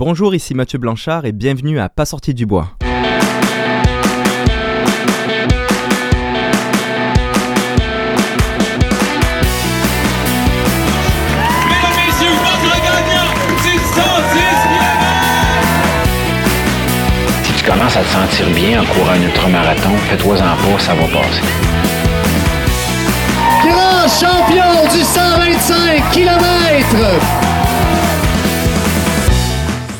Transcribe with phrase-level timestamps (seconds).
[0.00, 2.68] Bonjour, ici Mathieu Blanchard et bienvenue à Pas sorti du bois.
[2.80, 3.10] Mesdames,
[12.06, 13.28] messieurs, votre gagnant
[13.62, 13.76] du 110
[17.42, 21.04] Si tu commences à te sentir bien en courant un ultramarathon, fais-toi-en pas, ça va
[21.08, 21.42] passer.
[23.68, 27.49] grand champion du 125 km.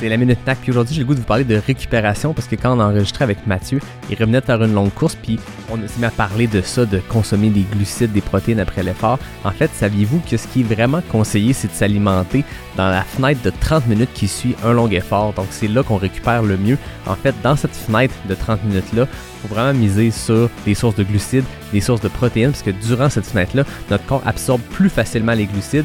[0.01, 2.48] C'est la Minute NAC, puis aujourd'hui j'ai le goût de vous parler de récupération parce
[2.48, 5.38] que quand on a enregistré avec Mathieu, il revenait de faire une longue course, puis
[5.70, 9.19] on s'est mis à parler de ça, de consommer des glucides, des protéines après l'effort.
[9.45, 12.45] En fait, saviez-vous que ce qui est vraiment conseillé, c'est de s'alimenter
[12.78, 15.34] dans la fenêtre de 30 minutes qui suit un long effort?
[15.34, 16.78] Donc c'est là qu'on récupère le mieux.
[17.06, 20.97] En fait, dans cette fenêtre de 30 minutes-là, il faut vraiment miser sur des sources
[20.97, 21.45] de glucides,
[21.75, 25.45] des sources de protéines, parce que durant cette fenêtre-là, notre corps absorbe plus facilement les
[25.45, 25.84] glucides,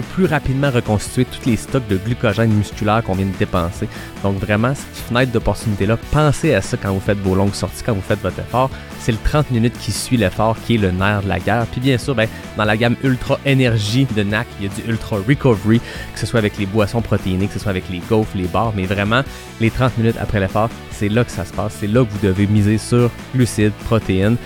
[0.00, 3.88] plus rapidement reconstituer tous les stocks de glucogène musculaire qu'on vient de dépenser.
[4.22, 7.94] Donc vraiment, cette fenêtre d'opportunité-là, pensez à ça quand vous faites vos longues sorties, quand
[7.94, 8.70] vous faites votre effort.
[9.00, 11.66] C'est le 30 minutes qui suit l'effort qui est le nerf de la guerre.
[11.66, 14.90] Puis bien sûr, ben, dans la gamme Ultra Énergie de NAC, il y a du
[14.90, 15.80] Ultra Recovery,
[16.12, 18.72] que ce soit avec les boissons protéinées, que ce soit avec les gaufres, les bars,
[18.74, 19.22] mais vraiment,
[19.60, 21.76] les 30 minutes après l'effort, c'est là que ça se passe.
[21.80, 24.36] C'est là que vous devez miser sur glucides, protéines.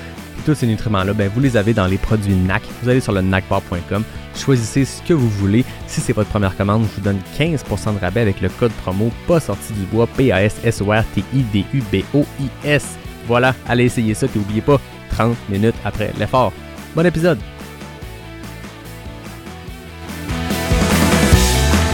[0.46, 2.62] Tous ces nutriments-là, ben, vous les avez dans les produits NAC.
[2.82, 4.02] Vous allez sur le nacbar.com,
[4.34, 5.66] choisissez ce que vous voulez.
[5.86, 9.12] Si c'est votre première commande, je vous donne 15% de rabais avec le code promo
[9.28, 12.84] pas sorti du bois P-A-S-S-O-R-T-I-D-U-B-O-I-S.
[13.26, 14.80] Voilà, allez essayer ça, puis n'oubliez pas,
[15.10, 16.54] 30 minutes après l'effort.
[16.96, 17.38] Bon épisode!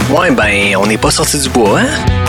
[0.09, 2.26] Ouais, ben, on n'est pas sorti du bois, hein?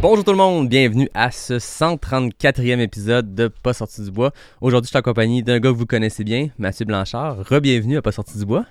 [0.00, 4.30] Bonjour tout le monde, bienvenue à ce 134e épisode de Pas sorti du bois.
[4.60, 7.38] Aujourd'hui, je suis en compagnie d'un gars que vous connaissez bien, Mathieu Blanchard.
[7.38, 8.64] Re-bienvenue à Pas sorti du bois.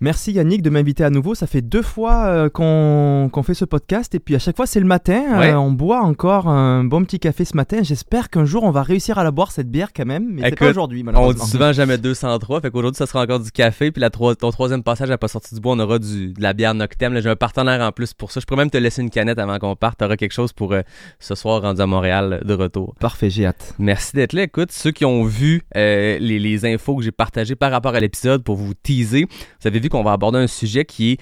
[0.00, 1.34] Merci Yannick de m'inviter à nouveau.
[1.34, 4.66] Ça fait deux fois euh, qu'on qu'on fait ce podcast et puis à chaque fois
[4.66, 5.22] c'est le matin.
[5.34, 5.54] Euh, Ouais.
[5.54, 7.78] on boit encore un bon petit café ce matin.
[7.82, 10.56] J'espère qu'un jour on va réussir à la boire cette bière quand même, mais c'est
[10.58, 11.44] pas aujourd'hui On malheureusement.
[11.44, 14.50] dit souvent jamais 203, fait qu'aujourd'hui, ça sera encore du café, puis la troi- ton
[14.50, 17.18] troisième passage à Pas sorti du bois, on aura du, de la bière Noctem.
[17.20, 18.40] J'ai un partenaire en plus pour ça.
[18.40, 19.98] Je pourrais même te laisser une canette avant qu'on parte.
[20.00, 20.82] T'auras quelque chose pour euh,
[21.20, 22.94] ce soir rendu à Montréal euh, de retour.
[23.00, 23.74] Parfait, j'ai hâte.
[23.78, 24.42] Merci d'être là.
[24.42, 28.00] Écoute, ceux qui ont vu euh, les, les infos que j'ai partagées par rapport à
[28.00, 29.26] l'épisode pour vous teaser,
[29.60, 31.20] vous avez vu qu'on va aborder un sujet qui est,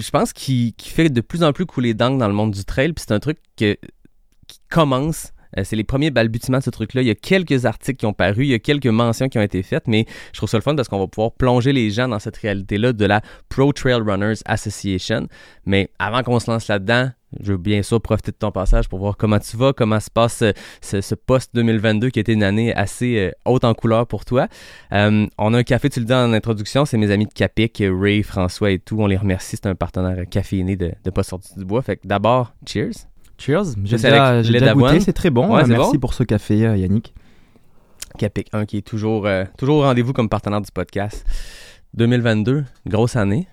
[0.00, 2.64] je pense, qui, qui fait de plus en plus couler d'angles dans le monde du
[2.64, 2.92] trail.
[2.92, 3.76] Puis c'est un truc qui
[4.70, 5.32] commence.
[5.58, 7.02] Euh, C'est les premiers balbutiements de ce truc-là.
[7.02, 9.42] Il y a quelques articles qui ont paru, il y a quelques mentions qui ont
[9.42, 12.08] été faites, mais je trouve ça le fun parce qu'on va pouvoir plonger les gens
[12.08, 15.28] dans cette réalité-là de la Pro Trail Runners Association.
[15.66, 17.10] Mais avant qu'on se lance là-dedans,
[17.40, 20.10] je veux bien sûr profiter de ton passage pour voir comment tu vas, comment se
[20.10, 24.06] passe euh, ce, post 2022 qui a été une année assez euh, haute en couleur
[24.06, 24.46] pour toi.
[24.92, 28.22] On a un café, tu le dis en introduction, c'est mes amis de Capic, Ray,
[28.22, 29.00] François et tout.
[29.00, 31.82] On les remercie, c'est un partenaire caféiné de, de Pas sorti du bois.
[31.82, 33.08] Fait que d'abord, cheers.
[33.38, 33.74] Cheers.
[33.84, 35.54] J'ai déjà, déjà goûté, c'est très bon.
[35.54, 35.98] Ouais, Euh, Merci bon.
[36.00, 37.14] pour ce café euh, Yannick.
[38.18, 41.24] Capic 1 qui est toujours, euh, toujours au rendez-vous comme partenaire du podcast.
[41.94, 43.48] 2022, grosse année.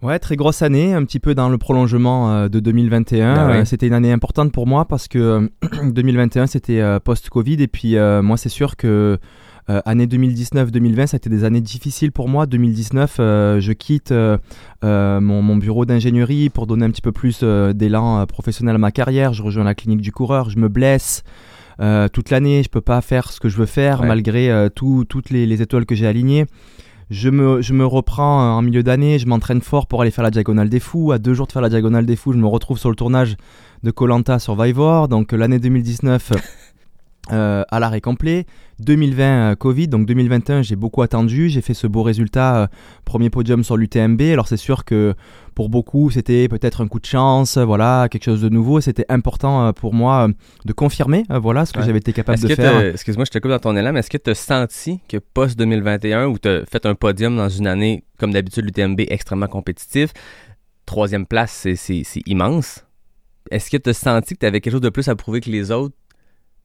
[0.00, 3.34] Ouais, très grosse année, un petit peu dans le prolongement euh, de 2021.
[3.34, 3.50] Ben.
[3.50, 5.48] Euh, c'était une année importante pour moi parce que euh,
[5.90, 9.18] 2021 c'était post-Covid et puis moi c'est sûr que
[9.70, 12.46] euh, année 2019-2020 ça a été des années difficiles pour moi.
[12.46, 14.38] 2019 euh, je quitte euh,
[14.82, 19.32] mon, mon bureau d'ingénierie pour donner un petit peu plus d'élan professionnel à ma carrière.
[19.32, 21.22] Je rejoins la clinique du coureur, je me blesse.
[22.12, 24.06] toute l'année, je peux pas faire ce que je veux faire Ouais.
[24.08, 26.46] malgré tout- toutes les, les étoiles que j'ai alignées.
[27.10, 30.30] Je me, je me reprends en milieu d'année, je m'entraîne fort pour aller faire la
[30.30, 31.10] diagonale des fous.
[31.12, 33.36] À deux jours de faire la diagonale des fous, je me retrouve sur le tournage
[33.82, 35.08] de Colanta Survivor.
[35.08, 36.32] Donc l'année 2019
[37.32, 38.46] euh, à l'arrêt complet.
[38.80, 41.48] 2020 euh, Covid, donc 2021 j'ai beaucoup attendu.
[41.48, 42.66] J'ai fait ce beau résultat, euh,
[43.04, 44.20] premier podium sur l'UTMB.
[44.22, 45.14] Alors c'est sûr que
[45.54, 48.80] pour beaucoup c'était peut-être un coup de chance, voilà, quelque chose de nouveau.
[48.80, 50.28] C'était important pour moi
[50.64, 51.86] de confirmer, voilà, ce que Ouais.
[51.86, 52.80] j'avais été capable de faire.
[52.80, 56.26] excuse-moi, je te coupe dans ton élan, mais est-ce que tu as senti que post-2021,
[56.26, 60.12] où tu as fait un podium dans une année, comme d'habitude, l'UTMB extrêmement compétitif,
[60.86, 62.84] troisième place, c'est immense.
[63.50, 65.50] Est-ce que tu as senti que tu avais quelque chose de plus à prouver que
[65.50, 65.94] les autres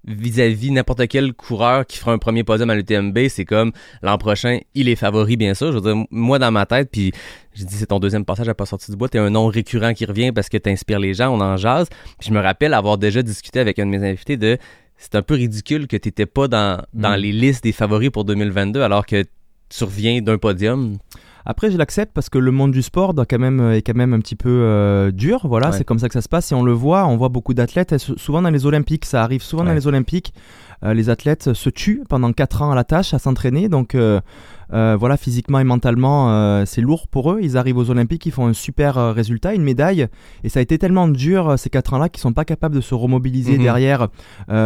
[0.05, 3.71] vis-à-vis n'importe quel coureur qui fera un premier podium à l'UTMB, c'est comme
[4.01, 5.71] l'an prochain, il est favori, bien sûr.
[5.71, 7.11] Je veux dire, moi, dans ma tête, puis
[7.53, 9.93] j'ai dit, c'est ton deuxième passage à pas sorti du bois, t'es un nom récurrent
[9.93, 11.87] qui revient parce que t'inspires les gens, on en jase.
[12.19, 14.57] Puis je me rappelle avoir déjà discuté avec un de mes invités de
[14.97, 17.21] c'est un peu ridicule que t'étais pas dans, dans Mm.
[17.21, 19.23] les listes des favoris pour 2022 alors que
[19.69, 20.97] tu reviens d'un podium.
[21.45, 24.13] Après, je l'accepte parce que le monde du sport doit quand même, est quand même
[24.13, 25.41] un petit peu euh, dur.
[25.47, 25.77] Voilà, Ouais.
[25.77, 26.51] c'est comme ça que ça se passe.
[26.51, 29.63] Et on le voit, on voit beaucoup d'athlètes, souvent dans les Olympiques, ça arrive souvent
[29.63, 30.33] dans les Olympiques.
[30.83, 33.69] euh, les athlètes se tuent pendant 4 ans à la tâche, à s'entraîner.
[33.69, 34.19] Donc, euh,
[34.73, 37.39] Euh, voilà, physiquement et mentalement, euh, c'est lourd pour eux.
[37.41, 40.07] Ils arrivent aux Olympiques, ils font un super euh, résultat, une médaille.
[40.43, 42.95] Et ça a été tellement dur ces quatre ans-là qu'ils sont pas capables de se
[42.95, 43.63] remobiliser Mhm.
[43.63, 44.07] derrière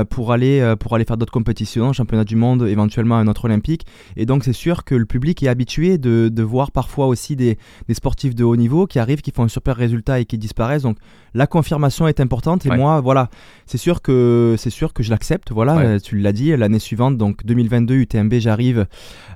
[0.09, 3.86] pour aller pour aller faire d'autres compétitions, championnat du monde, éventuellement un autre olympique.
[4.15, 7.57] Et donc c'est sûr que le public est habitué de, de voir parfois aussi des,
[7.88, 10.83] des sportifs de haut niveau qui arrivent, qui font un super résultat et qui disparaissent.
[10.83, 10.98] Donc
[11.33, 12.65] la confirmation est importante.
[12.65, 12.77] Et Ouais.
[12.77, 13.30] moi, voilà,
[13.65, 15.51] c'est sûr que c'est sûr que je l'accepte.
[15.51, 16.00] Voilà, Ouais.
[16.00, 16.56] tu l'as dit.
[16.56, 18.86] L'année suivante, donc 2022 UTMB, j'arrive.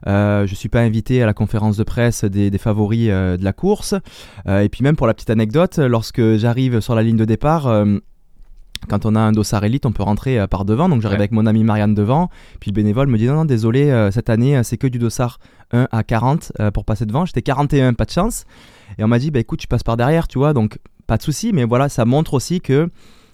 [0.06, 3.53] Je suis pas invité à la conférence de presse des, des favoris euh, de la
[3.53, 3.95] course.
[4.47, 7.67] Euh, et puis même pour la petite anecdote, lorsque j'arrive sur la ligne de départ.
[7.67, 7.97] euh,
[8.89, 10.89] quand on a un dossard élite, on peut rentrer par devant.
[10.89, 11.23] Donc j'arrive Ouais.
[11.25, 12.29] avec mon ami Marianne devant.
[12.59, 15.37] Puis le bénévole me dit non, non, désolé, cette année, c'est que du dossard
[15.71, 17.23] 1 à 40 euh, pour passer devant.
[17.25, 18.45] J'étais 41, pas de chance.
[18.97, 20.53] Et on m'a dit, bah écoute, tu passes par derrière, tu vois.
[20.53, 21.51] Donc pas de souci.
[21.53, 22.89] Mais voilà, ça montre aussi que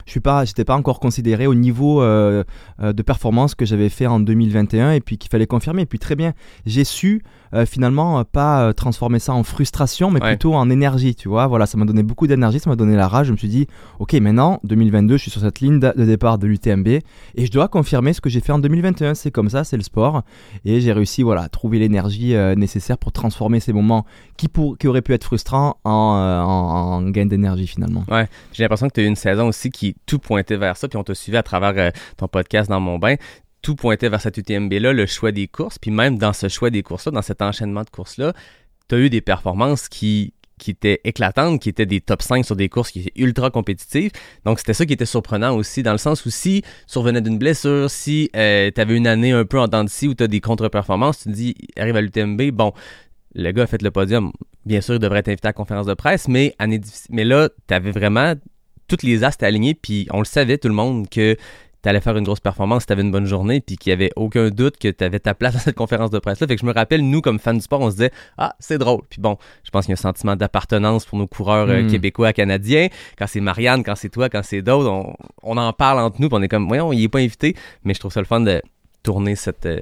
[0.07, 2.45] je suis pas, j'étais pas encore considéré au niveau euh,
[2.81, 5.81] euh, de performance que j'avais fait en 2021 et puis qu'il fallait confirmer.
[5.81, 6.33] Et puis très bien,
[6.65, 7.23] j'ai su
[7.53, 10.29] euh, finalement euh, pas euh, transformer ça en frustration, mais Ouais.
[10.29, 11.47] plutôt en énergie, tu vois.
[11.47, 13.27] Voilà, ça m'a donné beaucoup d'énergie, ça m'a donné la rage.
[13.27, 13.67] Je me suis dit,
[13.99, 17.03] ok, maintenant 2022, je suis sur cette ligne de départ de l'UTMB et
[17.37, 19.13] je dois confirmer ce que j'ai fait en 2021.
[19.15, 20.23] C'est comme ça, c'est le sport
[20.65, 24.05] et j'ai réussi, voilà, à trouver l'énergie euh, nécessaire pour transformer ces moments
[24.37, 28.03] qui pour, qui auraient pu être frustrants en, euh, en, en gain d'énergie finalement.
[28.53, 30.97] J'ai l'impression que tu as eu une saison aussi qui tout pointait vers ça, puis
[30.97, 33.15] on t'a suivi à travers ton podcast dans mon bain.
[33.67, 36.83] Tout pointait vers cette UTMB-là, le choix des courses, puis même dans ce choix des
[36.83, 38.31] courses-là, dans cet enchaînement de courses-là,
[38.87, 40.33] tu as eu des performances qui,
[40.65, 44.11] étaient éclatantes, qui étaient des top 5 sur des courses qui étaient ultra compétitives.
[44.45, 47.37] Donc c'était ça qui était surprenant aussi, dans le sens où si tu revenais d'une
[47.37, 50.29] blessure, si tu avais une année un peu en dents de scie où tu as
[50.29, 52.71] des contre-performances, tu te dis, arrive à l'UTMB, bon,
[53.35, 54.31] le gars a fait le podium,
[54.65, 56.79] bien sûr, il devrait être invité à conférence de presse, mais, année
[57.09, 58.33] mais là, tu avais vraiment
[58.87, 61.35] toutes les as étaient alignés, puis on le savait tout le monde que
[61.83, 64.11] tu allais faire une grosse performance, tu avais une bonne journée, puis qu'il y avait
[64.15, 66.47] aucun doute que tu avais ta place dans cette conférence de presse-là.
[66.47, 68.77] Fait que je me rappelle, nous, comme fans du sport, on se disait Ah, c'est
[68.77, 69.01] drôle.
[69.09, 71.87] Puis bon, je pense qu'il y a un sentiment d'appartenance pour nos coureurs euh, Mm.
[71.87, 72.87] québécois, canadiens.
[73.17, 76.29] Quand c'est Marianne, quand c'est toi, quand c'est d'autres, on, on en parle entre nous,
[76.29, 77.55] puis on est comme Voyons, il est pas invité.
[77.83, 78.61] Mais je trouve ça le fun de
[79.03, 79.79] tourner cette, euh,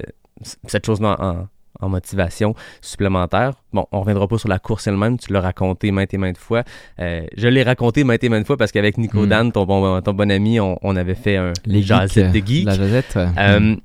[0.67, 1.47] cette chose-là en,
[1.81, 3.51] en motivation supplémentaire.
[3.73, 6.63] Bon, on reviendra pas sur la course elle-même, tu l'as raconté maintes et maintes fois.
[6.99, 9.29] Euh, je l'ai raconté maintes et maintes fois parce qu'avec Nico Mm.
[9.29, 12.47] Dan, ton bon, ton bon ami, on, on avait fait un Les jazzette geeks, de
[12.47, 12.65] geek.
[12.65, 13.13] La jazette.
[13.15, 13.27] ouais.
[13.37, 13.75] Euh,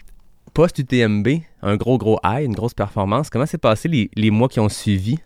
[0.55, 1.29] Post-UTMB,
[1.63, 3.31] un gros gros high, une grosse performance.
[3.31, 5.17] Comment s'est passé les, les mois qui ont suivi?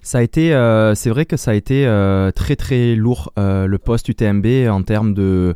[0.00, 3.66] Ça a été, euh, c'est vrai que ça a été euh, très très lourd euh,
[3.66, 5.54] le post UTMB en termes de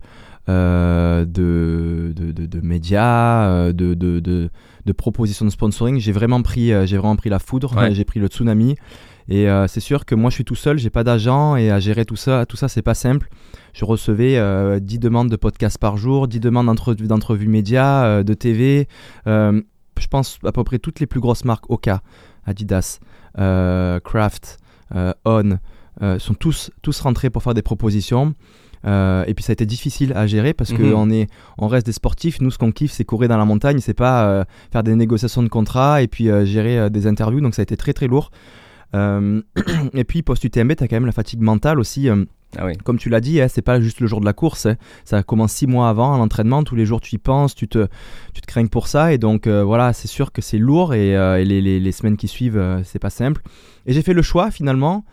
[0.49, 4.49] de, de, de- de médias, de, de,
[4.87, 5.99] de, propositions de sponsoring.
[5.99, 7.94] J'ai vraiment pris, euh, j'ai vraiment pris la foudre, Ouais.
[7.94, 8.77] j'ai pris le tsunami.
[9.29, 11.81] Et euh, c'est sûr que moi je suis tout seul, j'ai pas d'agent et à
[11.81, 13.29] gérer tout ça, tout ça c'est pas simple.
[13.73, 18.23] Je recevais euh, 10 demandes de podcasts par jour, 10 demandes d'entrevues d'entrevues médias, euh,
[18.23, 18.87] de TV.
[19.27, 22.03] je pense à peu près toutes les plus grosses marques, Oka,
[22.44, 23.00] Adidas,
[23.35, 24.59] Kraft,
[25.25, 25.59] On,
[26.19, 28.35] sont tous, tous rentrés pour faire des propositions.
[28.87, 30.79] Euh, et puis ça a été difficile à gérer parce Mhm.
[30.79, 31.27] que on est,
[31.59, 32.41] on reste des sportifs.
[32.41, 35.43] Nous, ce qu'on kiffe, c'est courir dans la montagne, c'est pas euh, faire des négociations
[35.43, 37.41] de contrats et puis euh, gérer des interviews.
[37.41, 38.31] Donc ça a été très très lourd.
[39.94, 42.09] Et puis post UTMB, t'as quand même la fatigue mentale aussi.
[42.59, 42.73] Ah oui.
[42.85, 44.65] comme tu l'as dit, hein, c'est pas juste le jour de la course.
[44.67, 44.77] hein.
[45.05, 46.62] Ça commence six mois avant à l'entraînement.
[46.62, 47.88] Tous les jours, tu y penses, tu te,
[48.33, 49.12] tu te craignes pour ça.
[49.12, 50.94] Et donc, euh, voilà, c'est sûr que c'est lourd.
[50.94, 53.43] Et, euh, et les, les- les semaines qui suivent, euh, c'est pas simple.
[53.85, 55.05] Et j'ai fait le choix, finalement,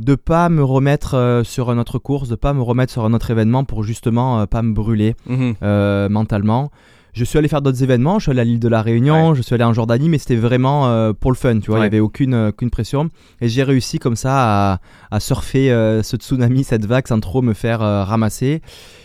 [0.00, 3.12] de pas me remettre euh, sur une autre course, de pas me remettre sur un
[3.14, 5.54] autre événement pour justement euh, pas me brûler Mhm.
[5.62, 6.70] euh, mentalement.
[7.14, 9.42] Je suis allé faire d'autres événements, je suis allé à l'île de la Réunion, je
[9.42, 11.88] suis allé en Jordanie, mais c'était vraiment euh, pour le fun, tu vois, il Ouais.
[11.90, 13.10] n'y avait aucune, aucune pression.
[13.42, 14.78] Et j'ai réussi comme ça à,
[15.10, 15.68] à surfer
[16.02, 18.62] ce tsunami, cette vague, sans trop me faire ramasser.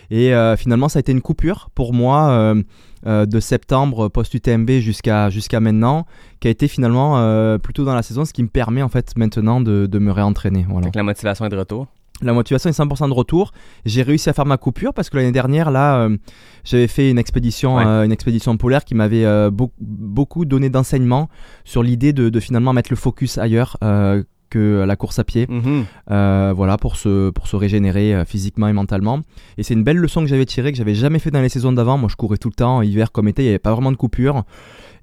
[0.10, 2.54] Et finalement, ça a été une coupure pour moi
[3.06, 6.06] de septembre post-UTMB jusqu'à jusqu'à maintenant,
[6.40, 9.18] qui a été finalement euh, plutôt dans la saison, ce qui me permet en fait
[9.18, 10.66] maintenant de, de me réentraîner.
[10.70, 10.90] Voilà.
[10.90, 11.88] Que la motivation est de retour.
[12.24, 13.52] La motivation est 100% de retour.
[13.86, 16.18] J'ai réussi à faire ma coupure parce que l'année dernière, là, euh,
[16.64, 17.86] j'avais fait une expédition, Ouais.
[17.86, 21.30] euh, une expédition polaire qui m'avait euh, beau- beaucoup donné d'enseignements
[21.64, 25.48] sur l'idée de, de finalement mettre le focus ailleurs euh, que la course à pied.
[25.50, 25.86] Mhm.
[26.12, 29.22] Euh, voilà, pour se, pour se régénérer euh, physiquement et mentalement.
[29.58, 31.72] Et c'est une belle leçon que j'avais tirée, que j'avais jamais fait dans les saisons
[31.72, 31.98] d'avant.
[31.98, 33.98] Moi, je courais tout le temps, hiver comme été, il n'y avait pas vraiment de
[33.98, 34.44] coupure.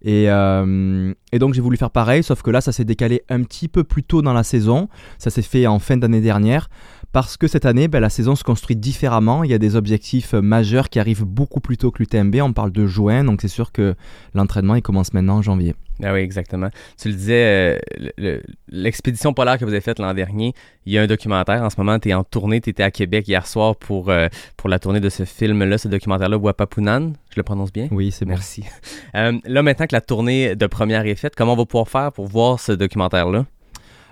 [0.03, 3.43] Et, euh, et donc, j'ai voulu faire pareil, sauf que là, ça s'est décalé un
[3.43, 4.89] petit peu plus tôt dans la saison.
[5.19, 6.69] Ça s'est fait en fin d'année dernière.
[7.15, 9.45] Parce que cette année, ben, la saison se construit différemment.
[9.45, 12.35] Il y a des objectifs euh, majeurs qui arrivent beaucoup plus tôt que l'UTMB.
[12.43, 13.95] On parle de juin, donc c'est sûr que
[14.35, 15.75] l'entraînement il commence maintenant en janvier.
[16.03, 16.71] Ah oui, exactement.
[17.01, 17.79] Tu le disais, euh,
[18.19, 20.53] le- l'expédition polaire que vous avez faite l'an dernier,
[20.87, 21.63] il y a un documentaire.
[21.63, 22.61] En ce moment, tu es en tournée.
[22.61, 25.87] Tu étais à Québec hier soir pour, euh, pour la tournée de ce film-là, ce
[25.87, 27.13] documentaire-là, Wapapunan.
[27.31, 27.87] Je le prononce bien?
[27.93, 28.31] Oui, c'est bon.
[28.33, 28.65] Merci.
[29.15, 32.11] Euh, là, maintenant que la tournée de première est faite, comment on va pouvoir faire
[32.13, 33.47] pour voir ce documentaire-là?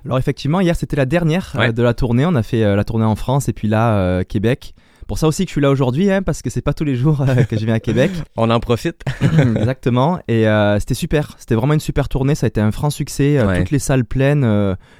[0.04, 1.73] Alors effectivement, hier c'était la dernière euh, Ouais.
[1.73, 2.26] de la tournée.
[2.26, 4.75] On a fait euh, la tournée en France et puis là euh, Québec.
[5.12, 6.95] Pour ça aussi que je suis là aujourd'hui, hein, parce que c'est pas tous les
[6.97, 8.11] jours euh, que je viens à Québec.
[8.38, 9.02] On en profite.
[9.23, 10.19] Exactement.
[10.26, 11.35] Et euh, c'était super.
[11.38, 12.35] C'était vraiment une super tournée.
[12.35, 13.37] Ça a été un franc succès.
[13.38, 13.59] Euh, Ouais.
[13.59, 14.47] Toutes les salles pleines,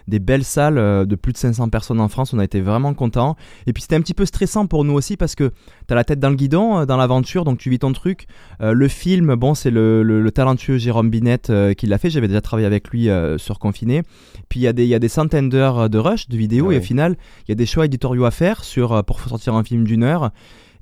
[0.09, 2.35] des belles salles de plus de 500 personnes en France.
[2.35, 3.37] On a été vraiment contents.
[3.67, 5.53] Et puis c'était un petit peu stressant pour nous aussi parce que
[5.87, 8.27] t'as la tête dans le guidon, dans l'aventure, donc tu vis ton truc.
[8.61, 12.11] Le film, bon, c'est le, le- le talentueux Jérôme Binette qui l'a fait.
[12.11, 14.03] J'avais déjà travaillé avec lui sur Confiné.
[14.51, 16.67] Puis il y, a des- il y a des centaines d'heures de rush, de vidéos.
[16.67, 16.75] Ouais.
[16.75, 17.17] Et au final,
[17.47, 20.02] il y a des choix éditoriaux à faire sur, pour sortir un film d'une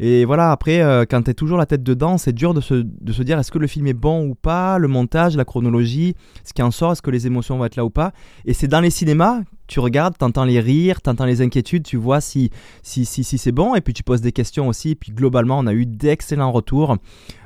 [0.02, 3.12] Et voilà, après, euh, quand t'es toujours la tête dedans, c'est dur de se, de
[3.12, 6.54] se dire est-ce que le film est bon ou pas, le montage, la chronologie, ce
[6.54, 8.12] qui en sort, est-ce que les émotions vont être là ou pas.
[8.46, 12.20] Et c'est dans les cinémas, tu regardes, t'entends les rires, t'entends les inquiétudes, tu vois
[12.20, 12.50] si,
[12.82, 14.90] si, si, si c'est bon, et puis tu poses des questions aussi.
[14.90, 16.96] Et puis globalement, on a eu d'excellents retours,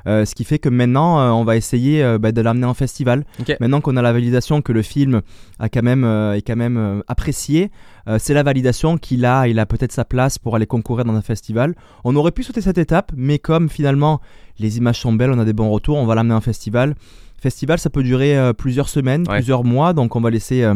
[0.07, 2.73] euh, ce qui fait que maintenant, euh, on va essayer euh, bah, de l'amener en
[2.73, 3.25] festival.
[3.59, 5.21] Maintenant qu'on a la validation que le film
[5.59, 7.69] a quand même, euh, est quand même apprécié,
[8.17, 11.21] c'est la validation qu'il a, il a peut-être sa place pour aller concourir dans un
[11.21, 11.75] festival.
[12.03, 14.19] On aurait pu sauter cette étape, mais comme finalement
[14.59, 16.95] les images sont belles, on a des bons retours, on va l'amener en festival.
[17.39, 19.35] Festival, ça peut durer plusieurs semaines, Ouais.
[19.37, 20.67] plusieurs mois, donc on va laisser.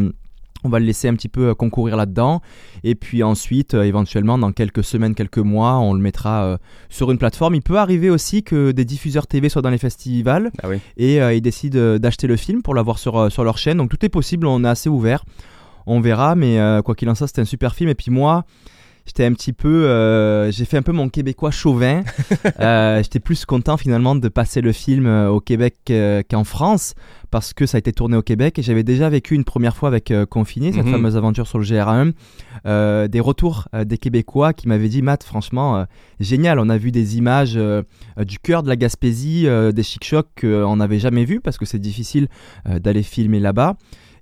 [0.63, 2.41] On va le laisser un petit peu euh, concourir là-dedans.
[2.83, 6.57] Et puis ensuite, euh, éventuellement, dans quelques semaines, quelques mois, on le mettra euh,
[6.89, 7.55] sur une plateforme.
[7.55, 10.79] Il peut arriver aussi que des diffuseurs TV soient dans les festivals Ah oui.
[10.97, 13.77] et euh, ils décident d'acheter le film pour l'avoir sur, sur leur chaîne.
[13.77, 15.23] Donc tout est possible, on est assez ouvert.
[15.85, 17.89] On verra, mais quoi qu'il en soit, c'était un super film.
[17.89, 18.43] Et puis moi,
[19.09, 19.85] j'étais un petit peu.
[19.87, 22.03] euh, J'ai fait un peu mon québécois chauvin.
[22.59, 25.75] Euh, j'étais plus content finalement de passer le film euh, au Québec
[26.29, 26.93] qu'en France
[27.31, 29.87] parce que ça a été tourné au Québec et j'avais déjà vécu une première fois
[29.89, 30.91] avec Confiné, cette Mhm.
[30.93, 32.13] fameuse aventure sur le GR1,
[32.65, 35.85] euh, des retours des Québécois qui m'avaient dit Matt, franchement,
[36.19, 37.57] génial, on a vu des images
[38.17, 42.27] du cœur de la Gaspésie, des chic-chocs qu'on n'avait jamais vus parce que c'est difficile
[42.65, 43.75] d'aller filmer là-bas.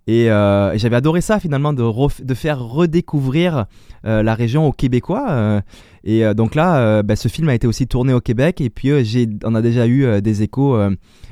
[0.07, 1.83] Et, euh, et j'avais adoré ça finalement de,
[2.33, 3.65] faire redécouvrir
[4.05, 5.25] euh, la région aux Québécois.
[5.29, 5.61] euh,
[6.03, 9.27] et donc là, bah, ce film a été aussi tourné au Québec et puis j'ai,
[9.43, 10.79] on a déjà eu des échos,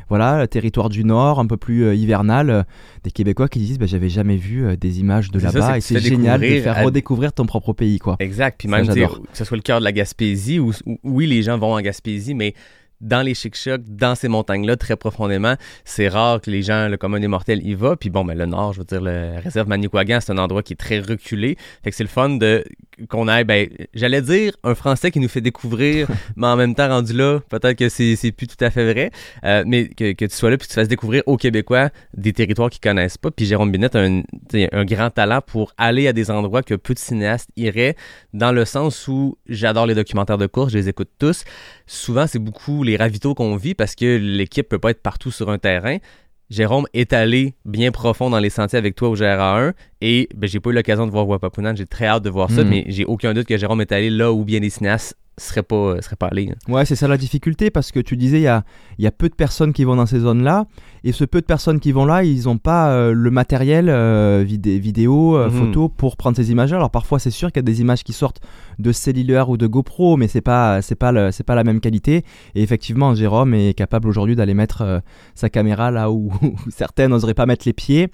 [0.09, 2.65] voilà, le territoire du Nord, un peu plus hivernal,
[3.05, 6.05] des Québécois qui disent bah, j'avais jamais vu des images de là-bas c'est et c'est
[6.05, 8.17] génial de faire à- redécouvrir ton propre pays quoi.
[8.19, 8.55] Exact.
[8.59, 10.73] Puis Ça, même, que ce soit le cœur de la Gaspésie, ou-
[11.05, 12.53] oui, les gens vont en Gaspésie, mais
[13.01, 17.19] dans les chic-chocs, dans ces montagnes-là, très profondément, c'est rare que les gens, le commun
[17.19, 17.95] des mortels, y va.
[17.95, 20.73] Puis bon, ben, le nord, je veux dire, la réserve Manicouagan, c'est un endroit qui
[20.73, 21.57] est très reculé.
[21.83, 22.63] Fait que c'est le fun de
[23.09, 26.87] qu'on aille, ben, j'allais dire, un Français qui nous fait découvrir, mais en même temps,
[26.87, 29.11] rendu là, peut-être que c'est c'est plus tout à fait vrai,
[29.43, 32.33] Euh, mais que, que tu sois là puis que tu fasses découvrir aux Québécois des
[32.33, 33.31] territoires qu'ils connaissent pas.
[33.31, 34.21] Puis Jérôme Binet a un,
[34.71, 37.95] un grand talent pour aller à des endroits que peu de cinéastes iraient,
[38.33, 41.43] dans le sens où j'adore les documentaires de course, je les écoute tous.
[41.87, 45.49] Souvent, c'est beaucoup les ravitaux qu'on vit parce que l'équipe peut pas être partout sur
[45.49, 45.97] un terrain.
[46.49, 50.59] Jérôme est allé bien profond dans les sentiers avec toi au GRA1 et ben, j'ai
[50.59, 51.75] pas eu l'occasion de voir Wapapunan.
[51.75, 52.69] J'ai très hâte de voir ça, Mm.
[52.69, 56.01] mais j'ai aucun doute que Jérôme est allé là où bien les cinéastes seraient pas,
[56.01, 56.49] seraient pas allés.
[56.51, 56.71] hein.
[56.71, 58.63] Ouais, c'est ça la difficulté parce que tu disais il y a,
[58.99, 60.65] y a peu de personnes qui vont dans ces zones-là
[61.03, 64.43] et ce peu de personnes qui vont là, ils n'ont pas euh, le matériel euh,
[64.47, 65.51] vidé- vidéo, euh, Mhm.
[65.59, 66.73] photo pour prendre ces images.
[66.73, 68.41] Alors parfois c'est sûr qu'il y a des images qui sortent
[68.79, 72.23] de cellulaire ou de GoPro, mais c'est pas c'est pas c'est pas la même qualité.
[72.55, 74.99] Et effectivement, Jérôme est capable aujourd'hui d'aller mettre euh,
[75.35, 78.09] sa caméra là où, où certains n'oseraient pas mettre les pieds.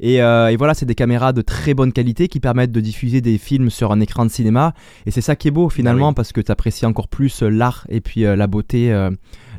[0.00, 3.20] Et, euh, et voilà, c'est des caméras de très bonne qualité qui permettent de diffuser
[3.20, 4.74] des films sur un écran de cinéma.
[5.06, 7.86] Et c'est ça qui est beau finalement parce que tu apprécies encore plus euh, l'art
[7.90, 8.90] et puis euh, la beauté.
[8.92, 9.10] euh,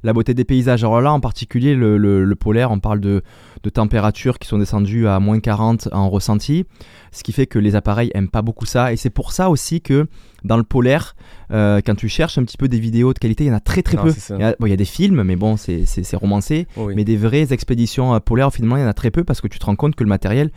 [0.03, 0.83] la beauté des paysages.
[0.83, 3.23] Alors là, en particulier, le, le- le polaire, on parle de,
[3.63, 6.65] de températures qui sont descendues à moins 40 en ressenti,
[7.11, 8.93] ce qui fait que les appareils aiment pas beaucoup ça.
[8.93, 10.05] Et c'est pour ça aussi que
[10.43, 11.15] dans le polaire,
[11.51, 13.59] euh, quand tu cherches un petit peu des vidéos de qualité, il y en a
[13.59, 14.13] très très Non, peu.
[14.29, 15.85] Il y, a, bon, il y a des films, mais bon, c'est
[16.15, 16.67] romancé.
[16.77, 16.93] Oui.
[16.95, 19.57] Mais des vraies expéditions polaires, finalement, il y en a très peu parce que tu
[19.57, 20.51] te rends compte que le matériel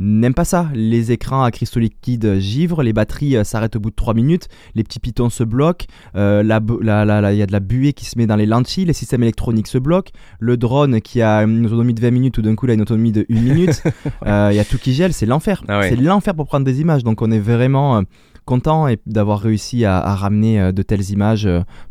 [0.00, 0.68] n'aime pas ça.
[0.74, 4.48] Les écrans à cristaux liquides givrent, les batteries euh, s'arrêtent au bout de 3 minutes,
[4.74, 6.52] les petits pitons se bloquent, euh, il y
[7.42, 10.10] a de la buée qui se met dans les lentilles, les systèmes électroniques se bloquent,
[10.40, 12.82] le drone qui a une autonomie de 20 minutes ou d'un coup il a une
[12.82, 13.82] autonomie de 1 minute,
[14.26, 15.62] euh, il y a tout qui gèle, c'est l'enfer.
[15.68, 15.90] Ah ouais.
[15.90, 17.98] C'est l'enfer pour prendre des images, donc on est vraiment...
[17.98, 18.02] euh,
[18.46, 21.48] content d'avoir réussi à, à ramener de telles images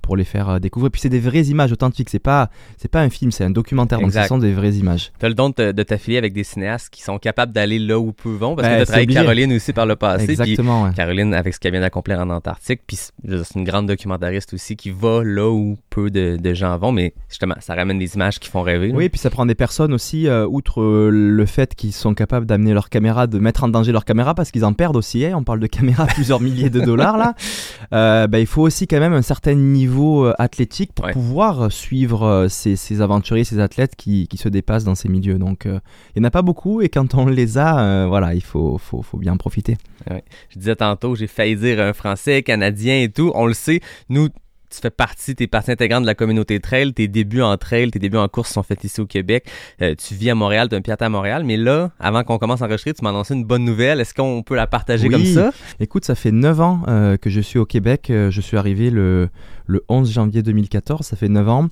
[0.09, 0.89] pour les faire euh, découvrir.
[0.89, 2.09] Puis c'est des vraies images authentiques.
[2.09, 3.99] C'est pas c'est pas un film, c'est un documentaire.
[4.01, 5.11] Donc ce sont des vraies images.
[5.19, 7.99] Tu as le don de, de t'affilier avec des cinéastes qui sont capables d'aller là
[7.99, 9.23] où peu vont, parce Ben, que tu travaillé avec.
[9.27, 10.25] Caroline aussi par le passé.
[10.25, 10.83] puis Exactement.
[10.85, 10.89] ouais.
[10.95, 14.89] Caroline, avec ce qu'elle vient d'accomplir en Antarctique, puis c'est une grande documentariste aussi qui
[14.89, 18.49] va là où peu de, de gens vont, mais justement, ça ramène des images qui
[18.49, 18.87] font rêver.
[18.87, 18.95] là.
[18.95, 22.47] Oui, puis ça prend des personnes aussi, euh, outre euh, le fait qu'ils sont capables
[22.47, 25.23] d'amener leur caméra, de mettre en danger leur caméra, parce qu'ils en perdent aussi.
[25.25, 25.33] hein.
[25.35, 27.35] On parle de caméras à plusieurs milliers de dollars là.
[27.91, 31.13] Euh, bah, il faut aussi quand même un certain niveau euh, athlétique pour Ouais.
[31.13, 35.09] pouvoir euh, suivre euh, ces, ces aventuriers, ces athlètes qui, qui se dépassent dans ces
[35.09, 35.37] milieux.
[35.37, 35.79] Donc il
[36.17, 39.17] n'y en a pas beaucoup, et quand on les a, voilà, il faut, faut, faut
[39.17, 39.77] bien en profiter.
[40.09, 43.31] Je disais tantôt, j'ai failli dire un Français, Canadien et tout.
[43.35, 44.27] On le sait, nous,
[44.69, 46.93] tu fais partie, t'es partie intégrante de la communauté trail.
[46.93, 49.45] Tes débuts en trail, tes débuts en course sont faits ici au Québec.
[49.81, 51.43] Euh, tu vis à Montréal, tu as un pied à Montréal.
[51.43, 53.99] Mais là, avant qu'on commence à enregistrer, tu m'as annoncé une bonne nouvelle.
[53.99, 55.13] Est-ce qu'on peut la partager Oui.
[55.13, 55.51] comme ça?
[55.79, 58.09] Écoute, ça fait 9 ans euh, que je suis au Québec.
[58.09, 59.29] Euh, je suis arrivé le,
[59.65, 61.69] le 11 janvier 2014, ça fait 9 ans.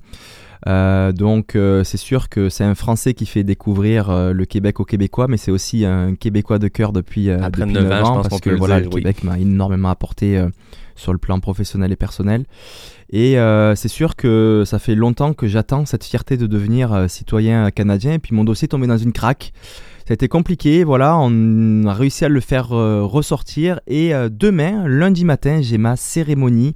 [0.66, 4.80] Euh, donc euh, c'est sûr que c'est un Français qui fait découvrir euh, le Québec
[4.80, 8.22] aux Québécois, mais c'est aussi un Québécois de cœur depuis, Après depuis 9 9 ans,
[8.22, 9.02] parce peut que le voilà, dire, le oui.
[9.02, 10.42] Québec m'a énormément apporté
[10.98, 12.44] sur le plan professionnel et personnel.
[13.10, 17.08] Et euh, c'est sûr que ça fait longtemps que j'attends cette fierté de devenir euh,
[17.08, 19.52] citoyen canadien, et puis mon dossier est tombé dans une craque.
[20.06, 24.88] Ça a été compliqué, voilà, on a réussi à le faire euh, ressortir et demain,
[24.88, 26.74] lundi matin, j'ai ma cérémonie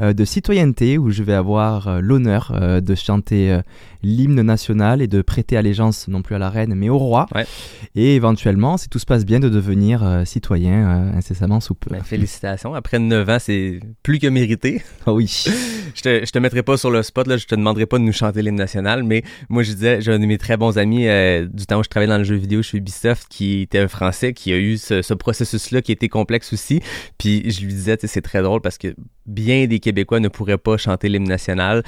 [0.00, 2.52] de citoyenneté où je vais avoir l'honneur
[2.82, 3.60] de chanter
[4.02, 7.26] l'hymne national et de prêter allégeance non plus à la reine mais au roi.
[7.34, 7.46] Ouais.
[7.94, 11.90] Et éventuellement, si tout se passe bien, de devenir euh, citoyen euh, incessamment sous peu.
[11.90, 12.74] Ben, félicitations.
[12.74, 14.82] Après 9 ans, c'est plus que mérité.
[15.06, 15.44] Ah oui.
[15.94, 18.02] Je te, je te mettrai pas sur le spot, là, je te demanderai pas de
[18.02, 21.06] nous chanter l'hymne national, mais moi je disais, j'ai un de mes très bons amis
[21.06, 23.88] euh, du temps où je travaillais dans le jeu vidéo chez Ubisoft qui était un
[23.88, 26.80] Français qui a eu ce, ce processus-là qui était complexe aussi.
[27.18, 28.94] Puis je lui disais, c'est très drôle parce que
[29.26, 31.82] bien des Québécois ne pourraient pas chanter l'hymne national,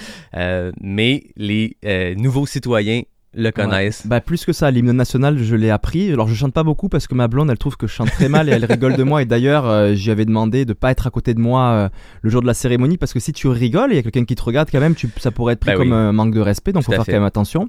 [0.83, 1.79] mais les
[2.13, 3.03] euh, nouveaux citoyens
[3.37, 4.07] le connaissent.
[4.07, 6.13] Bah plus que ça, l'hymne national, je l'ai appris.
[6.13, 8.29] Alors je chante pas beaucoup parce que ma blonde, elle trouve que je chante très
[8.29, 9.23] mal et elle rigole de moi.
[9.23, 11.89] Et d'ailleurs, euh, j'y avais demandé de pas être à côté de moi euh,
[12.23, 14.25] le jour de la cérémonie parce que si tu rigoles et il y a quelqu'un
[14.25, 15.95] qui te regarde quand même, tu, ça pourrait être pris Bah comme oui.
[15.95, 16.73] un manque de respect.
[16.73, 17.11] Donc Tout faut faire fait.
[17.13, 17.69] quand même attention.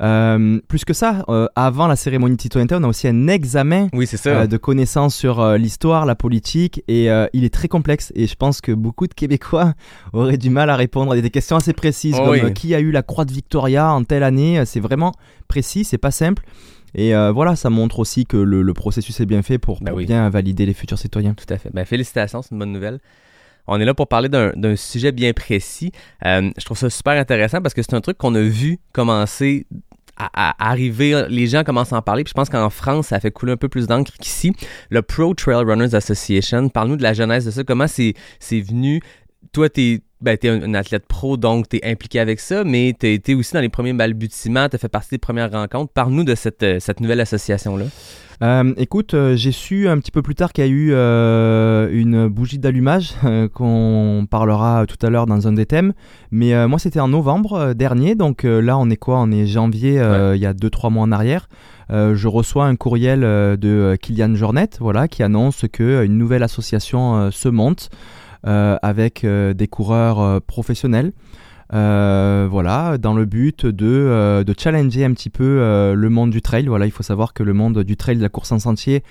[0.00, 3.88] Euh, plus que ça, euh, avant la cérémonie de citoyenneté, on a aussi un examen
[3.92, 4.28] Oui, ça.
[4.30, 8.12] euh, de connaissances sur euh, l'histoire, la politique, et euh, il est très complexe.
[8.14, 9.72] Et je pense que beaucoup de Québécois
[10.12, 12.52] auraient du mal à répondre à des questions assez précises, Oh comme oui.
[12.54, 14.62] qui a eu la croix de Victoria en telle année.
[14.66, 15.12] C'est vraiment
[15.48, 16.42] précis, c'est pas simple.
[16.94, 19.92] Et euh, voilà, ça montre aussi que le, le processus est bien fait pour, Ben
[19.94, 20.06] oui.
[20.06, 21.34] bien valider les futurs citoyens.
[21.34, 21.70] Tout à fait.
[21.74, 23.00] Ben, félicitations, c'est une bonne nouvelle.
[23.66, 25.92] On est là pour parler d'un sujet bien précis.
[26.24, 29.66] Euh, je trouve ça super intéressant parce que c'est un truc qu'on a vu commencer
[30.16, 31.26] à, arriver.
[31.28, 32.24] Les gens commencent à en parler.
[32.24, 34.52] Puis je pense qu'en France, ça a fait couler un peu plus d'encre qu'ici.
[34.90, 37.64] Le Pro Trail Runners Association, parle-nous de la genèse de ça.
[37.64, 38.14] Comment c'est
[38.50, 39.00] venu?
[39.52, 43.06] Toi, t'es ben, es un, athlète pro, donc tu es impliqué avec ça, mais tu
[43.06, 45.92] été aussi dans les premiers balbutiements, tu fait partie des premières rencontres.
[45.92, 47.84] Parle-nous de cette, euh, cette nouvelle association-là.
[48.42, 51.88] Euh, écoute, euh, j'ai su un petit peu plus tard qu'il y a eu euh,
[51.90, 53.14] une bougie d'allumage
[53.54, 55.92] qu'on parlera tout à l'heure dans un des thèmes.
[56.30, 58.14] Mais moi, c'était en novembre dernier.
[58.14, 59.20] Donc là, on est quoi?
[59.20, 59.94] On est janvier,
[60.34, 61.48] il y a 2-3 mois en arrière.
[61.90, 67.90] Je reçois un courriel de Kylian Jornet voilà, qui annonce qu'une nouvelle association se monte
[68.42, 71.12] avec des coureurs professionnels.
[71.72, 76.30] Euh, voilà, dans le but de, euh, de challenger un petit peu euh, le monde
[76.30, 76.66] du trail.
[76.66, 79.02] Voilà, il faut savoir que le monde du trail, de la course en sentier,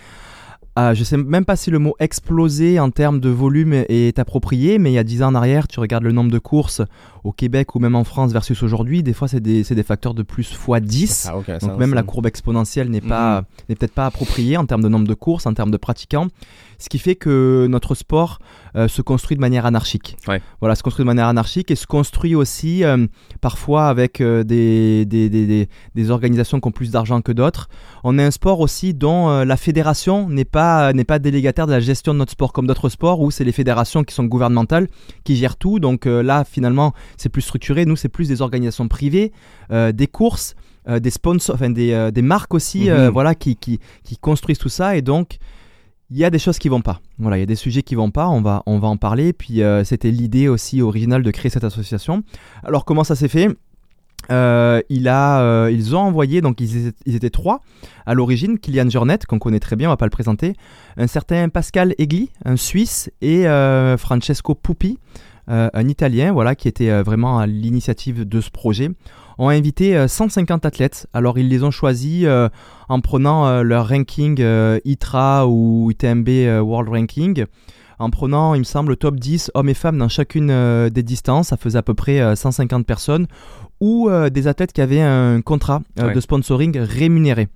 [0.77, 4.91] je sais même pas si le mot exploser en termes de volume est approprié, mais
[4.91, 6.81] il y a 10 ans en arrière, tu regardes le nombre de courses
[7.25, 10.49] au Québec ou même en France versus aujourd'hui, des fois c'est des, facteurs de plus
[10.51, 11.25] x 10.
[11.27, 13.45] a aucun Donc même la courbe exponentielle n'est pas Mhm.
[13.69, 16.27] n'est peut-être pas appropriée en termes de nombre de courses, en termes de pratiquants,
[16.77, 18.39] ce qui fait que notre sport
[18.75, 20.17] euh, se construit de manière anarchique.
[20.27, 20.41] Ouais.
[20.59, 23.07] Voilà, se construit de manière anarchique et se construit aussi euh,
[23.41, 27.69] parfois avec euh, des, des, des, des- des organisations qui ont plus d'argent que d'autres.
[28.03, 31.79] On est un sport aussi dont la fédération n'est pas n'est pas délégataire de la
[31.79, 34.87] gestion de notre sport comme d'autres sports où c'est les fédérations qui sont gouvernementales
[35.23, 35.79] qui gèrent tout.
[35.79, 37.85] Donc là finalement c'est plus structuré.
[37.85, 39.31] Nous c'est plus des organisations privées,
[39.71, 40.55] euh, des courses
[40.87, 43.07] euh, des sponsors, enfin des, euh, des marques aussi, Mhm.
[43.09, 44.95] voilà, qui, qui, qui construisent tout ça.
[44.95, 45.37] Et donc,
[46.11, 47.01] il y a des choses qui vont pas.
[47.17, 48.27] Voilà, il y a des sujets qui vont pas.
[48.29, 49.33] On va, on va en parler.
[49.33, 52.21] Puis, c'était l'idée aussi originale de créer cette association.
[52.63, 53.49] Alors, comment ça s'est fait?
[54.31, 57.61] Euh, il a, euh, ils ont envoyé, donc ils étaient, ils étaient trois
[58.05, 60.53] à l'origine, Kylian Jornet, qu'on connaît très bien, on va pas le présenter,
[60.97, 64.97] un certain Pascal Egli, un Suisse, et euh, Francesco Pupi,
[65.47, 68.89] un Italien, voilà, qui était euh, vraiment à l'initiative de ce projet,
[69.37, 71.07] ont invité euh, 150 athlètes.
[71.13, 72.49] Alors ils les ont choisis euh,
[72.89, 77.45] en prenant euh, leur ranking euh, ITRA ou UTMB euh, World Ranking.
[77.99, 81.03] en prenant, il me semble, le top 10 hommes et femmes dans chacune euh, des
[81.03, 81.47] distances.
[81.49, 83.27] Ça faisait à peu près euh, 150 personnes
[83.81, 86.13] ou euh, des athlètes qui avaient un contrat euh, Ouais.
[86.13, 87.47] de sponsoring rémunéré.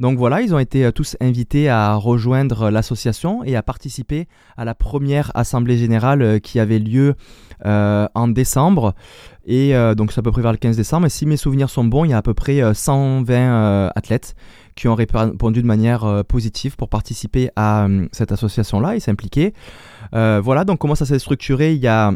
[0.00, 4.26] Donc voilà, ils ont été euh, tous invités à rejoindre euh, l'association et à participer
[4.56, 7.14] à la première assemblée générale euh, qui avait lieu
[7.64, 8.94] en décembre.
[9.46, 11.06] Et donc c'est à peu près vers le 15 décembre.
[11.06, 13.88] Et si mes souvenirs sont bons, il y a à peu près euh, 120 euh,
[13.94, 14.34] athlètes
[14.74, 19.54] qui ont répondu de manière positive pour participer à cette association-là et s'impliquer.
[20.12, 21.74] Voilà, donc comment ça s'est structuré?
[21.74, 22.12] Il y a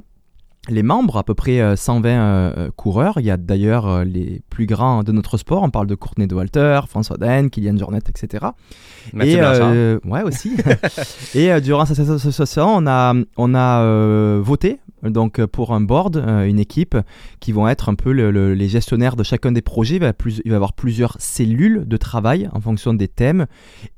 [0.68, 3.14] les membres, à peu près euh, 120 euh, coureurs.
[3.18, 5.62] Il y a d'ailleurs euh, les plus grands de notre sport.
[5.62, 8.46] On parle de Courtney de Walter, François Den, Kylian Jornet, etc.
[9.12, 10.56] Mathieu et, euh, ouais aussi.
[11.34, 15.80] et euh, durant cette association, on a on a euh, voté donc euh, pour un
[15.80, 16.96] board, euh, une équipe
[17.40, 19.96] qui vont être un peu le- le- les gestionnaires de chacun des projets.
[19.96, 20.12] Il va,
[20.44, 23.46] y avoir plusieurs cellules de travail en fonction des thèmes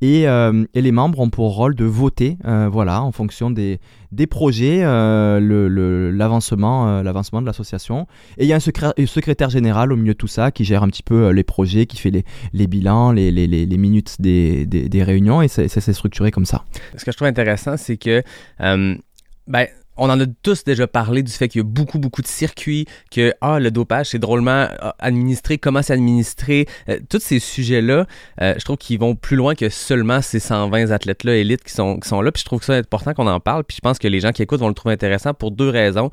[0.01, 2.37] et, euh, les membres ont pour rôle de voter,
[2.71, 3.81] voilà, en fonction des,
[4.29, 8.07] projets, l'avancement l'avancement de l'association.
[8.39, 10.65] Et il y a un, secré- un secrétaire général au milieu de tout ça qui
[10.65, 15.43] gère un petit peu les projets, qui fait les, bilans, les, minutes des, des, réunions
[15.43, 16.65] et s'est structuré comme ça.
[16.97, 18.23] Ce que je trouve intéressant, c'est que,
[18.59, 19.67] ben,
[20.01, 22.87] on en a tous déjà parlé du fait qu'il y a beaucoup, beaucoup de circuits,
[23.11, 26.67] que ah, le dopage, c'est drôlement ah, administré, comment c'est administré.
[26.89, 28.07] Euh, tous ces sujets-là,
[28.41, 32.01] euh, je trouve qu'ils vont plus loin que seulement ces 120 athlètes-là élites qui sont,
[32.01, 32.33] qui sont là.
[32.33, 33.65] Puis je trouve que ça important qu'on en parle.
[33.65, 36.11] Puis je pense que les gens qui écoutent vont le trouver intéressant pour deux raisons.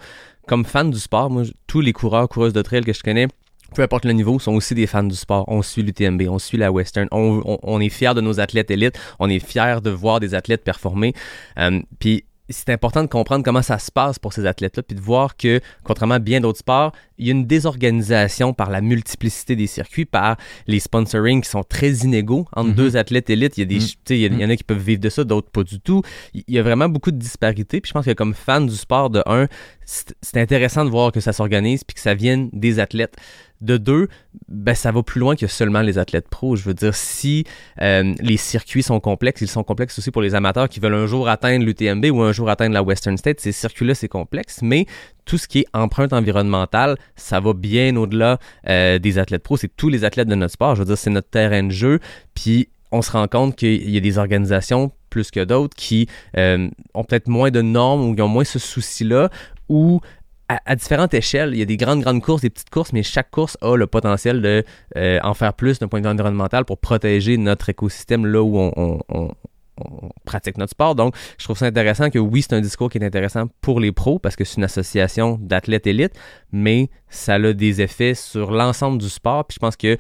[0.48, 3.28] Comme fan du sport, moi, tous les coureurs, coureuses de trail que je connais,
[3.74, 5.46] peu importe le niveau, sont aussi des fans du sport.
[5.48, 9.00] On suit l'UTMB, on suit la Western, on, on- est fiers de nos athlètes élites,
[9.20, 11.14] on est fiers de voir des athlètes performer.
[11.60, 15.02] Euh, Puis c'est important de comprendre comment ça se passe pour ces athlètes-là, puis de
[15.02, 19.56] voir que, contrairement à bien d'autres sports, il y a une désorganisation par la multiplicité
[19.56, 22.76] des circuits, par les sponsoring qui sont très inégaux entre Mhm.
[22.76, 23.58] deux athlètes élites.
[23.58, 24.78] Il y, a des, tu sais, il y, a- il y en a qui peuvent
[24.78, 26.02] vivre de ça, d'autres pas du tout.
[26.34, 27.82] Il y a vraiment beaucoup de disparités.
[27.82, 29.48] Puis je pense que comme fan du sport, de un,
[29.86, 33.16] c'est c'est intéressant de voir que ça s'organise puis que ça vienne des athlètes.
[33.60, 34.08] De deux,
[34.50, 36.56] ben ça va plus loin que seulement les athlètes pros.
[36.56, 37.44] Je veux dire, si
[37.82, 41.08] euh, les circuits sont complexes, ils sont complexes aussi pour les amateurs qui veulent un
[41.08, 43.40] jour atteindre l'UTMB ou un jour atteindre la Western State.
[43.40, 44.86] Ces circuits-là, c'est complexe, mais
[45.26, 48.38] tout ce qui est empreinte environnementale, ça va bien au-delà
[48.70, 49.58] euh, des athlètes pros.
[49.58, 50.76] C'est tous les athlètes de notre sport.
[50.76, 52.00] Je veux dire, c'est notre terrain de jeu.
[52.36, 56.70] Puis on se rend compte qu'il y a des organisations plus que d'autres qui euh,
[56.94, 59.30] ont peut-être moins de normes ou qui ont moins ce souci-là
[59.70, 60.00] ou
[60.50, 63.04] à, à différentes échelles, il y a des grandes, grandes courses, des petites courses, mais
[63.04, 64.64] chaque course a le potentiel de
[64.96, 68.58] euh, en faire plus d'un point de vue environnemental pour protéger notre écosystème là où
[68.58, 69.32] on, on- on-
[69.80, 70.96] on pratique notre sport.
[70.96, 73.92] Donc, je trouve ça intéressant que oui, c'est un discours qui est intéressant pour les
[73.92, 76.16] pros parce que c'est une association d'athlètes élites,
[76.52, 79.46] mais ça a des effets sur l'ensemble du sport.
[79.46, 79.96] Puis je pense que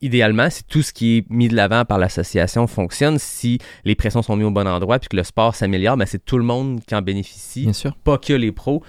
[0.00, 4.22] idéalement, si tout ce qui est mis de l'avant par l'association fonctionne, si les pressions
[4.22, 6.80] sont mises au bon endroit puis que le sport s'améliore, ben c'est tout le monde
[6.86, 7.94] qui en bénéficie, Bien sûr.
[8.04, 8.82] pas que les pros,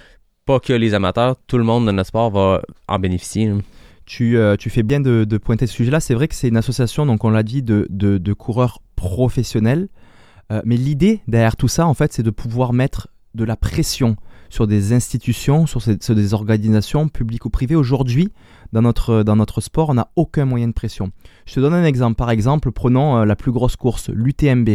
[0.46, 3.48] pas que les amateurs, tout le monde de notre sport va en bénéficier.
[3.48, 3.58] hein.
[4.06, 5.98] Tu, euh, tu fais bien de, pointer ce sujet-là.
[5.98, 9.88] C'est vrai que c'est une association, donc on l'a dit, de, de, de coureurs professionnels.
[10.52, 14.16] Euh, mais l'idée derrière tout ça, en fait, c'est de pouvoir mettre de la pression
[14.50, 15.80] sur des institutions, sur,
[16.14, 17.76] des organisations publiques ou privées.
[17.76, 18.32] Aujourd'hui,
[18.72, 21.10] dans notre, dans notre sport, on n'a aucun moyen de pression.
[21.46, 22.16] Je te donne un exemple.
[22.16, 24.68] Par exemple, prenons euh, la plus grosse course, l'UTMB.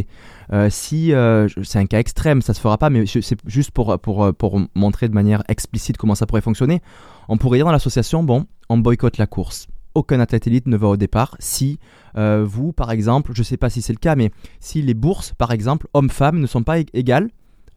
[0.54, 4.00] Euh, si euh, c'est un cas extrême, ça se fera pas, mais c'est juste pour,
[4.00, 6.82] pour, pour montrer de manière explicite comment ça pourrait fonctionner.
[7.28, 9.68] On pourrait dire dans l'association, bon, on boycotte la course.
[9.94, 11.36] Aucun athlète élite ne va au départ.
[11.40, 11.80] Si
[12.16, 15.34] vous, par exemple, je ne sais pas si c'est le cas, mais si les bourses,
[15.38, 17.30] par exemple, hommes-femmes, ne sont pas ég- égales,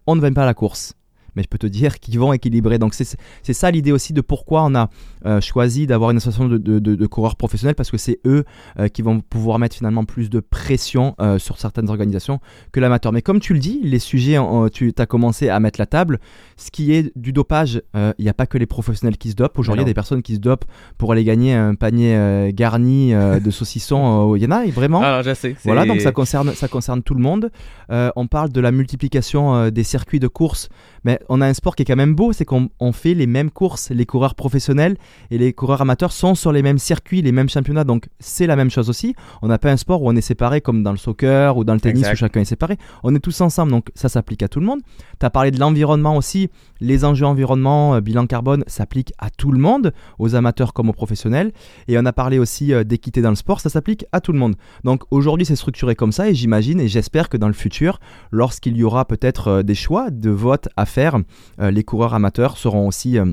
[0.07, 0.95] on ne va pas à la course.
[1.37, 2.79] Mais je peux te dire qu'ils vont équilibrer.
[2.79, 4.88] Donc c'est c'est ça l'idée aussi de pourquoi on a
[5.27, 8.44] euh, choisi d'avoir une association de, de- de- de coureurs professionnels, parce que c'est eux
[8.79, 12.40] euh, qui vont pouvoir mettre finalement plus de pression euh, sur certaines organisations
[12.73, 13.12] que l'amateur.
[13.12, 14.38] Mais comme tu le dis, les sujets,
[14.73, 16.18] tu as commencé à mettre la table.
[16.57, 19.59] Ce qui est du dopage, il n'y a pas que les professionnels qui se dopent.
[19.59, 20.64] Aujourd'hui, il y a des personnes qui se dopent
[20.99, 24.35] pour aller gagner un panier garni de saucissons.
[24.37, 25.01] Il y en a vraiment.
[25.03, 25.57] Alors, je sais.
[25.64, 27.51] Voilà, donc ça concerne, ça concerne tout le monde.
[27.90, 30.68] On parle de la multiplication des circuits de course,
[31.05, 33.27] mais on a un sport qui est quand même beau, c'est qu'on on fait les
[33.27, 33.91] mêmes courses.
[33.91, 34.97] Les coureurs professionnels
[35.31, 38.57] et les coureurs amateurs sont sur les mêmes circuits, les mêmes championnats, donc c'est la
[38.57, 39.15] même chose aussi.
[39.43, 41.75] On n'a pas un sport où on est séparé comme dans le soccer ou dans
[41.75, 42.13] le tennis Exact.
[42.13, 42.77] où chacun est séparé.
[43.03, 44.81] On est tous ensemble, donc ça s'applique à tout le monde.
[45.21, 46.51] Tu as parlé de l'environnement aussi.
[46.81, 50.93] Les enjeux environnement, euh, bilan carbone, s'appliquent à tout le monde, aux amateurs comme aux
[50.93, 51.53] professionnels.
[51.89, 54.39] Et on a parlé aussi euh, d'équité dans le sport, ça s'applique à tout le
[54.39, 54.57] monde.
[54.83, 58.77] Donc aujourd'hui, c'est structuré comme ça et j'imagine et j'espère que dans le futur, lorsqu'il
[58.77, 61.13] y aura peut-être euh, des choix de vote à faire,
[61.61, 63.27] euh, les coureurs amateurs seront aussi euh,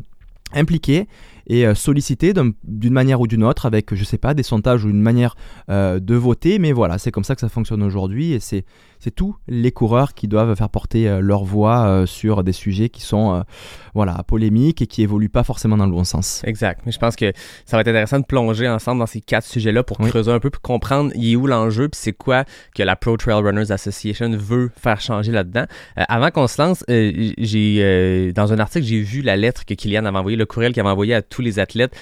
[0.53, 1.07] impliqués
[1.47, 4.85] et euh, sollicités d'un- d'une manière ou d'une autre avec, je sais pas, des sondages
[4.85, 5.35] ou une manière
[5.69, 6.59] de voter.
[6.59, 8.65] Mais voilà, c'est comme ça que ça fonctionne aujourd'hui et c'est
[9.01, 12.89] c'est tous les coureurs qui doivent faire porter euh, leur voix euh, sur des sujets
[12.89, 13.41] qui sont euh,
[13.95, 16.43] voilà, polémiques et qui évoluent pas forcément dans le bon sens.
[16.45, 16.81] Exact.
[16.85, 17.33] Mais je pense que
[17.65, 20.09] ça va être intéressant de plonger ensemble dans ces quatre sujets-là pour Oui.
[20.09, 23.17] creuser un peu, pour comprendre il est où l'enjeu, puis c'est quoi que la Pro
[23.17, 25.65] Trail Runners Association veut faire changer là-dedans.
[25.97, 29.65] Euh, avant qu'on se lance, euh, j'ai euh, dans un article j'ai vu la lettre
[29.65, 31.95] que Kylian avait envoyée, le courriel qu'il avait envoyé à tous les athlètes,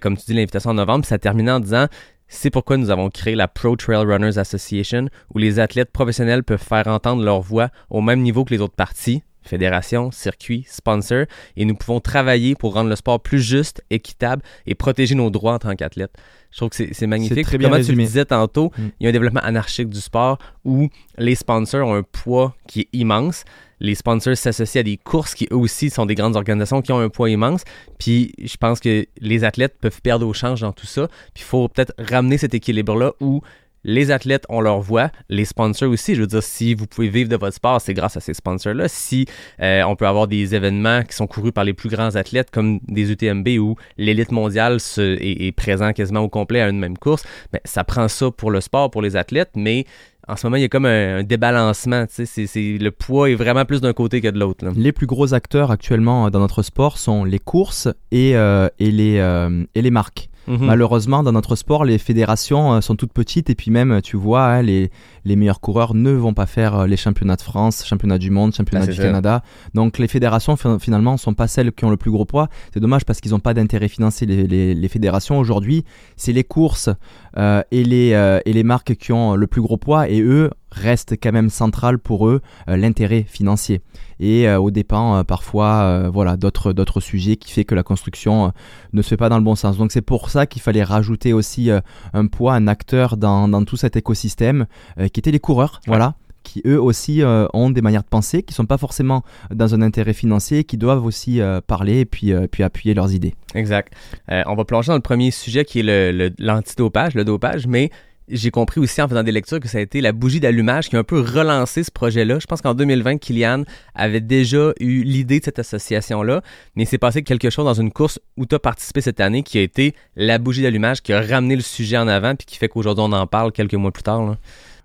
[0.00, 1.86] comme tu dis l'invitation en novembre, puis ça terminait en disant
[2.34, 6.62] c'est pourquoi nous avons créé la Pro Trail Runners Association, où les athlètes professionnels peuvent
[6.62, 11.64] faire entendre leur voix au même niveau que les autres parties, fédération, circuit, sponsor, et
[11.64, 15.58] nous pouvons travailler pour rendre le sport plus juste, équitable et protéger nos droits en
[15.58, 16.14] tant qu'athlètes.
[16.50, 17.44] Je trouve que c'est- magnifique.
[17.44, 18.82] très bien Comme tu le disais tantôt, Mm.
[19.00, 22.80] il y a un développement anarchique du sport où les sponsors ont un poids qui
[22.82, 23.44] est immense.
[23.84, 27.00] Les sponsors s'associent à des courses qui eux aussi sont des grandes organisations qui ont
[27.00, 27.64] un poids immense.
[27.98, 31.06] Puis je pense que les athlètes peuvent perdre au change dans tout ça.
[31.34, 33.42] Puis il faut peut-être ramener cet équilibre-là où
[33.84, 36.14] les athlètes ont leur voix, les sponsors aussi.
[36.14, 38.88] Je veux dire, si vous pouvez vivre de votre sport, c'est grâce à ces sponsors-là.
[38.88, 39.26] Si
[39.60, 42.80] euh, on peut avoir des événements qui sont courus par les plus grands athlètes, comme
[42.88, 47.24] des UTMB où l'élite mondiale est, est présent quasiment au complet à une même course,
[47.52, 49.84] ben, ça prend ça pour le sport, pour les athlètes, mais
[50.28, 52.06] en ce moment, il y a comme un, débalancement.
[52.08, 54.64] sais, c'est- c'est- le poids est vraiment plus d'un côté que de l'autre.
[54.76, 58.90] Les plus gros acteurs actuellement euh, dans notre sport sont les courses et, euh, et,
[58.90, 60.28] les, euh, et les marques.
[60.46, 60.66] Mhm.
[60.66, 64.44] Malheureusement, dans notre sport, les fédérations euh, sont toutes petites et puis même, tu vois,
[64.44, 64.90] hein, les,
[65.24, 68.54] les meilleurs coureurs ne vont pas faire euh, les championnats de France, championnats du monde,
[68.54, 69.02] championnats Ah, du ça.
[69.02, 69.42] Canada.
[69.74, 72.48] Donc les fédérations, fin- finalement, ne sont pas celles qui ont le plus gros poids.
[72.72, 75.38] C'est dommage parce qu'ils n'ont pas d'intérêt financier, les, les- les fédérations.
[75.38, 75.84] Aujourd'hui,
[76.16, 76.90] c'est les courses
[77.38, 80.50] euh, et, les, euh, et les marques qui ont le plus gros poids et eux
[80.74, 83.80] restent quand même central pour eux euh, l'intérêt financier
[84.20, 88.52] et euh, au dépend euh, parfois voilà d'autres d'autres sujets qui fait que la construction
[88.92, 89.78] ne se fait pas dans le bon sens.
[89.78, 91.70] Donc c'est pour ça qu'il fallait rajouter aussi
[92.12, 94.66] un poids, un acteur dans, dans tout cet écosystème
[95.12, 98.52] qui étaient les coureurs, voilà qui eux aussi euh, ont des manières de penser, qui
[98.52, 102.46] sont pas forcément dans un intérêt financier, qui doivent aussi euh, parler et puis, euh,
[102.46, 103.34] puis appuyer leurs idées.
[103.54, 103.94] Exact.
[104.28, 107.88] On va plonger dans le premier sujet qui est le- le- l'antidopage, le, dopage, mais
[108.28, 110.96] j'ai compris aussi en faisant des lectures que ça a été la bougie d'allumage qui
[110.96, 112.38] a un peu relancé ce projet-là.
[112.38, 116.42] Je pense qu'en 2020, Kylian avait déjà eu l'idée de cette association-là,
[116.76, 119.42] mais il s'est passé quelque chose dans une course où tu as participé cette année
[119.42, 122.56] qui a été la bougie d'allumage qui a ramené le sujet en avant puis qui
[122.56, 124.24] fait qu'aujourd'hui on en parle quelques mois plus tard.
[124.24, 124.36] là.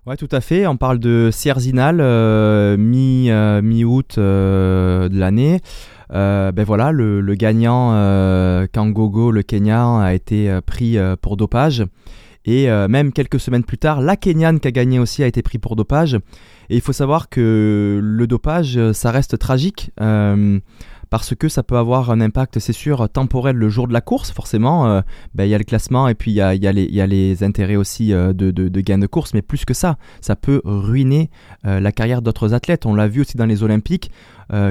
[0.06, 0.66] Ouais, tout à fait.
[0.66, 3.60] On parle de Sierzinal, euh, mi, euh,
[4.18, 5.60] euh, de l'année.
[6.10, 7.92] Ben voilà, le, le gagnant
[8.72, 11.84] Kangogo, le Kenyan, a été pris pour dopage.
[12.44, 15.42] Et euh, même quelques semaines plus tard, la Kenyane qui a gagné aussi a été
[15.42, 16.14] pris pour dopage.
[16.70, 19.90] Et il faut savoir que le dopage, euh, ça reste tragique.
[20.00, 20.58] euh,
[21.10, 24.30] parce que ça peut avoir un impact, c'est sûr, temporel le jour de la course,
[24.30, 25.02] forcément.
[25.34, 28.32] ben, Il y a le classement et puis il y a, les, intérêts aussi de,
[28.32, 31.28] de, de gain de course, mais plus que ça, ça peut ruiner
[31.64, 32.86] la carrière d'autres athlètes.
[32.86, 34.12] On l'a vu aussi dans les Olympiques.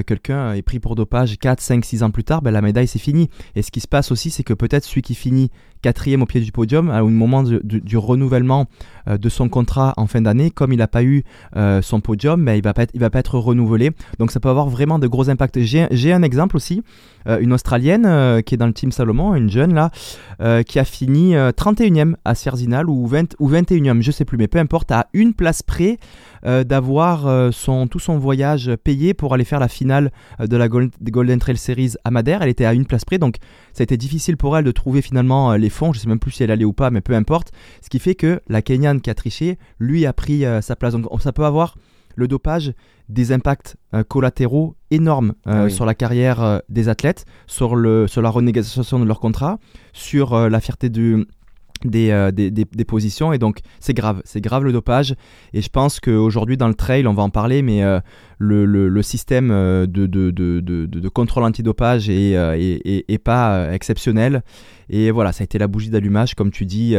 [0.08, 3.00] Quelqu'un est pris pour dopage 4, 5, 6 ans plus tard, ben, la médaille c'est
[3.00, 3.30] fini.
[3.58, 6.42] Et ce qui se passe aussi, c'est que peut-être celui qui finit quatrième au pied
[6.42, 8.68] du podium, un moment du, renouvellement
[9.08, 11.24] euh, de son contrat en fin d'année, comme il n'a pas eu
[11.56, 13.92] euh, son podium, ben, il va être, il va pas être renouvelé.
[14.20, 15.60] Donc ça peut avoir vraiment de gros impacts.
[15.60, 16.84] J'ai un exemple aussi,
[17.28, 19.92] euh, une Australienne qui est dans le team Salomon, une jeune là,
[20.64, 24.48] qui a fini euh, 31e à Sierzinal ou, 20, ou 21e, je sais plus, mais
[24.48, 25.98] peu importe, à une place près
[26.44, 31.38] d'avoir son, tout son voyage payé pour aller faire la finale de la Gold- Golden
[31.38, 32.42] Trail Series à Madère.
[32.42, 33.36] Elle était à une place près, donc
[33.74, 35.94] ça a été difficile pour elle de trouver finalement euh, fonds.
[35.94, 37.52] Je sais même plus si elle allait ou pas, mais peu importe.
[37.82, 40.94] Ce qui fait que la Kenyane qui a triché, lui a pris euh, sa place.
[40.94, 41.76] Donc ça peut avoir
[42.16, 42.74] le dopage
[43.08, 45.72] des impacts euh, collatéraux énormes euh, Ah oui.
[45.72, 49.60] sur la carrière des athlètes, sur, le, sur la renégociation de leur contrat,
[49.94, 51.26] sur la fierté du,
[51.86, 53.34] des, euh, des, des- des positions.
[53.34, 54.22] Et donc, c'est grave.
[54.26, 55.16] C'est grave le dopage.
[55.54, 58.00] Et je pense qu'aujourd'hui, dans le trail, on va en parler, mais euh,
[58.38, 63.18] le, le- système euh, de, de, de, de, de- de contrôle antidopage est, est, est-
[63.18, 64.44] pas exceptionnel.
[64.92, 66.96] Et voilà, ça a été la bougie d'allumage, comme tu dis,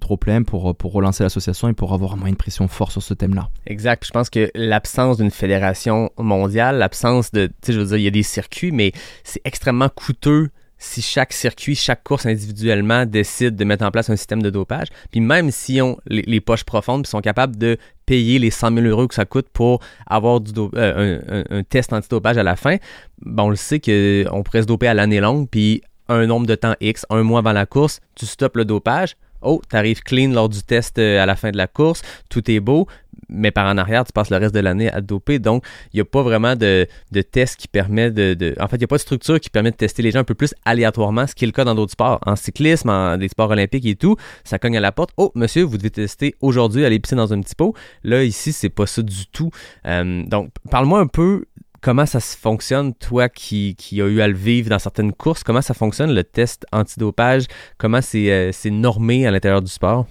[0.00, 3.12] trop plein pour, pour relancer l'association et pour avoir moins une pression forte sur ce
[3.12, 3.50] thème-là.
[3.66, 4.04] Exact.
[4.06, 8.02] Je pense que l'absence d'une fédération mondiale, l'absence de, tu sais, je veux dire, il
[8.04, 8.92] y a des circuits, mais
[9.24, 10.48] c'est extrêmement coûteux
[10.84, 14.88] si chaque circuit, chaque course individuellement décide de mettre en place un système de dopage.
[15.10, 19.08] Puis même si on les, poches profondes sont capables de payer les 100 000 euros
[19.08, 20.40] que ça coûte pour avoir
[20.76, 22.76] euh, un test antidopage à la fin,
[23.22, 26.54] ben on le sait qu'on pourrait se doper à l'année longue, puis un nombre de
[26.54, 29.16] temps X, un mois avant la course, tu stoppes le dopage.
[29.44, 32.60] Oh, t'arrives clean lors du test euh, à la fin de la course, tout est
[32.60, 32.86] beau,
[33.28, 35.38] mais par en arrière, tu passes le reste de l'année à doper.
[35.38, 38.76] Donc, il n'y a pas vraiment de, de test qui permet de, de- En fait,
[38.76, 40.54] il n'y a pas de structure qui permet de tester les gens un peu plus
[40.64, 42.20] aléatoirement, ce qui est le cas dans d'autres sports.
[42.26, 45.10] En cyclisme, en des sports olympiques et tout, ça cogne à la porte.
[45.16, 47.74] Oh, monsieur, vous devez tester aujourd'hui, aller pisser dans un petit pot.
[48.02, 49.50] Là, ici, c'est pas ça du tout.
[49.86, 51.46] Euh, donc, parle-moi un peu
[51.84, 55.44] comment ça se fonctionne, toi qui, qui as eu à le vivre dans certaines courses,
[55.44, 57.44] comment ça fonctionne le test antidopage,
[57.76, 60.06] comment c'est euh, normé à l'intérieur du sport?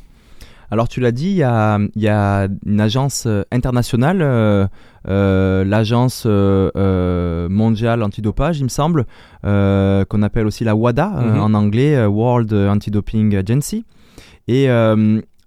[0.69, 4.67] Alors tu l'as dit, il y a, il y a une agence euh, internationale, euh,
[5.07, 9.05] euh, l'agence euh, mondiale antidopage, il me semble,
[9.41, 11.39] qu'on appelle aussi la WADA Mhm.
[11.39, 13.83] en anglais, World Anti-Doping Agency.
[14.47, 14.67] Et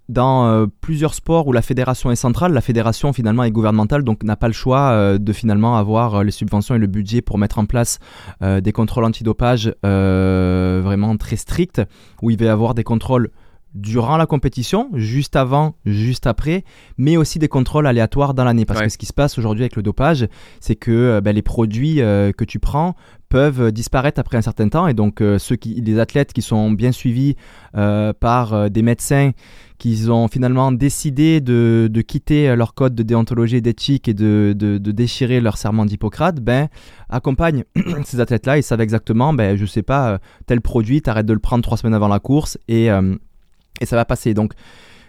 [0.09, 4.23] dans euh, plusieurs sports où la fédération est centrale, la fédération finalement est gouvernementale, donc
[4.23, 7.37] n'a pas le choix euh, de finalement avoir euh, les subventions et le budget pour
[7.37, 7.99] mettre en place
[8.41, 11.81] des contrôles antidopage vraiment très stricts,
[12.21, 13.29] où il va y avoir des contrôles
[13.73, 16.63] durant la compétition, juste avant, juste après,
[16.97, 18.65] mais aussi des contrôles aléatoires dans l'année.
[18.65, 18.85] Parce Ouais.
[18.85, 20.27] que ce qui se passe aujourd'hui avec le dopage,
[20.59, 22.95] c'est que ben, les produits euh, que tu prends
[23.29, 24.87] peuvent disparaître après un certain temps.
[24.87, 27.35] Et donc, euh, ceux qui, les athlètes qui sont bien suivis
[27.75, 29.31] euh, par euh, des médecins
[29.77, 34.55] qui ont finalement décidé de, de quitter leur code de déontologie et d'éthique et de,
[34.57, 36.67] de- déchirer leur serment d'Hippocrate, ben,
[37.09, 37.63] accompagnent
[38.05, 41.63] ces athlètes-là et savent exactement, ben, je sais pas, tel produit, t'arrêtes de le prendre
[41.63, 44.33] trois semaines avant la course et, et ça va passer.
[44.33, 44.53] Donc,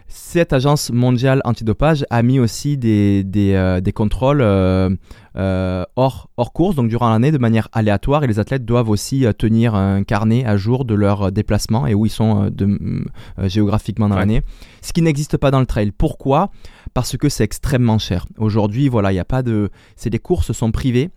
[0.09, 4.89] cette agence mondiale antidopage a mis aussi des, des, euh, des contrôles euh,
[5.37, 8.25] euh, hors, hors course, donc durant l'année, de manière aléatoire.
[8.25, 12.07] Et les athlètes doivent aussi tenir un carnet à jour de leurs déplacements et où
[12.07, 13.05] ils sont de-
[13.47, 14.21] géographiquement dans Ouais.
[14.23, 14.43] l'année.
[14.81, 15.93] Ce qui n'existe pas dans le trail.
[15.93, 16.51] Pourquoi?
[16.95, 18.27] Parce que c'est extrêmement cher.
[18.39, 19.71] Aujourd'hui, voilà, il n'y a pas de.
[19.95, 21.11] C'est les courses sont privées.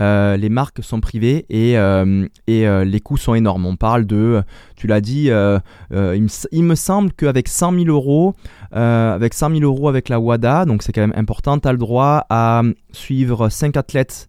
[0.00, 3.64] Euh, les marques sont privées et, euh, et euh, les coûts sont énormes.
[3.66, 4.42] On parle de,
[4.76, 8.34] tu l'as dit, il, me, s- il me semble qu'avec 100 000 euros,
[8.72, 11.78] avec 100 000 euros avec la WADA, donc c'est quand même important, tu as le
[11.78, 14.28] droit à suivre 5 athlètes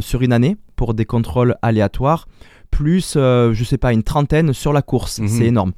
[0.00, 2.26] sur une année pour des contrôles aléatoires,
[2.70, 5.20] plus, je sais pas, une trentaine sur la course.
[5.20, 5.28] Mhm.
[5.28, 5.72] C'est énorme.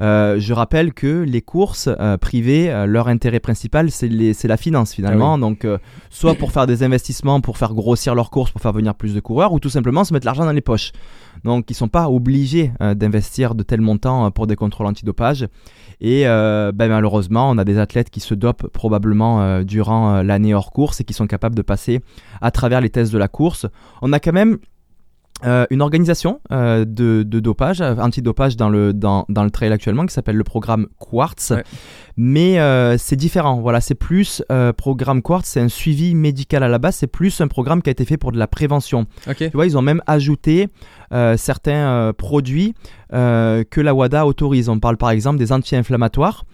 [0.00, 4.92] Euh, je rappelle que les courses euh, privées, euh, leur intérêt principal, c'est la finance
[4.92, 5.38] finalement.
[5.38, 5.78] Donc, euh,
[6.10, 9.20] soit pour faire des investissements, pour faire grossir leurs courses, pour faire venir plus de
[9.20, 10.92] coureurs, ou tout simplement se mettre l'argent dans les poches.
[11.44, 15.46] Donc, ils sont pas obligés d'investir de tels montants pour des contrôles antidopage.
[16.00, 21.00] Et ben, malheureusement, on a des athlètes qui se dopent probablement durant l'année hors course
[21.00, 22.00] et qui sont capables de passer
[22.40, 23.66] à travers les tests de la course.
[24.02, 24.58] On a quand même
[25.44, 29.70] euh, une organisation euh, de, de dopage, euh, antidopage dans le, dans, dans le trail
[29.70, 31.50] actuellement qui s'appelle le programme Quartz.
[31.50, 31.62] Ouais.
[32.16, 33.60] Mais euh, c'est différent.
[33.60, 34.42] Voilà, c'est plus
[34.76, 37.92] programme Quartz, c'est un suivi médical à la base, c'est plus un programme qui a
[37.92, 39.06] été fait pour de la prévention.
[39.36, 40.68] Tu vois, ils ont même ajouté
[41.36, 42.74] certains produits
[43.10, 44.70] que la WADA autorise.
[44.70, 46.44] On parle par exemple des anti-inflammatoires.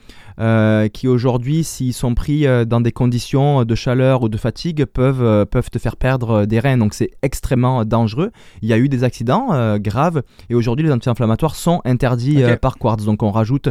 [0.41, 4.85] Euh, qui aujourd'hui, s'ils sont pris euh, dans des conditions de chaleur ou de fatigue,
[4.85, 6.79] peuvent, euh, peuvent te faire perdre des reins.
[6.79, 8.31] Donc c'est extrêmement dangereux.
[8.63, 12.79] Il y a eu des accidents euh, graves et aujourd'hui les anti-inflammatoires sont interdits par
[12.79, 13.05] Quartz.
[13.05, 13.69] Donc on rajoute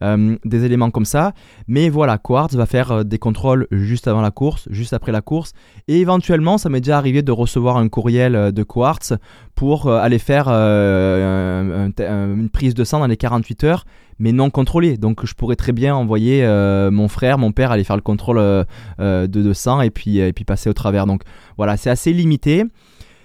[0.00, 1.32] des éléments comme ça.
[1.68, 5.52] Mais voilà, Quartz va faire des contrôles juste avant la course, juste après la course.
[5.88, 9.14] Et éventuellement, ça m'est déjà arrivé de recevoir un courriel de Quartz
[9.54, 13.84] pour aller faire euh, un- un- une prise de sang dans les 48 heures,
[14.20, 14.96] mais non contrôlée.
[14.96, 18.38] Donc je pourrais très bien envoyer euh, mon frère, mon père aller faire le contrôle
[18.38, 18.62] euh,
[19.00, 21.06] euh, de, de sang et puis, et puis passer au travers.
[21.06, 21.22] Donc
[21.56, 22.64] voilà, c'est assez limité.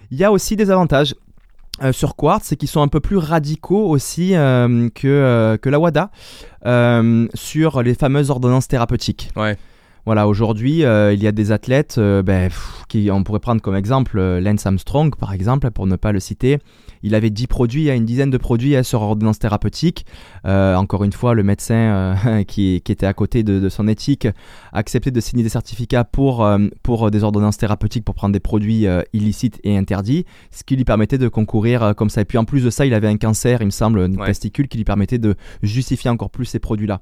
[0.10, 1.14] Il y a aussi des avantages.
[1.92, 6.10] sur Quartz, c'est qu'ils sont un peu plus radicaux aussi que, que la WADA
[7.34, 9.30] sur les fameuses ordonnances thérapeutiques.
[9.36, 9.58] Ouais.
[10.06, 13.60] Voilà, aujourd'hui, euh, il y a des athlètes, euh, ben, pff, qui, on pourrait prendre
[13.60, 16.60] comme exemple euh, Lance Armstrong, par exemple, pour ne pas le citer.
[17.02, 20.06] Il avait 10 produits, il y a une dizaine de produits sur ordonnance thérapeutique.
[20.44, 22.16] Encore une fois, le médecin
[22.48, 26.04] qui, qui était à côté de, de son éthique a accepté de signer des certificats
[26.04, 26.48] pour,
[26.82, 31.20] pour des ordonnances thérapeutiques pour prendre des produits illicites et interdits, ce qui lui permettait
[31.20, 32.22] de concourir comme ça.
[32.22, 34.26] Et puis en plus de ça, il avait un cancer, il me semble, une Ouais.
[34.28, 37.02] testicule qui lui permettait de justifier encore plus ces produits-là.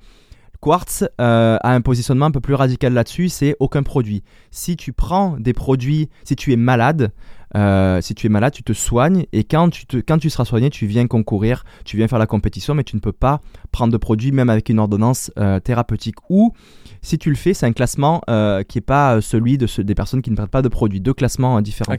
[0.63, 4.23] Quartz euh, a un positionnement un peu plus radical là-dessus, c'est aucun produit.
[4.49, 7.11] Si tu prends des produits, si tu es malade,
[7.57, 10.45] euh, si tu es malade, tu te soignes et quand tu, te, quand tu seras
[10.45, 13.41] soigné, tu viens concourir, tu viens faire la compétition, mais tu ne peux pas
[13.73, 16.15] prendre de produits même avec une ordonnance euh, thérapeutique.
[16.29, 16.53] Ou
[17.01, 20.21] si tu le fais, c'est un classement euh, qui n'est pas celui de des personnes
[20.21, 21.91] qui ne prennent pas de produits, deux classements différents.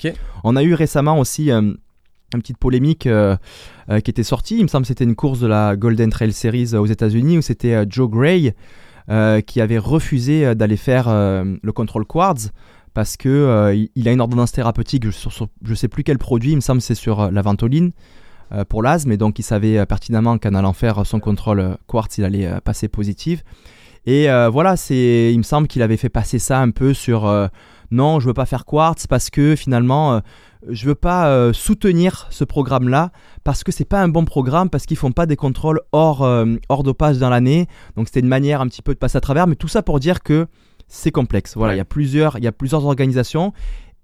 [0.43, 1.51] On a eu récemment aussi
[2.35, 3.37] une petite polémique euh,
[3.91, 4.57] euh, qui était sortie.
[4.59, 7.39] Il me semble que c'était une course de la Golden Trail Series euh, aux États-Unis
[7.39, 8.53] où c'était Joe Gray
[9.47, 12.53] qui avait refusé d'aller faire le contrôle Quartz
[12.95, 16.53] parce que il- a une ordonnance thérapeutique sur, sur- je sais plus quel produit.
[16.53, 17.93] Il me semble que c'est sur la ventoline.
[18.71, 22.49] pour l'asthme, et donc il savait pertinemment qu'en allant faire son contrôle quartz, il allait
[22.65, 23.43] passer positif.
[24.07, 27.31] Et voilà, c'est, il me semble qu'il avait fait passer ça un peu sur
[27.91, 30.23] non, je veux pas faire quartz parce que finalement,
[30.69, 33.11] je veux pas euh, soutenir ce programme-là
[33.45, 36.47] parce que c'est pas un bon programme parce qu'ils font pas des contrôles hors euh,
[36.69, 37.67] hors dopage dans l'année.
[37.97, 40.01] Donc c'était une manière un petit peu de passer à travers, mais tout ça pour
[40.01, 40.47] dire que
[40.89, 41.55] c'est complexe.
[41.57, 41.77] Voilà, Ouais.
[41.77, 43.53] il y a plusieurs, il y a plusieurs organisations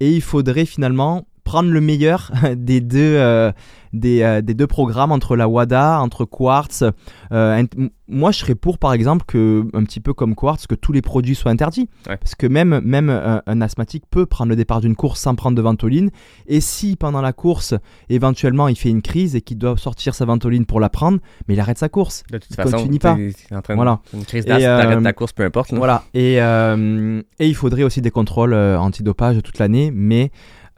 [0.00, 3.50] et il faudrait finalement prendre le meilleur des deux, euh,
[3.92, 6.84] des, euh, des deux programmes entre la WADA, entre Quartz.
[7.32, 7.64] Euh,
[8.06, 11.02] moi, je serais pour, par exemple, que un petit peu comme Quartz, que tous les
[11.02, 12.16] produits soient interdits, Ouais.
[12.16, 15.56] parce que même même un, un asthmatique peut prendre le départ d'une course sans prendre
[15.56, 16.10] de ventoline.
[16.46, 17.74] Et si pendant la course,
[18.08, 21.54] éventuellement, il fait une crise et qu'il doit sortir sa ventoline pour la prendre, mais
[21.54, 22.22] il arrête sa course.
[22.30, 23.16] De toute Il façon, continue pas.
[23.52, 23.98] en train de- Voilà.
[24.14, 25.72] Une crise d'asthme, ta course, peu importe.
[25.72, 25.78] là.
[25.78, 26.04] Voilà.
[26.14, 30.30] Et, et il faudrait aussi des contrôles antidopage toute l'année, mais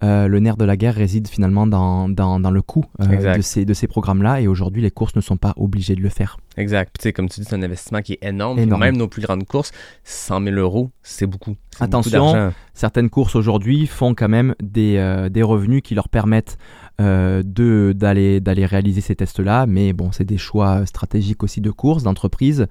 [0.03, 3.41] euh, le nerf de la guerre réside finalement dans, dans, dans le coût euh, de
[3.43, 4.41] ces, de ces programmes-là.
[4.41, 6.39] Et aujourd'hui, les courses ne sont pas obligées de le faire.
[6.57, 6.91] Exact.
[6.93, 8.61] Puis, tu sais, comme tu dis, c'est un investissement qui est énorme.
[8.65, 9.73] Même nos plus grandes courses,
[10.05, 11.57] 100 000 euros, c'est beaucoup.
[11.81, 12.53] Attention.
[12.75, 16.59] Certaines courses aujourd'hui font quand même des, euh, des revenus qui leur permettent
[16.99, 19.67] de- d'aller réaliser ces tests-là.
[19.67, 22.67] Mais bon, c'est des choix stratégiques aussi de course, d'entreprise.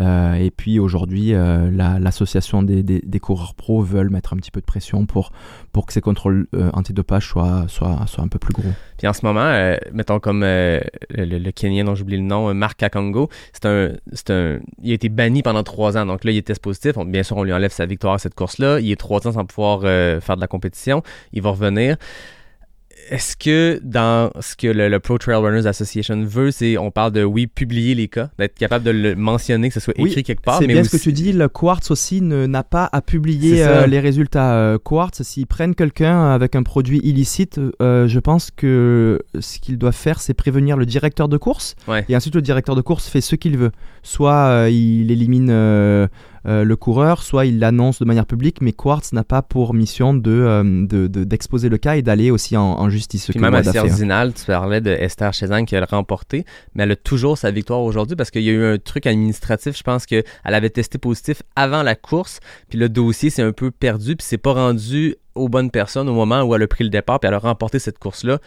[0.00, 4.50] Euh, et puis aujourd'hui, euh, la- l'association des, des, coureurs pro veulent mettre un petit
[4.50, 5.32] peu de pression pour,
[5.72, 8.68] pour que ces contrôles euh, antidopage soient, soient, soient un peu plus gros.
[8.98, 12.54] Puis en ce moment, euh, mettons comme euh, le, Kenyan dont j'oublie le nom, euh,
[12.54, 13.92] Marc Kakongo, c'est un,
[14.28, 16.04] un, il a été banni pendant trois ans.
[16.04, 16.92] Donc là, il est test positif.
[17.06, 18.80] Bien sûr, on lui enlève sa victoire à cette course-là.
[18.80, 21.02] Il est trois ans sans pouvoir euh, faire de la compétition.
[21.32, 21.96] Il va revenir.
[23.10, 27.12] Est-ce que dans ce que le, le Pro Trail Runners Association veut, c'est on parle
[27.12, 30.22] de oui publier les cas, d'être capable de le mentionner, que ce soit Oui, écrit
[30.22, 33.00] quelque part, C'est bien aussi, ce que tu dis, le Quartz aussi n'a pas à
[33.02, 34.54] publier euh, les résultats.
[34.54, 39.78] Euh, Quartz, s'ils prennent quelqu'un avec un produit illicite, euh, je pense que ce qu'ils
[39.78, 41.76] doivent faire, c'est prévenir le directeur de course.
[41.88, 42.04] Ouais.
[42.08, 43.72] Et ensuite, le directeur de course fait ce qu'il veut.
[44.02, 45.50] Soit il élimine
[46.46, 50.14] euh, le coureur, soit il l'annonce de manière publique, mais Quartz n'a pas pour mission
[50.14, 53.24] de, euh, de- de- d'exposer le cas et d'aller aussi en, en justice.
[53.24, 53.62] ce Puis même à.
[53.88, 55.32] Cerdinal, tu parlais de Esther
[55.66, 56.44] qui a remporté,
[56.74, 59.76] mais elle a toujours sa victoire aujourd'hui parce qu'il y a eu un truc administratif.
[59.76, 63.70] Je pense qu'elle avait testé positif avant la course, puis le dossier s'est un peu
[63.70, 66.90] perdu, puis c'est pas rendu aux bonnes personnes au moment où elle a pris le
[66.90, 68.38] départ, puis elle a remporté cette course-là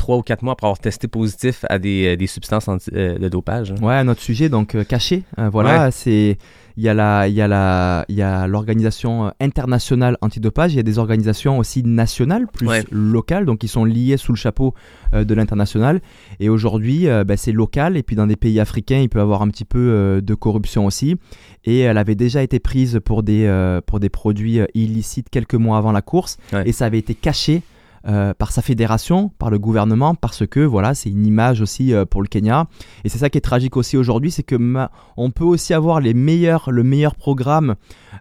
[0.00, 3.18] trois ou quatre mois après avoir testé positif à des, euh, des substances anti- euh,
[3.18, 3.74] de dopage.
[3.82, 5.24] Ouais, un autre sujet, donc euh, caché.
[5.38, 6.38] Euh, voilà, c'est
[6.78, 10.72] il y a la, il y a la, il y a l'organisation internationale antidopage.
[10.72, 12.84] Il y a des organisations aussi nationales, plus Ouais.
[12.90, 14.72] locales, donc qui sont liées sous le chapeau
[15.12, 16.00] euh, de l'international.
[16.38, 17.98] Et aujourd'hui, ben, c'est local.
[17.98, 20.86] Et puis dans des pays africains, il peut y avoir un petit peu de corruption
[20.86, 21.16] aussi.
[21.64, 23.44] Et elle avait déjà été prise pour des,
[23.84, 26.38] pour des produits illicites quelques mois avant la course.
[26.54, 26.66] Ouais.
[26.66, 27.60] Et ça avait été caché.
[28.08, 32.06] Euh, par sa fédération, par le gouvernement, parce que voilà, c'est une image aussi euh,
[32.06, 32.66] pour le Kenya.
[33.04, 34.56] Et c'est ça qui est tragique aussi aujourd'hui, c'est que
[35.16, 37.74] on peut aussi avoir les meilleurs, le meilleur programme,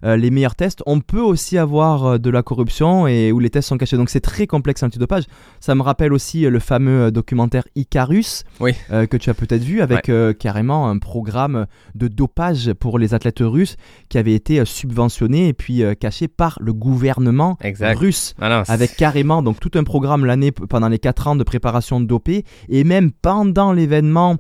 [0.04, 0.82] euh, les meilleurs tests.
[0.86, 3.98] On peut aussi avoir euh, de la corruption et où les tests sont cachés.
[3.98, 5.24] Donc c'est très complexe l'antidopage.
[5.60, 8.74] Ça me rappelle aussi euh, le fameux documentaire Icarus Oui.
[8.90, 11.66] que tu as peut-être vu avec carrément un programme
[11.96, 13.76] de dopage pour les athlètes russes
[14.10, 17.98] qui avait été subventionné et puis caché par le gouvernement Exact.
[17.98, 21.44] russe Ah non, avec carrément donc tout un programme l'année pendant les 4 ans de
[21.44, 24.38] préparation de dopé et même pendant l'événement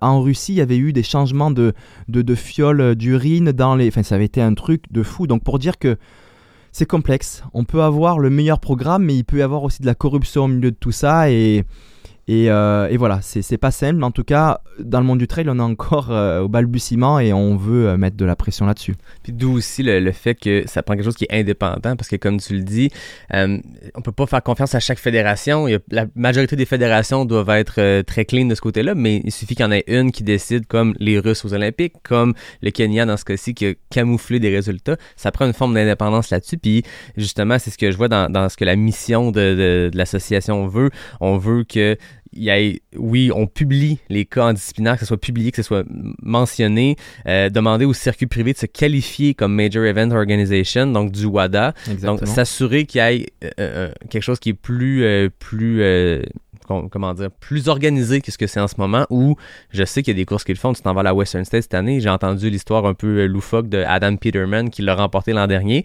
[0.00, 1.72] en Russie il y avait eu des changements de,
[2.08, 5.26] de, de fioles d'urine dans les enfin ça avait été un truc de fou.
[5.26, 5.96] Donc pour dire que
[6.72, 7.42] c'est complexe.
[7.54, 10.44] On peut avoir le meilleur programme mais il peut y avoir aussi de la corruption
[10.44, 11.30] au milieu de tout ça.
[11.30, 11.64] Et
[12.28, 15.46] et, euh, et voilà, c'est pas simple, en tout cas, dans le monde du trail,
[15.48, 18.94] on est encore euh, au balbutiement et on veut euh, mettre de la pression là-dessus.
[19.22, 22.08] Puis d'où aussi le, le fait que ça prend quelque chose qui est indépendant, parce
[22.08, 22.90] que comme tu le dis,
[23.34, 23.58] euh,
[23.94, 25.66] on peut pas faire confiance à chaque fédération.
[25.90, 29.64] La majorité des fédérations doivent être très clean de ce côté-là, mais il suffit qu'il
[29.64, 33.16] y en ait une qui décide, comme les Russes aux Olympiques, comme le Kenya dans
[33.16, 34.96] ce cas-ci, qui a camouflé des résultats.
[35.16, 36.58] Ça prend une forme d'indépendance là-dessus.
[36.58, 36.82] Puis
[37.16, 39.96] justement, c'est ce que je vois dans, dans ce que la mission de, de- de
[39.96, 40.90] l'association veut.
[41.20, 41.96] On veut que
[42.32, 45.56] il y ait, oui, on publie les cas en disciplinaire, que ce soit publié, que
[45.56, 45.84] ce soit
[46.22, 51.26] mentionné, euh, demander au circuit privé de se qualifier comme Major Event Organization, donc du
[51.26, 51.74] WADA.
[52.06, 56.22] Donc, s'assurer qu'il y ait euh, euh, quelque chose qui est plus, euh, plus euh,
[56.66, 59.36] com- comment dire, plus organisé que ce que c'est en ce moment, où
[59.70, 60.72] je sais qu'il y a des courses qu'ils font.
[60.72, 62.00] Tu t'en vas à la Western State cette année.
[62.00, 65.84] J'ai entendu l'histoire un peu euh, loufoque de Adam Peterman qui l'a remporté l'an dernier.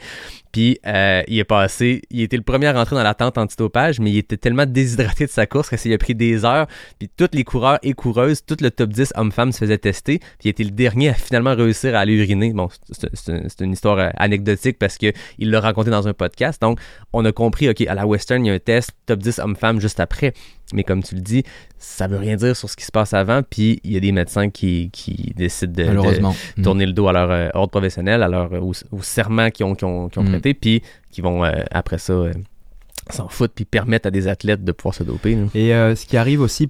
[0.53, 3.99] Puis euh, il est passé, il était le premier à rentrer dans la tente antidopage,
[3.99, 6.67] mais il était tellement déshydraté de sa course que ça lui a pris des heures.
[6.99, 10.19] Puis tous les coureurs et coureuses, tout le top 10 hommes-femmes se faisait tester.
[10.19, 12.53] Puis il était le dernier à finalement réussir à aller uriner.
[12.53, 16.61] Bon, c'est- une histoire euh, anecdotique parce que il l'a raconté dans un podcast.
[16.61, 16.79] Donc
[17.13, 19.81] on a compris, ok, à la Western, il y a un test top 10 hommes-femmes
[19.81, 20.33] juste après.
[20.71, 21.43] Mais comme tu le dis,
[21.85, 24.13] ça veut rien dire sur ce qui se passe avant, puis il y a des
[24.13, 25.83] médecins qui, qui décident de,
[26.57, 29.65] de tourner le dos à leur euh, ordre professionnel, à leur, au, au serment qu'ils
[29.65, 30.29] ont, qu'ils ont, qu'ils ont Mm.
[30.29, 30.81] prêté, puis
[31.11, 32.31] qui vont, euh, après ça, euh,
[33.09, 35.35] s'en foutre, puis permettre à des athlètes de pouvoir se doper.
[35.35, 35.43] là.
[35.55, 36.69] Et euh, ce qui arrive aussi,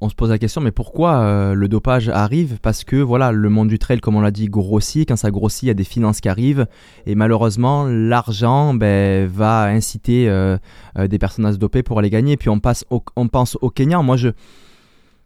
[0.00, 2.58] on se pose la question, mais pourquoi euh, le dopage arrive?
[2.62, 5.08] Parce que voilà, le monde du trail, comme on l'a dit, grossit.
[5.08, 6.66] Quand ça grossit, il y a des finances qui arrivent.
[7.06, 10.56] Et malheureusement, l'argent ben, va inciter euh,
[10.98, 12.36] euh, des personnes à se doper pour aller gagner.
[12.36, 13.56] Puis on, passe au- on pense.
[14.02, 14.28] Moi, je,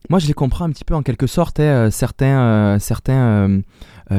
[0.08, 1.60] moi, je les comprends un petit peu en quelque sorte.
[1.60, 1.90] hein.
[1.90, 3.60] Certains, certains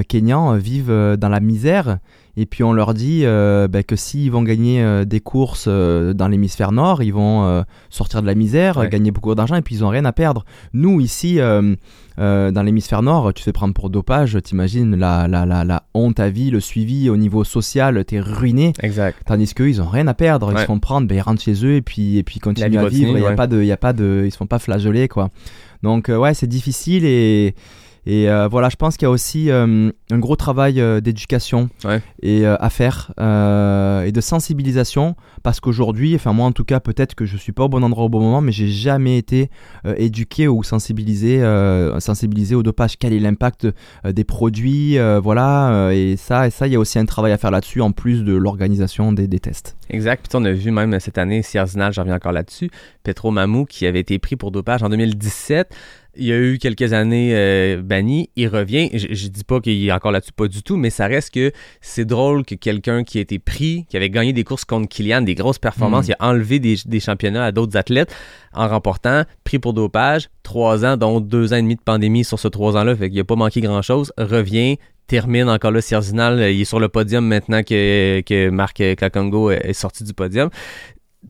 [0.07, 1.97] Kenyans vivent dans la misère.
[2.37, 6.13] Et puis on leur dit euh, ben, que s'ils vont gagner euh, des courses euh,
[6.13, 8.87] dans l'hémisphère nord, ils vont euh, sortir de la misère, Ouais.
[8.89, 10.45] gagner beaucoup d'argent et puis ils ont rien à perdre.
[10.73, 11.39] Nous ici,
[12.17, 16.19] dans l'hémisphère nord, tu te fais prendre pour dopage, t'imagines la, la, la, la honte
[16.19, 18.73] à vie, le suivi au niveau social, t'es ruiné.
[18.81, 19.17] Exact.
[19.25, 20.49] Tandis qu'eux, ils ont rien à perdre.
[20.51, 20.61] Ils Ouais.
[20.61, 22.87] se font prendre, ben, ils rentrent chez eux et puis, et puis ils continuent à
[22.87, 23.17] vivre.
[23.17, 23.35] Il y a ouais.
[23.35, 25.29] pas de, il y a pas de, ils se font pas flageoler quoi.
[25.83, 27.55] Donc ouais, c'est difficile et
[28.05, 31.69] et euh, voilà, je pense qu'il y a aussi euh, un gros travail euh, d'éducation
[31.85, 32.01] Ouais.
[32.21, 37.25] et à faire et de sensibilisation parce qu'aujourd'hui, enfin moi en tout cas, peut-être que
[37.25, 39.49] je suis pas au bon endroit au bon moment, mais j'ai jamais été
[39.97, 41.41] éduqué ou sensibilisé,
[41.99, 42.97] sensibilisé au dopage.
[42.97, 43.67] Quel est l'impact
[44.05, 45.91] des produits, voilà.
[45.93, 48.23] et ça, et ça, il y a aussi un travail à faire là-dessus en plus
[48.23, 49.75] de l'organisation des, des tests.
[49.89, 50.27] Exact.
[50.29, 52.69] Puis on a vu même cette année, si Arsenal, j'en reviens encore là-dessus,
[53.03, 55.73] Petro Mamou qui avait été pris pour dopage en 2017.
[56.17, 58.89] Il y a eu quelques années euh, banni, il revient.
[58.93, 61.51] Je, je dis pas qu'il est encore là-dessus, pas du tout, mais ça reste que
[61.79, 65.21] c'est drôle que quelqu'un qui a été pris, qui avait gagné des courses contre Kylian,
[65.21, 66.11] des grosses performances, Mm.
[66.11, 68.13] il a enlevé des, des championnats à d'autres athlètes
[68.53, 72.39] en remportant, pris pour dopage, trois ans, dont deux ans et demi de pandémie sur
[72.39, 76.59] ce trois ans-là, fait qu'il a pas manqué grand-chose, revient, termine encore là, Sierzinal, il
[76.61, 80.49] est sur le podium maintenant que, que Marc Kakongo est sorti du podium.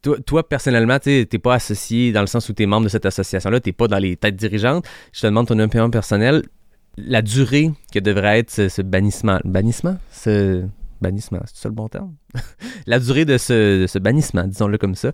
[0.02, 2.90] Toi, toi, personnellement, tu n'es pas associé dans le sens où tu es membre de
[2.90, 4.86] cette association-là, tu n'es pas dans les têtes dirigeantes.
[5.12, 6.44] Je te demande ton opinion personnelle.
[6.98, 9.40] La durée que devrait être ce, ce bannissement.
[9.46, 9.98] Bannissement?
[10.12, 10.64] Ce
[11.02, 12.14] bannissement, c'est ça le bon terme?
[12.86, 15.12] La durée de ce, de ce bannissement, disons-le comme ça.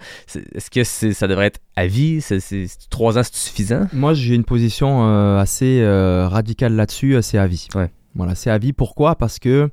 [0.53, 2.19] Est-ce que ça devrait être à vie?
[2.21, 3.87] C'est- Trois ans, c'est suffisant?
[3.93, 7.67] Moi, j'ai une position euh, assez euh, radicale là-dessus, euh, c'est à vie.
[7.75, 7.89] Ouais.
[8.15, 8.73] Voilà, c'est à vie.
[8.73, 9.15] Pourquoi?
[9.15, 9.69] Parce que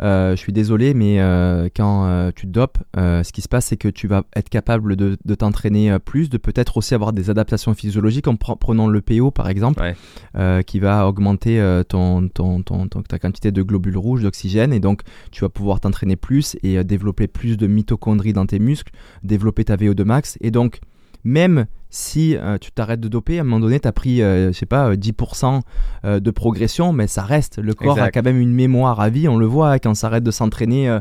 [0.00, 3.66] je suis désolé, mais euh, quand euh, tu te dopes, euh, ce qui se passe,
[3.66, 7.12] c'est que tu vas être capable de, de t'entraîner euh, plus, de peut-être aussi avoir
[7.12, 9.94] des adaptations physiologiques, en pre- prenant le PO par exemple, Ouais.
[10.36, 14.72] euh, qui va augmenter euh, ton, ton, ton- ton- ta quantité de globules rouges, d'oxygène,
[14.72, 18.58] et donc tu vas pouvoir t'entraîner plus et euh, développer plus de mitochondries dans tes
[18.58, 18.92] muscles,
[19.22, 20.80] développer ta VO2 max, et donc
[21.24, 24.52] même si euh, tu t'arrêtes de doper, à un moment donné, tu as pris, euh,
[24.52, 25.60] je sais pas, euh, 10%
[26.04, 27.58] euh, de progression, mais ça reste.
[27.58, 29.94] Le corps a quand même une mémoire à vie, on le voit, hein, quand on
[29.94, 30.98] s'arrête de s'entraîner euh,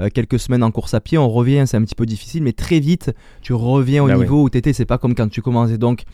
[0.00, 2.52] euh, quelques semaines en course à pied, on revient, c'est un petit peu difficile, mais
[2.52, 3.12] très vite,
[3.42, 4.20] tu reviens au Ah oui.
[4.20, 5.78] niveau où tu étais, c'est pas comme quand tu commençais.
[5.78, 6.04] Donc,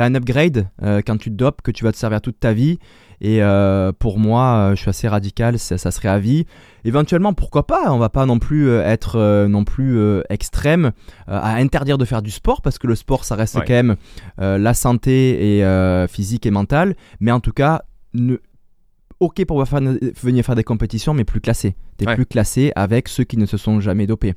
[0.00, 2.52] as un upgrade euh, quand tu te dopes que tu vas te servir toute ta
[2.52, 2.78] vie.
[3.20, 6.44] Et euh, pour moi, euh, je suis assez radical, ça, ça serait à vie.
[6.84, 9.96] Éventuellement, pourquoi pas On va pas non plus être non plus
[10.28, 10.90] extrême
[11.28, 13.64] à interdire de faire du sport parce que le sport, ça reste Ouais.
[13.66, 13.96] quand même
[14.38, 16.96] la santé et physique et mentale.
[17.20, 17.82] Mais en tout cas,
[18.14, 18.38] ne...
[19.20, 19.80] ok pour faire-
[20.22, 21.76] venir faire des compétitions, mais plus classé.
[21.98, 22.16] T'es Ouais.
[22.16, 24.34] plus classé avec ceux qui ne se sont jamais dopés.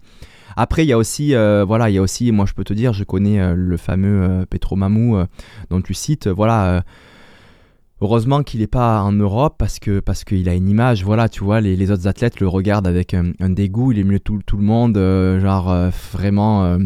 [0.58, 2.74] Après, il y a aussi, euh, voilà, il y a aussi, moi je peux te
[2.74, 5.18] dire, je connais euh, le fameux euh, Petro Mamou
[5.70, 6.84] dont tu cites, voilà.
[8.02, 11.46] Heureusement qu'il n'est pas en Europe parce que parce qu'il a une image, voilà, tu
[11.46, 14.42] vois, les, les autres athlètes le regardent avec un, un dégoût, il est mieux tout,
[14.46, 16.78] tout le monde, euh, genre euh, vraiment, euh,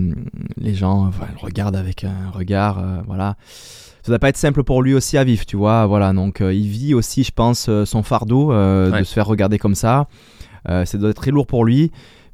[0.57, 3.37] les gens voilà, le regardent avec un regard, voilà.
[4.03, 6.67] Ça doit pas être simple pour lui aussi à vivre, tu vois, voilà, donc il
[6.67, 8.99] vit aussi, je pense, son fardeau Ouais.
[8.99, 10.07] de se faire regarder comme ça.
[10.67, 11.91] Ça doit être très lourd pour lui.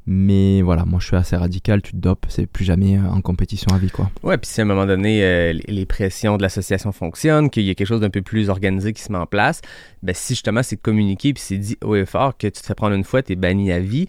[0.08, 3.20] Mais voilà, moi je suis assez radical, tu te dopes, c'est plus jamais euh, en
[3.20, 4.08] compétition à vie quoi.
[4.22, 7.70] Ouais, puis si à un moment donné, euh, les- pressions de l'association fonctionnent, qu'il y
[7.70, 9.62] a quelque chose d'un peu plus organisé qui se met en place,
[10.04, 12.74] ben si justement c'est communiqué puis c'est dit haut et fort que tu te fais
[12.76, 14.06] prendre une fois, t'es banni à vie,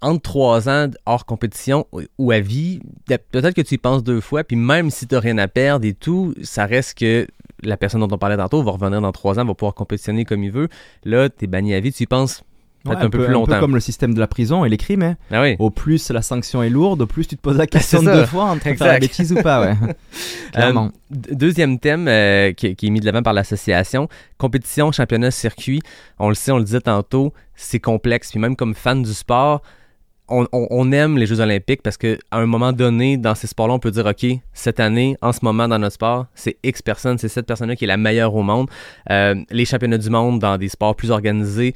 [0.00, 1.86] entre trois ans hors compétition
[2.18, 5.18] ou- à vie, peut- peut-être que tu y penses deux fois, puis même si t'as
[5.18, 7.26] rien à perdre et tout, ça reste que
[7.62, 10.44] la personne dont on parlait tantôt va revenir dans trois ans, va pouvoir compétitionner comme
[10.44, 10.68] il veut.
[11.04, 12.44] Là, t'es banni à vie, tu y penses
[12.86, 13.60] Ouais, un, peu plus longtemps.
[13.60, 15.02] comme le système de la prison et les crimes.
[15.02, 15.16] hein.
[15.30, 15.56] Ah oui.
[15.58, 18.44] Au plus la sanction est lourde, au plus tu te poses la question deux fois
[18.44, 19.60] entre faire la bêtise ou pas.
[19.62, 19.74] Ouais.
[20.52, 20.90] Clairement.
[21.10, 24.08] D- Deuxième thème euh, qui, qui est mis de l'avant par l'association,
[24.38, 25.80] compétition, championnat, circuit.
[26.18, 28.30] On le sait, on le disait tantôt, c'est complexe.
[28.30, 29.62] Puis même comme fan du sport,
[30.28, 33.74] on, on- on aime les Jeux olympiques parce qu'à un moment donné, dans ces sports-là,
[33.74, 34.24] on peut dire, OK,
[34.54, 37.84] cette année, en ce moment dans notre sport, c'est X personne, c'est cette personne-là qui
[37.84, 38.68] est la meilleure au monde.
[39.10, 41.74] Euh, les championnats du monde dans des sports plus organisés,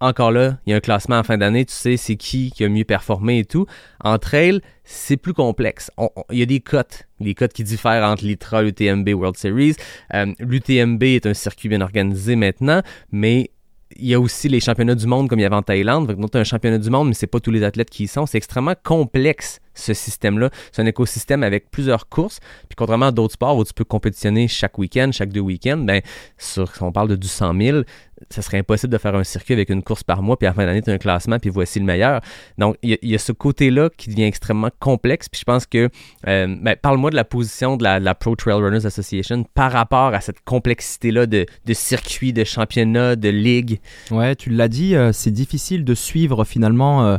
[0.00, 2.64] encore là, il y a un classement en fin d'année, tu sais c'est qui qui
[2.64, 3.66] a mieux performé et tout.
[4.02, 5.90] En trail, c'est plus complexe.
[6.30, 9.76] Il y a des cotes, des cotes qui diffèrent entre l'ITRA, l'UTMB, World Series.
[10.14, 12.82] Euh, L'UTMB est un circuit bien organisé maintenant,
[13.12, 13.50] mais
[13.96, 16.14] il y a aussi les championnats du monde comme il y avait en Thaïlande.
[16.14, 18.26] Donc, tu un championnat du monde, mais c'est pas tous les athlètes qui y sont.
[18.26, 20.50] C'est extrêmement complexe ce système-là.
[20.72, 22.40] C'est un écosystème avec plusieurs courses.
[22.68, 26.00] Puis contrairement à d'autres sports où tu peux compétitionner chaque week-end, chaque deux week-ends, ben,
[26.38, 27.82] sur, si on parle de du 100 000,
[28.28, 30.54] ça serait impossible de faire un circuit avec une course par mois, puis à la
[30.54, 32.20] fin d'année, tu as un classement, puis voici le meilleur.
[32.58, 35.28] Donc, il y, a ce côté-là qui devient extrêmement complexe.
[35.28, 35.88] Puis je pense que,
[36.26, 40.20] euh, ben, parle-moi de la position de la, Pro Trail Runners Association par rapport à
[40.20, 43.80] cette complexité-là de, de circuits, de championnats, de ligues.
[44.10, 47.06] Ouais, tu l'as dit, euh, c'est difficile de suivre finalement.
[47.06, 47.18] Euh,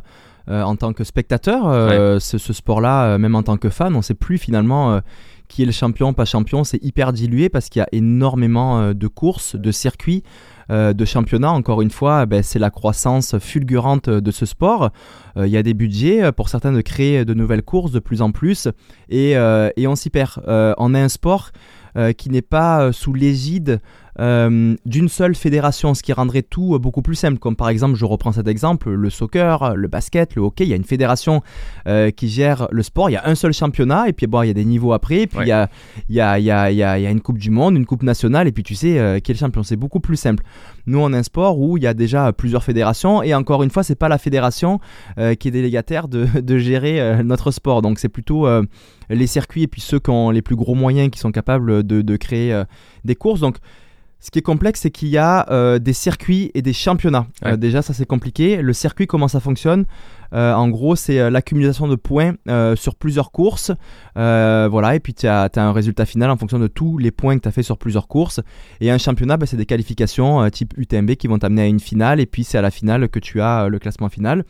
[0.49, 3.97] euh, en tant que spectateur, euh, ce, sport-là, euh, même en tant que fan, on
[3.97, 4.99] ne sait plus finalement
[5.47, 9.07] qui est le champion, pas champion, c'est hyper dilué parce qu'il y a énormément de
[9.07, 10.23] courses, de circuits,
[10.69, 11.51] de championnats.
[11.51, 14.91] Encore une fois, ben, c'est la croissance fulgurante de ce sport.
[15.35, 18.31] Il y a des budgets pour certains de créer de nouvelles courses de plus en
[18.31, 18.69] plus
[19.09, 20.41] et, et on s'y perd.
[20.47, 21.51] on a un sport
[22.17, 23.81] qui n'est pas sous l'égide
[24.21, 27.39] euh, d'une seule fédération, ce qui rendrait tout euh, beaucoup plus simple.
[27.39, 30.73] Comme par exemple, je reprends cet exemple, le soccer, le basket, le hockey, il y
[30.73, 31.41] a une fédération
[31.87, 34.47] euh, qui gère le sport, il y a un seul championnat, et puis bon, il
[34.47, 35.69] y a des niveaux après, puis il, y a,
[36.07, 38.03] il, y a, il, y a, il, y a, une Coupe du Monde, une Coupe
[38.03, 39.63] nationale, et puis tu sais quel champion.
[39.63, 40.43] C'est beaucoup plus simple.
[40.85, 43.71] Nous, on a un sport où il y a déjà plusieurs fédérations, et encore une
[43.71, 44.79] fois, c'est pas la fédération
[45.17, 47.81] qui est délégataire de, de gérer notre sport.
[47.81, 48.47] Donc c'est plutôt
[49.09, 52.01] les circuits et puis ceux qui ont les plus gros moyens qui sont capables de,
[52.01, 52.63] de créer
[53.03, 53.39] des courses.
[53.39, 53.57] Donc
[54.21, 57.25] ce qui est complexe, c'est qu'il y a euh, des circuits et des championnats.
[57.43, 58.61] Euh, déjà, ça c'est compliqué.
[58.61, 59.85] Le circuit, comment ça fonctionne?
[60.33, 62.35] Euh, En gros, c'est l'accumulation de points
[62.75, 63.71] sur plusieurs courses.
[64.15, 67.41] voilà, et puis tu as, un résultat final en fonction de tous les points que
[67.41, 68.41] tu as fait sur plusieurs courses.
[68.79, 72.19] Et un championnat, ben, c'est des qualifications type UTMB qui vont t'amener à une finale.
[72.19, 74.45] Et puis c'est à la finale que tu as le classement final.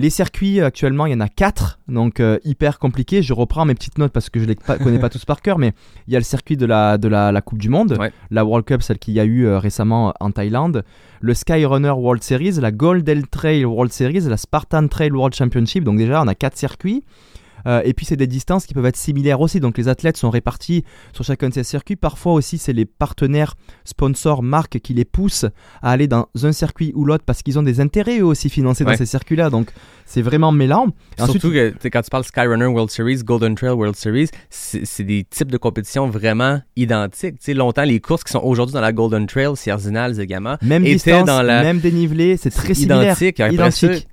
[0.00, 3.20] Les circuits, actuellement, il y en a 4, donc euh, hyper compliqué.
[3.20, 5.58] Je reprends mes petites notes parce que je ne les connais pas tous par cœur,
[5.58, 5.72] mais
[6.06, 7.98] il y a le circuit de la, de la, Coupe du Monde,
[8.30, 10.84] la World Cup, celle qu'il y a eu euh, récemment en Thaïlande,
[11.20, 15.82] le Skyrunner World Series, la Golden Trail World Series, la Spartan Trail World Championship.
[15.82, 17.02] Donc déjà, on a 4 circuits.
[17.66, 19.60] Euh, et puis c'est des distances qui peuvent être similaires aussi.
[19.60, 21.96] Donc les athlètes sont répartis sur chacun de ces circuits.
[21.96, 23.54] Parfois aussi c'est les partenaires,
[23.84, 25.46] sponsors, marques qui les poussent
[25.82, 28.84] à aller dans un circuit ou l'autre parce qu'ils ont des intérêts eux aussi financés
[28.84, 29.50] dans ces circuits-là.
[29.50, 29.70] Donc
[30.06, 30.88] c'est vraiment mêlant.
[31.18, 35.50] Surtout que quand tu parles Skyrunner World Series, Golden Trail World Series, c'est des types
[35.50, 37.36] de compétitions vraiment identiques.
[37.40, 41.26] sais longtemps, les courses qui sont aujourd'hui dans la Golden Trail, Sierzinal, Zegama, même distance,
[41.26, 41.62] dans la...
[41.62, 43.16] même dénivelé, c'est très similaire.
[43.20, 43.38] Identique.
[43.38, 44.08] identique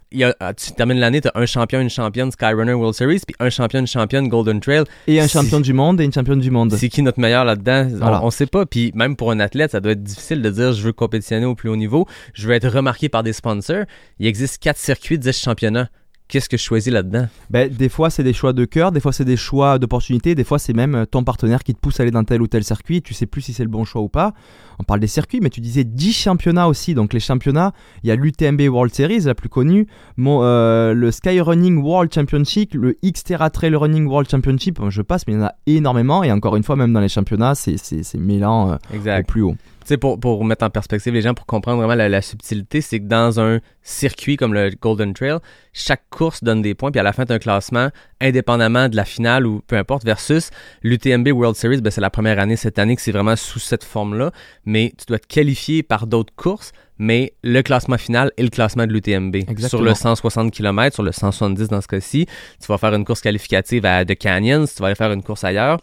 [0.58, 3.80] tu termines l'année, tu as un champion, une championne Skyrunner World Series, puis un champion,
[3.80, 4.84] une championne Golden Trail.
[5.08, 6.74] Et un champion du monde et une championne du monde.
[6.74, 7.90] C'est qui notre meilleur là-dedans?
[8.24, 8.66] On, sait pas.
[8.66, 11.56] Puis même pour un athlète, ça doit être difficile de dire je veux compétitionner au
[11.56, 13.86] plus haut niveau, je veux être remarqué par des sponsors.
[14.20, 15.90] Il existe quatre circuits, 10 championnats
[16.28, 17.28] qu'est-ce que je choisis là-dedans?
[17.50, 20.44] Ben, Des fois, c'est des choix de cœur, des fois, c'est des choix d'opportunité, des
[20.44, 22.64] fois, c'est même euh, ton partenaire qui te pousse à aller dans tel ou tel
[22.64, 23.02] circuit.
[23.02, 24.34] Tu sais plus si c'est le bon choix ou pas.
[24.80, 26.94] On parle des circuits, mais tu disais 10 championnats aussi.
[26.94, 27.74] Donc, les championnats,
[28.04, 32.74] il y a l'UTMB World Series, la plus connue, mon, euh, le Skyrunning World Championship,
[32.74, 34.80] le Xterra Trail Running World Championship.
[34.90, 36.24] Je passe, mais il y en a énormément.
[36.24, 37.78] Et encore une fois, même dans les championnats, c'est
[38.16, 39.56] mêlant euh, au plus haut
[39.90, 43.06] sais, pour, pour mettre en perspective les gens, pour comprendre vraiment la, subtilité, c'est que
[43.06, 45.38] dans un circuit comme le Golden Trail,
[45.74, 47.90] chaque course donne des points, puis à la fin, tu un classement
[48.22, 50.50] indépendamment de la finale ou peu importe, versus
[50.84, 53.84] l'UTMB World Series, ben, c'est la première année cette année que c'est vraiment sous cette
[53.84, 54.32] forme-là,
[54.66, 58.88] mais tu dois te qualifier par d'autres courses, mais le classement final est le classement
[58.88, 59.36] de l'UTMB.
[59.68, 62.26] Sur le 160 km, sur le 170 dans ce cas-ci,
[62.60, 65.44] tu vas faire une course qualificative à The Canyons, tu vas aller faire une course
[65.44, 65.80] ailleurs,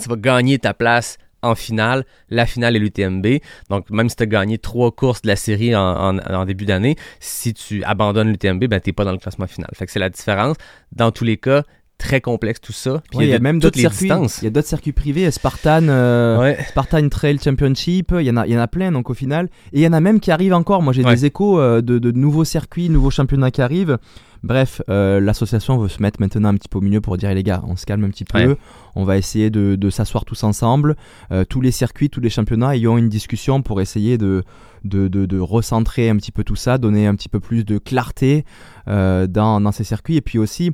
[0.00, 2.04] tu vas gagner ta place en finale.
[2.28, 3.26] La finale est l'UTMB.
[3.68, 7.54] Donc, même si tu as gagné trois courses de la série en, début d'année, si
[7.54, 9.70] tu abandonnes l'UTMB, ben, tu n'es pas dans le classement final.
[9.74, 10.56] Fait que c'est la différence.
[10.92, 11.62] Dans tous les cas,
[12.00, 13.02] très complexe tout ça.
[13.10, 14.10] Puis il y a, même d'autres circuits.
[14.40, 18.12] Il y a d'autres circuits privés, Spartan, euh, Spartan Trail Championship.
[18.18, 19.48] Il y en a, il y en a plein donc au final.
[19.72, 20.82] Et il y en a même qui arrivent encore.
[20.82, 23.98] Moi j'ai des échos euh, de, de, nouveaux circuits, nouveaux championnats qui arrivent.
[24.42, 27.42] Bref, euh, l'association veut se mettre maintenant un petit peu au milieu pour dire les
[27.42, 28.56] gars, on se calme un petit peu,
[28.96, 30.96] on va essayer de, s'asseoir tous ensemble,
[31.30, 34.44] euh, tous les circuits, tous les championnats ayant une discussion pour essayer de,
[34.84, 38.44] de, recentrer un petit peu tout ça, donner un petit peu plus de clarté
[38.88, 40.16] euh, dans, dans, ces circuits.
[40.16, 40.72] Et puis aussi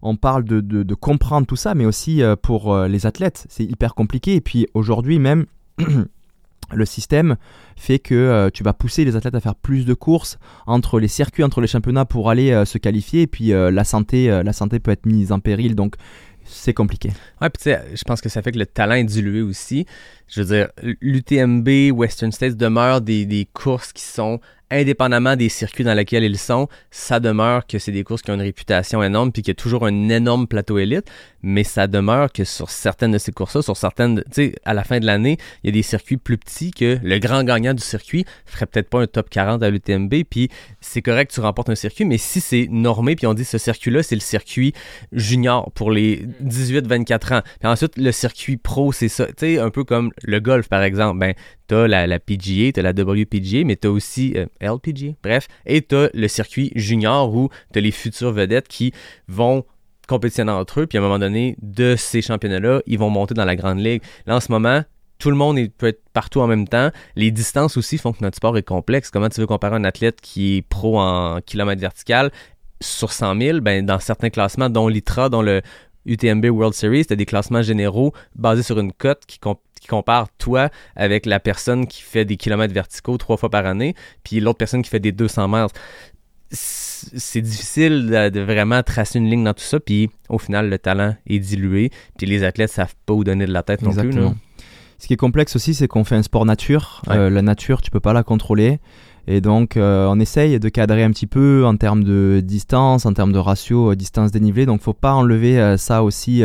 [0.00, 4.34] on parle de, de, comprendre tout ça, mais aussi pour les athlètes, c'est hyper compliqué.
[4.34, 5.46] Et puis aujourd'hui même,
[6.74, 7.36] le système
[7.76, 11.08] fait que euh, tu vas pousser les athlètes à faire plus de courses entre les
[11.08, 13.22] circuits, entre les championnats pour aller euh, se qualifier.
[13.22, 15.74] Et puis euh, la, santé, la santé peut être mise en péril.
[15.74, 15.96] Donc
[16.44, 17.10] c'est compliqué.
[17.40, 19.86] Ouais, puis tu sais, je pense que ça fait que le talent est dilué aussi.
[20.28, 20.68] Je veux dire,
[21.00, 24.40] l'UTMB, Western States demeurent des, des courses qui sont
[24.72, 28.34] indépendamment des circuits dans lesquels ils sont, ça demeure que c'est des courses qui ont
[28.34, 31.10] une réputation énorme puis qu'il y a toujours un énorme plateau élite,
[31.42, 34.84] mais ça demeure que sur certaines de ces courses-là, sur certaines, tu sais, à la
[34.84, 37.82] fin de l'année, il y a des circuits plus petits que le grand gagnant du
[37.82, 40.48] circuit ferait peut-être pas un top 40 à l'UTMB, puis
[40.80, 44.02] c'est correct tu remportes un circuit, mais si c'est normé, puis on dit ce circuit-là,
[44.02, 44.72] c'est le circuit
[45.12, 49.70] junior pour les 18-24 ans, puis ensuite le circuit pro, c'est ça, tu sais, un
[49.70, 51.34] peu comme le golf par exemple, ben
[51.66, 56.08] t'as la, la PGA, t'as la WPGA, mais t'as aussi euh, LPGA, bref, et t'as
[56.14, 58.92] le circuit junior où t'as les futures vedettes qui
[59.28, 59.64] vont
[60.06, 63.44] compétitionner entre eux, puis à un moment donné, de ces championnats-là, ils vont monter dans
[63.44, 64.02] la grande ligue.
[64.26, 64.82] Là, en ce moment,
[65.18, 66.90] tout le monde peut être partout en même temps.
[67.14, 69.10] Les distances aussi font que notre sport est complexe.
[69.10, 72.32] Comment tu veux comparer un athlète qui est pro en kilomètre vertical
[72.80, 73.60] sur 100 000?
[73.60, 75.62] Ben, dans certains classements, dont l'ITRA, dont le
[76.06, 79.38] UTMB World Series, as des classements généraux basés sur une cote qui,
[79.80, 83.94] qui compare toi avec la personne qui fait des kilomètres verticaux trois fois par année,
[84.24, 85.74] puis l'autre personne qui fait des 200 mètres
[86.52, 91.14] c'est difficile de, vraiment tracer une ligne dans tout ça, puis au final, le talent
[91.26, 94.12] est dilué, puis les athlètes savent pas où donner de la tête non plus.
[94.98, 97.02] Ce qui est complexe aussi, c'est qu'on fait un sport nature.
[97.08, 98.78] Euh, la nature, tu peux pas la contrôler.
[99.26, 103.12] Et donc, euh, on essaye de cadrer un petit peu en termes de distance, en
[103.12, 104.64] termes de ratio euh, distance dénivelée.
[104.64, 106.44] Donc, faut pas enlever ça aussi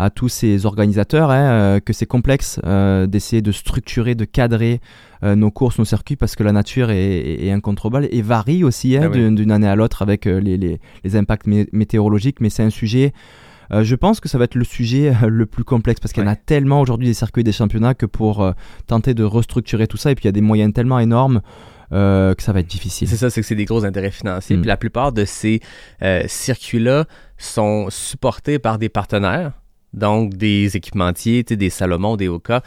[0.00, 2.60] à tous ces organisateurs, hein, que c'est complexe
[3.08, 4.80] d'essayer de structurer, de cadrer
[5.22, 9.10] euh, nos courses, nos circuits, parce que la nature est, incontrôlable et varie aussi hein,
[9.12, 12.40] ah d'une année à l'autre avec euh, les, les, impacts météorologiques.
[12.40, 13.12] Mais c'est un sujet.
[13.70, 16.26] Euh, je pense que ça va être le sujet le plus complexe parce qu'il y
[16.26, 18.50] en a tellement aujourd'hui des circuits des championnats que pour
[18.86, 21.42] tenter de restructurer tout ça, et puis il y a des moyens tellement énormes
[21.90, 23.08] que ça va être difficile.
[23.08, 24.56] C'est ça, c'est que c'est des gros intérêts financiers.
[24.56, 24.60] Mm.
[24.60, 25.60] Puis la plupart de ces
[26.26, 27.04] circuits-là
[27.36, 29.52] sont supportés par des partenaires,
[29.92, 32.62] donc des équipementiers, des Salomon, des Oka,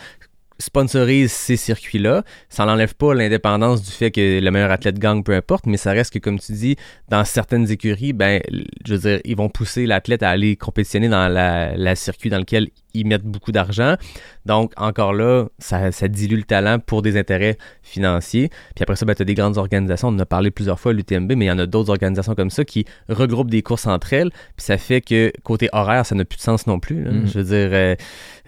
[0.59, 2.23] sponsorise ces circuits-là.
[2.49, 5.91] Ça n'enlève pas l'indépendance du fait que le meilleur athlète gagne, peu importe, mais ça
[5.91, 6.75] reste que, comme tu dis,
[7.09, 8.41] dans certaines écuries, ben,
[8.85, 12.39] je veux dire, ils vont pousser l'athlète à aller compétitionner dans la, la circuit dans
[12.39, 13.95] lequel ils mettent beaucoup d'argent.
[14.45, 18.49] Donc, encore là, ça, dilue le talent pour des intérêts financiers.
[18.75, 20.09] Puis après ça, ben, tu as des grandes organisations.
[20.09, 22.49] On en a parlé plusieurs fois, l'UTMB, mais il y en a d'autres organisations comme
[22.49, 24.29] ça qui regroupent des courses entre elles.
[24.55, 27.03] Puis ça fait que côté horaire, ça n'a plus de sens non plus.
[27.03, 27.27] Mm-hmm.
[27.27, 27.95] Je veux dire, euh,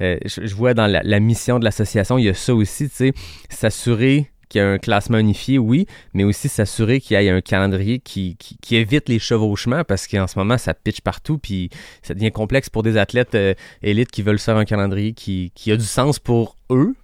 [0.01, 2.95] euh, je, vois dans la, la mission de l'association, il y a ça aussi, tu
[2.95, 3.13] sais,
[3.49, 7.41] s'assurer qu'il y a un classement unifié, oui, mais aussi s'assurer qu'il y ait un
[7.41, 11.69] calendrier qui, qui, évite les chevauchements parce qu'en ce moment, ça pitch partout, puis
[12.01, 15.71] ça devient complexe pour des athlètes euh, élites qui veulent faire un calendrier qui, qui
[15.71, 16.95] a du sens pour eux,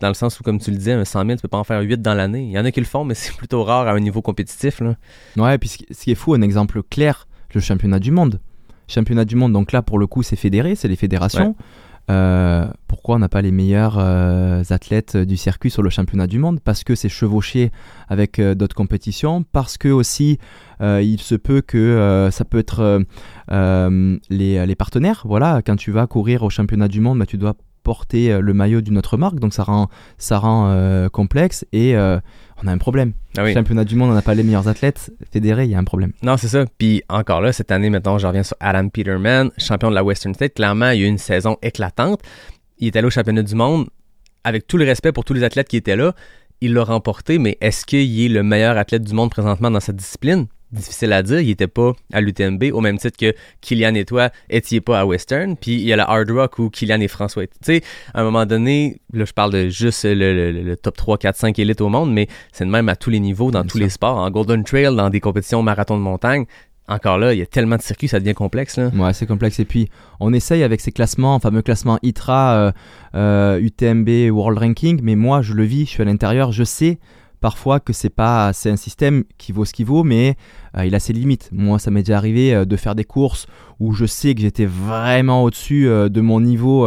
[0.00, 1.64] dans le sens où, comme tu le disais, un 100 000, tu peux pas en
[1.64, 2.44] faire 8 dans l'année.
[2.44, 4.80] Il y en a qui le font, mais c'est plutôt rare à un niveau compétitif.
[4.80, 4.96] Là.
[5.36, 8.40] Ouais, puis ce qui est fou, un exemple clair, le championnat du monde.
[8.88, 11.54] Championnat du monde, donc là, pour le coup, c'est fédéré, c'est les fédérations.
[12.10, 16.38] Euh, pourquoi on n'a pas les meilleurs euh, athlètes du circuit sur le championnat du
[16.38, 16.58] monde?
[16.60, 17.70] Parce que c'est chevauché
[18.08, 20.38] avec euh, d'autres compétitions, parce que aussi
[20.82, 23.04] il se peut que ça peut être
[23.50, 25.22] les, partenaires.
[25.26, 28.80] Voilà, quand tu vas courir au championnat du monde, bah, tu dois porter le maillot
[28.80, 33.12] d'une autre marque, donc ça rend, ça rend complexe et on a un problème.
[33.38, 35.12] Ah Championnat du monde, on n'a pas les meilleurs athlètes.
[35.32, 36.12] Fédéré, il y a un problème.
[36.22, 36.64] Non, c'est ça.
[36.78, 40.34] Puis encore là, cette année, maintenant, je reviens sur Adam Peterman, champion de la Western
[40.34, 40.54] State.
[40.54, 42.20] Clairement, il y a eu une saison éclatante.
[42.78, 43.88] Il est allé au championnat du monde.
[44.44, 46.14] Avec tout le respect pour tous les athlètes qui étaient là,
[46.60, 49.96] il l'a remporté, mais est-ce qu'il est le meilleur athlète du monde présentement dans cette
[49.96, 50.46] discipline?
[50.72, 51.40] Difficile à dire.
[51.40, 55.04] Il était pas à l'UTMB, au même titre que Kylian et toi étiez pas à
[55.04, 55.56] Western.
[55.56, 57.58] Puis il y a la Hard Rock où Kylian et François étaient.
[57.62, 57.82] Tu sais,
[58.14, 61.80] à un moment donné, là, je parle de juste le, top 3, 4, 5 élites
[61.80, 64.18] au monde, mais c'est de même à tous les niveaux, dans tous les sports.
[64.18, 66.46] En Golden Trail, dans des compétitions marathon de montagne.
[66.88, 68.76] Encore là, il y a tellement de circuits, ça devient complexe.
[68.76, 68.88] Là.
[68.88, 69.60] Ouais, c'est complexe.
[69.60, 72.72] Et puis, on essaye avec ces classements, fameux classement ITRA,
[73.14, 76.64] euh, UTMB, euh, World Ranking, mais moi, je le vis, je suis à l'intérieur, je
[76.64, 76.98] sais
[77.40, 80.36] parfois que c'est pas c'est un système qui vaut ce qu'il vaut mais
[80.76, 81.48] euh, il a ses limites.
[81.52, 83.46] Moi ça m'est déjà arrivé euh, de faire des courses
[83.78, 86.86] où je sais que j'étais vraiment au-dessus euh, de mon niveau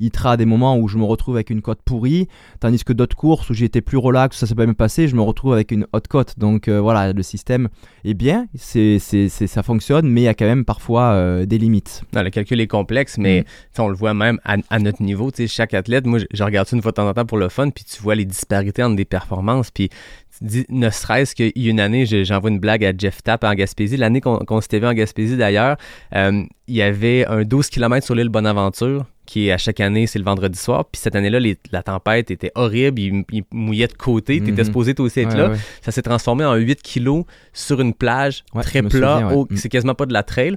[0.00, 2.28] ITRA à des moments où je me retrouve avec une cote pourrie
[2.60, 5.22] tandis que d'autres courses où j'étais plus relax ça s'est pas même passé je me
[5.22, 6.38] retrouve avec une haute cote.
[6.38, 7.68] Donc voilà le système
[8.04, 12.02] est bien c'est, c'est, ça fonctionne mais il y a quand même parfois des limites.
[12.14, 13.40] Le calcul est complexe mais
[13.78, 13.82] mm.
[13.82, 16.92] on le voit même à, notre niveau chaque athlète moi je, regarde ça une fois
[16.92, 19.70] de temps en temps pour le fun puis tu vois les disparités entre des performances
[19.70, 19.88] puis
[20.40, 23.96] ne serait-ce qu'il y a une année, j'envoie une blague à Jeff Tapp en Gaspésie.
[23.96, 25.76] L'année qu'on s'était vu en Gaspésie d'ailleurs,
[26.14, 30.18] euh, il y avait un 12 km sur l'île Bonaventure qui à chaque année, c'est
[30.18, 30.86] le vendredi soir.
[30.86, 31.38] Puis cette année-là,
[31.70, 34.66] la tempête était horrible, il, mouillait de côté, tu étais mhm.
[34.66, 35.52] supposé toi aussi être là.
[35.82, 39.56] Ça s'est transformé en 8 kilos sur une plage très plat, mm.
[39.56, 40.56] c'est quasiment pas de la trail.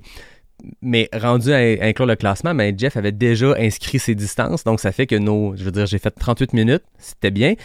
[0.82, 4.92] Mais rendu à, inclure le classement, mais Jeff avait déjà inscrit ses distances, donc ça
[4.92, 7.56] fait que nos, je veux dire, j'ai fait 38 minutes, c'était bien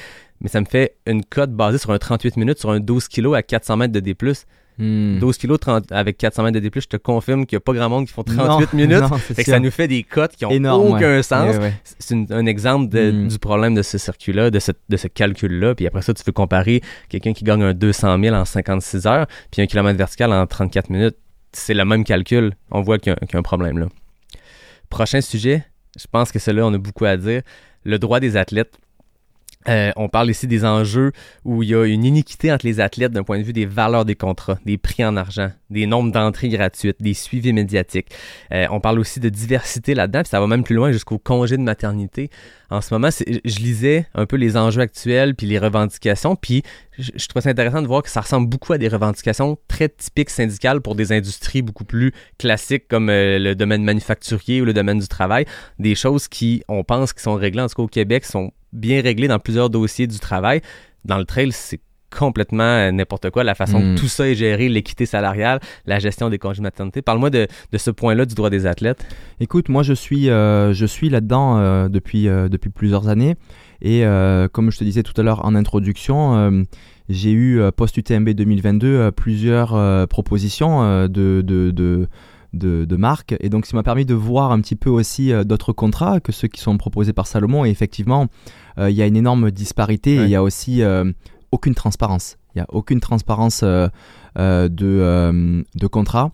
[0.41, 3.35] mais ça me fait une cote basée sur un 38 minutes sur un 12 kg
[3.35, 4.15] à 400 mètres de D+.
[4.79, 5.19] Hmm.
[5.21, 7.73] 12 kilos 30 avec 400 mètres de D+, je te confirme qu'il n'y a pas
[7.73, 9.01] grand monde qui font 38 Non, minutes.
[9.11, 11.23] non, Fait que ça nous fait des cotes qui ont Énorme, aucun ouais.
[11.23, 11.57] sens.
[11.57, 11.73] Ouais, ouais.
[11.99, 13.29] C'est un exemple de- Mm.
[13.29, 15.75] du problème de ce circuit-là, de ce, de ce calcul-là.
[15.75, 19.27] Puis après ça, tu peux comparer quelqu'un qui gagne un 200 000 en 56 heures,
[19.51, 21.17] puis un kilomètre vertical en 34 minutes.
[21.53, 22.53] C'est le même calcul.
[22.71, 23.87] On voit qu'il y, y a un problème là.
[24.91, 25.65] Prochain sujet,
[25.99, 27.41] je pense que celui-là, on a beaucoup à dire.
[27.85, 28.75] Le droit des athlètes.
[29.69, 31.13] Euh, on parle ici des enjeux
[31.45, 34.05] où il y a une iniquité entre les athlètes d'un point de vue des valeurs
[34.05, 38.09] des contrats, des prix en argent, des nombres d'entrées gratuites, des suivis médiatiques.
[38.53, 41.57] Euh, on parle aussi de diversité là-dedans, puis ça va même plus loin jusqu'au congé
[41.57, 42.31] de maternité.
[42.71, 46.63] En ce moment, je lisais un peu les enjeux actuels puis les revendications, puis
[46.99, 49.89] je, je trouvais ça intéressant de voir que ça ressemble beaucoup à des revendications très
[49.89, 54.73] typiques syndicales pour des industries beaucoup plus classiques comme euh, le domaine manufacturier ou le
[54.73, 55.45] domaine du travail,
[55.79, 59.01] des choses qui, on pense, qui sont réglées, en tout cas au Québec, sont bien
[59.03, 60.61] réglées dans plusieurs dossiers du travail.
[61.05, 61.81] Dans le trail, c'est
[62.17, 63.95] complètement euh, n'importe quoi, la façon Mm.
[63.95, 67.03] que tout ça est géré, l'équité salariale, la gestion des congés de maternité.
[67.03, 69.05] Parle-moi de, de ce point-là du droit des athlètes.
[69.41, 73.35] Écoute, moi je suis, euh, je suis là-dedans euh, depuis, euh, depuis plusieurs années.
[73.83, 74.05] Et
[74.53, 76.65] comme je te disais tout à l'heure en introduction,
[77.09, 82.09] j'ai eu post-UTMB 2022 euh, plusieurs propositions de, de, de,
[82.57, 83.35] de, de marques.
[83.41, 86.33] Et donc ça m'a permis de voir un petit peu aussi euh, d'autres contrats que
[86.33, 87.65] ceux qui sont proposés par Salomon.
[87.65, 88.27] Et effectivement,
[88.79, 91.11] euh, il y a une énorme disparité et il y a aussi euh,
[91.53, 92.37] aucune transparence.
[92.55, 93.91] Il n'y a aucune transparence de,
[94.35, 96.31] de contrat.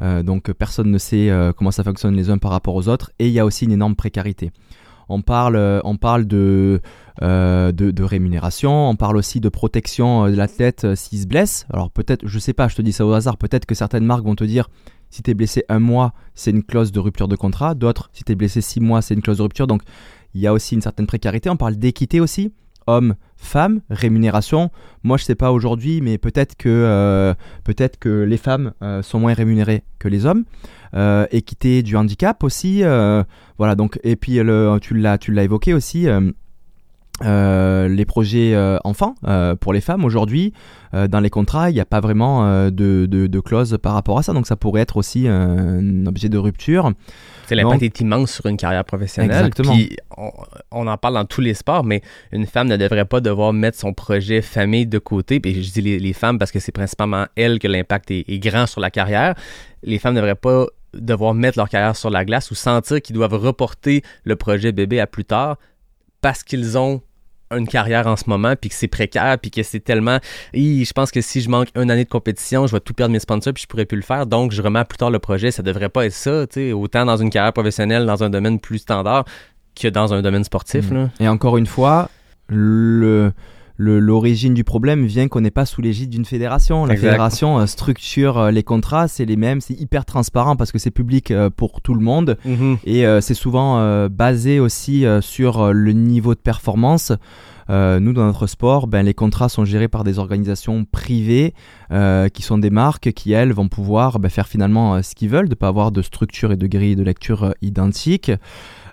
[0.00, 3.32] Donc personne ne sait comment ça fonctionne les uns par rapport aux autres et il
[3.32, 4.52] y a aussi une énorme précarité.
[5.08, 6.80] On parle, on parle de,
[7.22, 11.66] euh, de, de rémunération, on parle aussi de protection de l'athlète s'il se blesse.
[11.72, 14.24] Alors peut-être, je sais pas, je te dis ça au hasard, peut-être que certaines marques
[14.24, 14.68] vont te dire
[15.14, 18.24] si tu es blessé un mois, c'est une clause de rupture de contrat, d'autres, si
[18.24, 19.68] tu es blessé six mois, c'est une clause de rupture.
[19.68, 19.82] Donc
[20.34, 21.48] il y a aussi une certaine précarité.
[21.50, 22.52] On parle d'équité aussi,
[22.88, 24.72] hommes, femmes, rémunération.
[25.04, 29.20] Moi je sais pas aujourd'hui, mais peut-être que, euh, peut-être que les femmes euh, sont
[29.20, 30.42] moins rémunérées que les hommes.
[30.94, 32.82] Euh, équité du handicap aussi.
[33.56, 34.40] voilà, donc, et puis
[34.80, 36.08] tu l'as évoqué aussi.
[37.22, 40.52] Euh, les projets euh, enfants euh, pour les femmes aujourd'hui
[40.94, 43.94] euh, dans les contrats il n'y a pas vraiment euh, de, de, de clause par
[43.94, 46.90] rapport à ça donc ça pourrait être aussi un objet de rupture
[47.46, 49.30] C'est l'impact est immense sur une carrière professionnelle.
[49.30, 49.74] Exactement.
[49.74, 50.30] Puis on,
[50.72, 52.00] on en parle dans tous les sports, mais
[52.32, 55.40] une femme ne devrait pas devoir mettre son projet famille de côté.
[55.40, 58.38] Puis je dis les, les femmes parce que c'est principalement elles que l'impact est, est
[58.38, 59.34] grand sur la carrière.
[59.82, 63.14] Les femmes ne devraient pas devoir mettre leur carrière sur la glace ou sentir qu'ils
[63.14, 65.58] doivent reporter le projet bébé à plus tard
[66.24, 67.02] parce qu'ils ont
[67.54, 70.20] une carrière en ce moment, puis que c'est précaire, puis que c'est tellement...
[70.54, 73.18] Je pense que si je manque une année de compétition, je vais tout perdre mes
[73.18, 75.50] sponsors, puis je pourrais plus le faire, donc je remets plus tard le projet.
[75.50, 78.58] Ça devrait pas être ça, tu sais, autant dans une carrière professionnelle, dans un domaine
[78.58, 79.26] plus standard,
[79.78, 80.90] que dans un domaine sportif.
[80.90, 80.94] Mm.
[80.94, 81.10] Là.
[81.20, 82.08] et encore une fois
[82.48, 83.30] le-
[83.76, 86.86] l'origine du problème vient qu'on n'est pas sous l'égide d'une fédération.
[86.86, 87.08] La Exact.
[87.08, 90.90] fédération euh, structure euh, les contrats, c'est les mêmes, c'est hyper transparent parce que c'est
[90.90, 92.36] public euh, pour tout le monde.
[92.84, 97.12] Et euh, c'est souvent basé aussi sur le niveau de performance.
[97.70, 101.54] Euh, nous, dans notre sport, ben, les contrats sont gérés par des organisations privées
[101.90, 105.30] euh, qui sont des marques qui, elles, vont pouvoir ben, faire finalement euh, ce qu'ils
[105.30, 108.32] veulent, de ne pas avoir de structure et de grille de lecture identiques.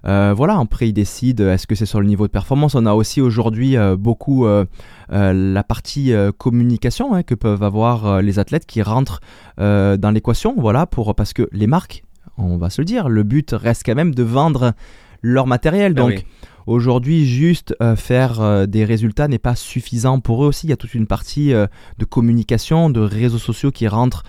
[0.08, 2.76] Euh, voilà, après ils décident est-ce que c'est sur le niveau de performance.
[2.76, 4.66] On a aussi aujourd'hui euh, beaucoup euh,
[5.12, 9.22] euh, la partie euh, communication hein, que peuvent avoir euh, les athlètes qui rentrent
[9.60, 10.56] euh, dans l'équation.
[10.58, 12.04] Voilà, pour parce que les marques,
[12.38, 14.74] on va se le dire, le but reste quand même de vendre
[15.22, 15.94] leur matériel.
[16.02, 16.26] Oui.
[16.68, 20.68] Aujourd'hui, juste euh, faire euh, des résultats n'est pas suffisant pour eux aussi.
[20.68, 24.24] Il y a toute une partie euh, de communication, de réseaux sociaux qui rentrent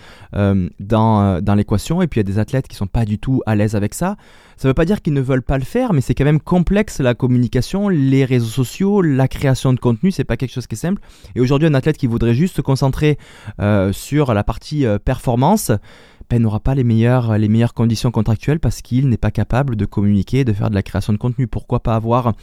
[0.79, 2.01] dans, dans l'équation.
[2.01, 3.93] Et puis il y a des athlètes qui sont pas du tout à l'aise avec
[3.93, 4.15] ça.
[4.57, 6.39] Ça ne veut pas dire qu'ils ne veulent pas le faire, mais c'est quand même
[6.39, 10.09] complexe la communication, les réseaux sociaux, la création de contenu.
[10.09, 11.01] C'est pas quelque chose qui est simple.
[11.35, 13.19] Et aujourd'hui, un athlète qui voudrait juste se concentrer
[13.91, 15.71] sur la partie performance
[16.29, 19.85] ben, n'aura pas les meilleures, les meilleures conditions contractuelles parce qu'il n'est pas capable de
[19.85, 21.47] communiquer, de faire de la création de contenu.
[21.47, 22.33] Pourquoi pas avoir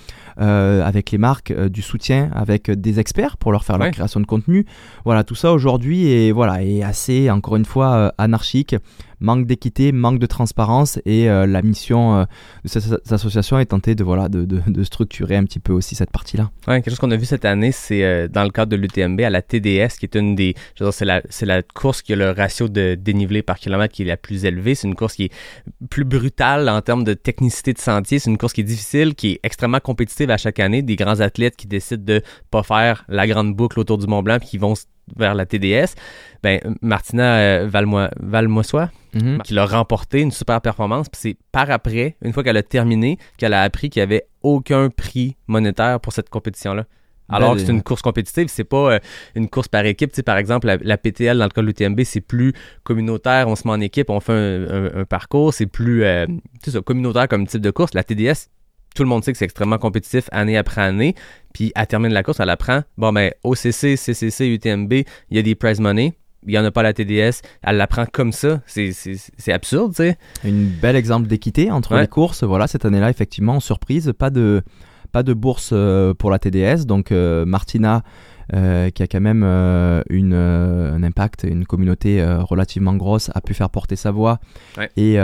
[0.40, 3.86] euh, avec les marques euh, du soutien, avec des experts pour leur faire Ouais.
[3.86, 4.66] la création de contenu
[5.04, 8.76] Voilà, tout ça aujourd'hui est, voilà, est assez, encore une fois, euh, anarchique.
[9.20, 12.24] Manque d'équité, manque de transparence et euh, la mission euh,
[12.64, 15.94] de cette, association est tentée de, voilà, de, de- de structurer un petit peu aussi
[15.94, 16.50] cette partie-là.
[16.66, 19.20] Ouais, quelque chose qu'on a vu cette année, c'est euh, dans le cadre de l'UTMB
[19.20, 20.54] à la TDS, qui est une des.
[20.92, 24.16] C'est la, la course qui a le ratio de dénivelé par kilomètre qui est la
[24.16, 24.74] plus élevée.
[24.74, 25.32] C'est une course qui est
[25.90, 28.18] plus brutale en termes de technicité de sentier.
[28.18, 30.82] C'est une course qui est difficile, qui est extrêmement compétitive à chaque année.
[30.82, 34.38] Des grands athlètes qui décident de pas faire la grande boucle autour du Mont Blanc
[34.38, 34.74] puis qui vont
[35.16, 35.94] vers la TDS.
[36.42, 39.42] Ben, Martina euh, Valmo- Valmoissois, Mhm.
[39.42, 41.08] qui l'a remporté, une super performance.
[41.08, 44.26] Puis c'est par après, une fois qu'elle a terminé, qu'elle a appris qu'il n'y avait
[44.42, 46.84] aucun prix monétaire pour cette compétition-là.
[47.32, 48.98] Alors que c'est une course compétitive, c'est pas euh,
[49.36, 50.10] une course par équipe.
[50.10, 52.52] Tu sais, par exemple, la, la PTL dans le cas de l'UTMB, c'est plus
[52.82, 56.26] communautaire, on se met en équipe, on fait un, un- un parcours, c'est plus euh,
[56.26, 57.94] tu sais ça, communautaire comme type de course.
[57.94, 58.48] La TDS,
[58.94, 61.14] tout le monde sait que c'est extrêmement compétitif année après année.
[61.54, 62.82] Puis elle termine la course, elle apprend.
[62.98, 65.04] Bon, ben, OCC, CCC, UTMB, il
[65.36, 66.14] y a des prize money.
[66.46, 67.42] Il n'y en a pas à la TDS.
[67.62, 68.62] Elle l'apprend comme ça.
[68.66, 68.92] C'est-
[69.52, 70.16] absurde, tu sais.
[70.44, 72.02] Une bel exemple d'équité entre Ouais.
[72.02, 72.44] les courses.
[72.44, 74.62] Voilà, cette année-là, effectivement, surprise, pas de,
[75.10, 76.86] pas de bourse euh, pour la TDS.
[76.86, 78.02] Donc, euh, Martina,
[78.54, 79.44] euh, qui a quand même
[80.10, 84.40] une, un impact, une communauté relativement grosse, a pu faire porter sa voix
[84.76, 84.90] Ouais.
[84.96, 85.18] et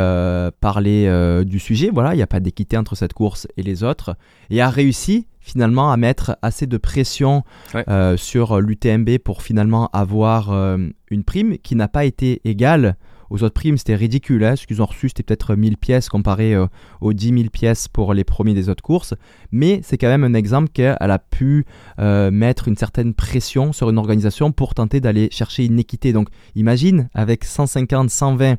[0.60, 1.90] parler du sujet.
[1.92, 4.16] Voilà, il n'y a pas d'équité entre cette course et les autres.
[4.50, 7.84] Et a réussi finalement à mettre assez de pression Ouais.
[7.88, 10.76] euh, sur l'UTMB pour finalement avoir euh,
[11.10, 12.96] une prime qui n'a pas été égale
[13.30, 13.78] aux autres primes.
[13.78, 14.44] C'était ridicule.
[14.44, 14.56] Hein.
[14.56, 16.66] Ce qu'ils ont reçu, c'était peut-être 1000 pièces comparé euh,
[17.00, 19.14] aux 10 000 pièces pour les premiers des autres courses.
[19.52, 21.64] Mais c'est quand même un exemple qu'elle a pu
[21.98, 26.12] euh, mettre une certaine pression sur une organisation pour tenter d'aller chercher une équité.
[26.12, 28.56] Donc imagine, avec 150, 120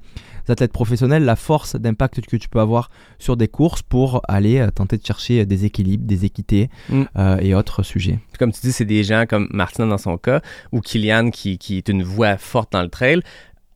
[0.50, 2.90] athlètes professionnels, la force d'impact que tu peux avoir
[3.20, 7.04] sur des courses pour aller euh, tenter de chercher des équilibres, des équités Mm.
[7.42, 8.20] et autres sujets.
[8.40, 10.42] Comme tu dis, c'est des gens comme Martina dans son cas,
[10.72, 13.22] ou Kylian qui, qui est une voix forte dans le trail.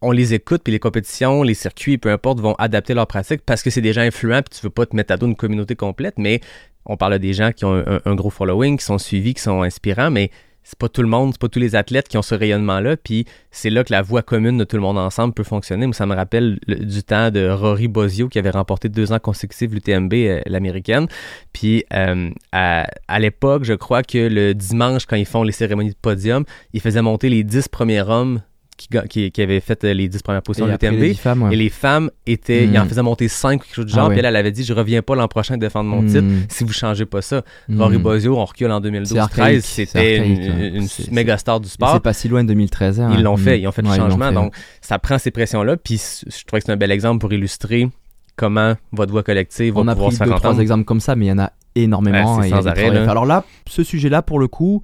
[0.03, 3.61] On les écoute, puis les compétitions, les circuits, peu importe, vont adapter leurs pratiques parce
[3.61, 5.75] que c'est des gens influents, puis tu veux pas te mettre à dos une communauté
[5.75, 6.41] complète, mais
[6.85, 10.09] on parle des gens qui ont un, gros following, qui sont suivis, qui sont inspirants,
[10.09, 10.31] mais
[10.63, 13.25] c'est pas tout le monde, c'est pas tous les athlètes qui ont ce rayonnement-là, puis
[13.51, 15.91] c'est là que la voix commune de tout le monde ensemble peut fonctionner.
[15.93, 19.71] Ça me rappelle le- du temps de Rory Bozio qui avait remporté deux ans consécutifs
[19.71, 21.07] l'UTMB, euh, l'américaine.
[21.53, 25.95] Puis euh, à l'époque, je crois que le dimanche, quand ils font les cérémonies de
[25.99, 26.43] podium,
[26.73, 28.41] ils faisaient monter les dix premiers hommes
[28.81, 30.99] qui, ga- qui, qui avaient fait euh, les dix premières positions de l'UTMB.
[31.43, 31.53] ouais.
[31.53, 32.73] Et les femmes étaient, Mm.
[32.73, 34.07] ils en faisaient monter cinq ou quelque chose du Ah genre.
[34.09, 34.15] ouais.
[34.15, 36.07] Puis elle, elle avait dit, je reviens pas l'an prochain défendre mon Mm.
[36.07, 37.43] titre si vous changez pas ça.
[37.69, 37.81] Mm.
[37.81, 41.93] Rory Bozio, on recule en C'est 2012-13, archaïque, c'était une, une méga star du sport.
[41.93, 42.99] C'est pas si loin de 2013.
[42.99, 43.11] hein.
[43.15, 43.39] Ils l'ont Mm.
[43.39, 44.27] fait, ils ont fait du Ouais, l'ont changement.
[44.29, 44.33] fait.
[44.33, 45.77] Donc, ça prend ces pressions-là.
[45.77, 47.87] Puis, je trouvais que c'est un bel exemple pour illustrer
[48.35, 50.61] comment votre voix collective va on a pouvoir pris se faire deux, trois entendre.
[50.61, 52.41] exemples comme ça, mais il y en a énormément.
[52.41, 53.09] Et a sans du arrêt, là.
[53.09, 54.81] Alors là, ce sujet-là, pour le coup,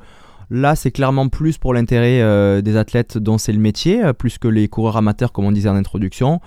[0.50, 4.38] là, c'est clairement plus pour l'intérêt euh, des athlètes dont c'est le métier, euh, plus
[4.38, 6.42] que les coureurs amateurs, comme on disait en introduction.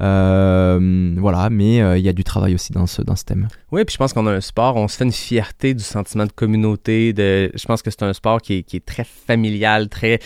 [0.00, 3.46] Euh, voilà, mais il y a du travail aussi dans ce, dans thème.
[3.70, 6.26] Oui, puis je pense qu'on a un sport, on se fait une fierté du sentiment
[6.26, 7.14] de communauté.
[7.16, 10.18] Je pense que c'est un sport qui est, très familial, très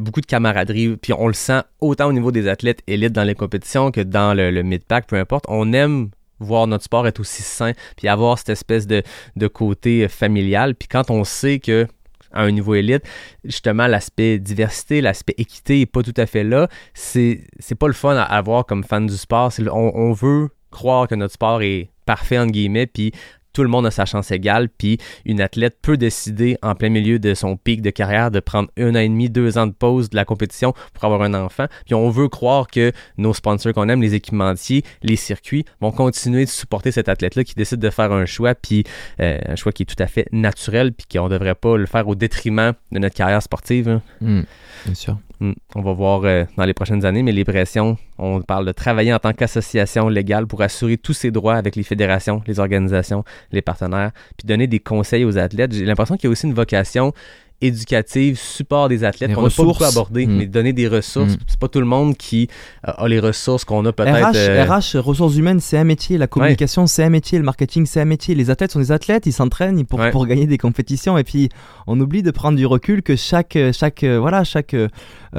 [0.00, 0.96] beaucoup de camaraderie.
[0.96, 4.34] Puis on le sent autant au niveau des athlètes élites dans les compétitions que dans
[4.34, 5.44] le, le mid-pack, peu importe.
[5.46, 6.08] On aime
[6.40, 9.04] voir notre sport être aussi sain, puis avoir cette espèce de,
[9.36, 10.74] de côté familial.
[10.74, 11.86] Puis quand on sait que
[12.34, 13.04] à un niveau élite,
[13.44, 16.68] justement, l'aspect diversité, l'aspect équité est pas tout à fait là.
[16.92, 17.46] C'est,
[17.78, 19.52] pas le fun à avoir comme fan du sport.
[19.72, 23.12] On, on veut croire que notre sport est parfait, entre guillemets, puis
[23.54, 27.18] tout le monde a sa chance égale, puis une athlète peut décider en plein milieu
[27.18, 30.10] de son pic de carrière de prendre un an et demi, deux ans de pause
[30.10, 31.66] de la compétition pour avoir un enfant.
[31.86, 36.44] Puis on veut croire que nos sponsors qu'on aime, les équipementiers, les circuits, vont continuer
[36.44, 38.84] de supporter cet athlète-là qui décide de faire un choix, puis
[39.20, 41.86] euh, un choix qui est tout à fait naturel, puis qu'on ne devrait pas le
[41.86, 43.88] faire au détriment de notre carrière sportive.
[43.88, 44.02] hein.
[44.20, 44.42] Mm,
[44.86, 45.16] bien sûr.
[45.44, 45.52] Hmm.
[45.74, 49.12] On va voir euh, dans les prochaines années, mais les pressions, on parle de travailler
[49.12, 53.62] en tant qu'association légale pour assurer tous ses droits avec les fédérations, les organisations, les
[53.62, 55.72] partenaires, puis donner des conseils aux athlètes.
[55.74, 57.12] J'ai l'impression qu'il y a aussi une vocation
[57.60, 59.92] éducative, support des athlètes qu'on n'a pas beaucoup ressources.
[59.96, 60.36] abordé, Hmm.
[60.38, 61.34] mais donner des ressources.
[61.34, 61.40] Hmm.
[61.46, 62.48] C'est pas tout le monde qui
[62.86, 64.32] euh, a les ressources qu'on a peut-être.
[64.32, 66.18] RH, euh, RH, ressources humaines, c'est un métier.
[66.18, 67.38] La communication, c'est un métier.
[67.38, 68.34] Le marketing, c'est un métier.
[68.34, 69.24] Les athlètes sont des athlètes.
[69.26, 70.10] Ils s'entraînent pour, Ouais.
[70.10, 71.16] pour gagner des compétitions.
[71.16, 71.48] Et puis,
[71.86, 74.76] on oublie de prendre du recul que chaque, chaque, euh, voilà, chaque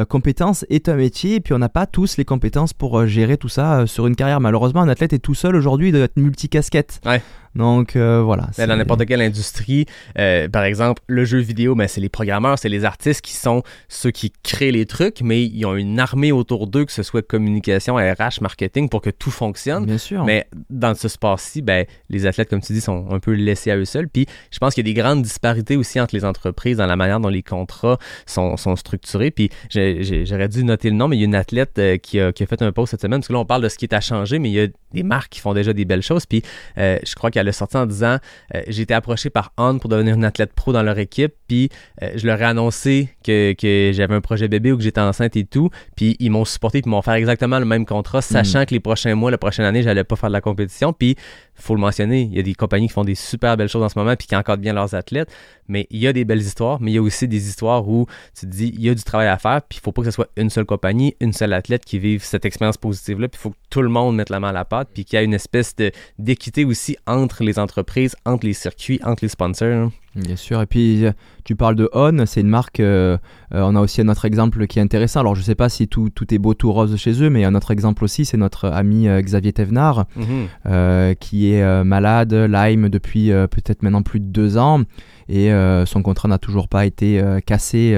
[0.04, 1.36] compétence est un métier.
[1.36, 4.08] Et puis, on n'a pas tous les compétences pour euh, gérer tout ça euh, sur
[4.08, 4.42] une carrière.
[4.42, 5.90] Malheureusement, un athlète est tout seul aujourd'hui.
[5.90, 7.00] Il doit être multicasquette.
[7.06, 7.22] Ouais.
[7.56, 8.50] Donc, euh, voilà.
[8.58, 9.86] Mais dans n'importe quelle industrie,
[10.20, 13.64] euh, par exemple, le jeu vidéo, ben, c'est les programmeurs, c'est les artistes qui sont
[13.88, 17.22] ceux qui créent les trucs, mais ils ont une armée autour d'eux, que ce soit
[17.26, 19.86] communication, RH, marketing, pour que tout fonctionne.
[19.86, 20.26] Bien sûr.
[20.26, 23.78] Mais dans ce sport-ci, ben, les athlètes, comme tu dis, sont un peu laissés à
[23.78, 24.10] eux seuls.
[24.10, 26.98] Puis je pense qu'il y a des grandes disparités aussi entre les entreprises dans la
[26.98, 29.32] manière dont les contrats sont, sont structurés.
[29.32, 29.85] Puis j'ai-
[30.26, 32.44] j'aurais dû noter le nom, mais il y a une athlète euh, qui, a, qui
[32.44, 33.94] a fait un post cette semaine, parce que là, on parle de ce qui est
[33.94, 36.26] à changer, mais il y a des marques qui font déjà des belles choses.
[36.26, 36.42] Puis
[36.78, 38.18] euh, je crois qu'elle a sorti en disant
[38.54, 41.70] euh, J'ai été approché par On pour devenir une athlète pro dans leur équipe, puis
[42.16, 45.46] je leur ai annoncé que, que j'avais un projet bébé ou que j'étais enceinte et
[45.46, 48.80] tout, puis ils m'ont supporté, puis m'ont fait exactement le même contrat, sachant que les
[48.80, 50.94] prochains mois, la prochaine année, j'allais pas faire de la compétition.
[50.94, 51.16] Puis
[51.56, 53.90] faut le mentionner, il y a des compagnies qui font des super belles choses en
[53.90, 55.30] ce moment, puis qui encadrent bien leurs athlètes,
[55.68, 58.08] mais il y a des belles histoires, mais il y a aussi des histoires où
[58.38, 60.10] tu te dis il y a du travail à faire, puis il faut pas que
[60.10, 63.42] ce soit une seule compagnie, une seule athlète qui vive cette expérience positive-là, puis il
[63.42, 65.26] faut que tout le monde mette la main à la pâte, puis qu'il y ait
[65.26, 65.76] une espèce
[66.20, 69.68] d'équité aussi entre les entreprises, entre les circuits, entre les sponsors.
[69.68, 69.92] hein.
[70.16, 71.12] Bien sûr, et puis euh,
[71.44, 73.18] tu parles de On, c'est une marque, euh,
[73.54, 75.20] euh, on a aussi un autre exemple qui est intéressant.
[75.20, 77.54] Alors je sais pas si tout, tout est beau, tout rose chez eux, mais un
[77.54, 81.16] autre exemple aussi, c'est notre ami euh, Xavier Thévenard, Mhm.
[81.20, 84.82] qui est malade, Lyme, depuis peut-être maintenant plus de deux ans,
[85.28, 85.50] et
[85.86, 87.98] son contrat n'a toujours pas été cassé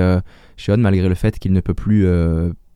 [0.57, 2.07] chez On, malgré le fait qu'il ne peut plus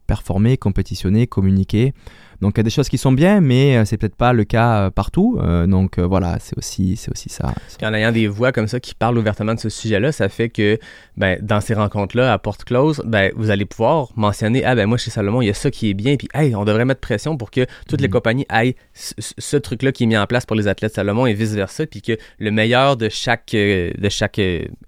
[0.08, 1.94] performer, compétitionner, communiquer.
[2.42, 4.44] Donc il y a des choses qui sont bien, mais euh, c'est peut-être pas le
[4.44, 5.40] cas euh, partout.
[5.42, 7.54] Euh, donc voilà, c'est aussi, c'est aussi ça.
[7.78, 10.50] Puis en ayant des voix comme ça qui parlent ouvertement de ce sujet-là, ça fait
[10.50, 10.80] que
[11.18, 14.98] ben, dans ces rencontres-là, à porte close, ben, vous allez pouvoir mentionner Ah ben moi
[14.98, 17.38] chez Salomon, il y a ça qui est bien, puis hey, on devrait mettre pression
[17.38, 18.14] pour que toutes les Mhm.
[18.14, 21.86] compagnies aillent ce, truc-là qui est mis en place pour les athlètes Salomon et vice-versa,
[21.86, 24.42] puis que le meilleur de chaque, de chaque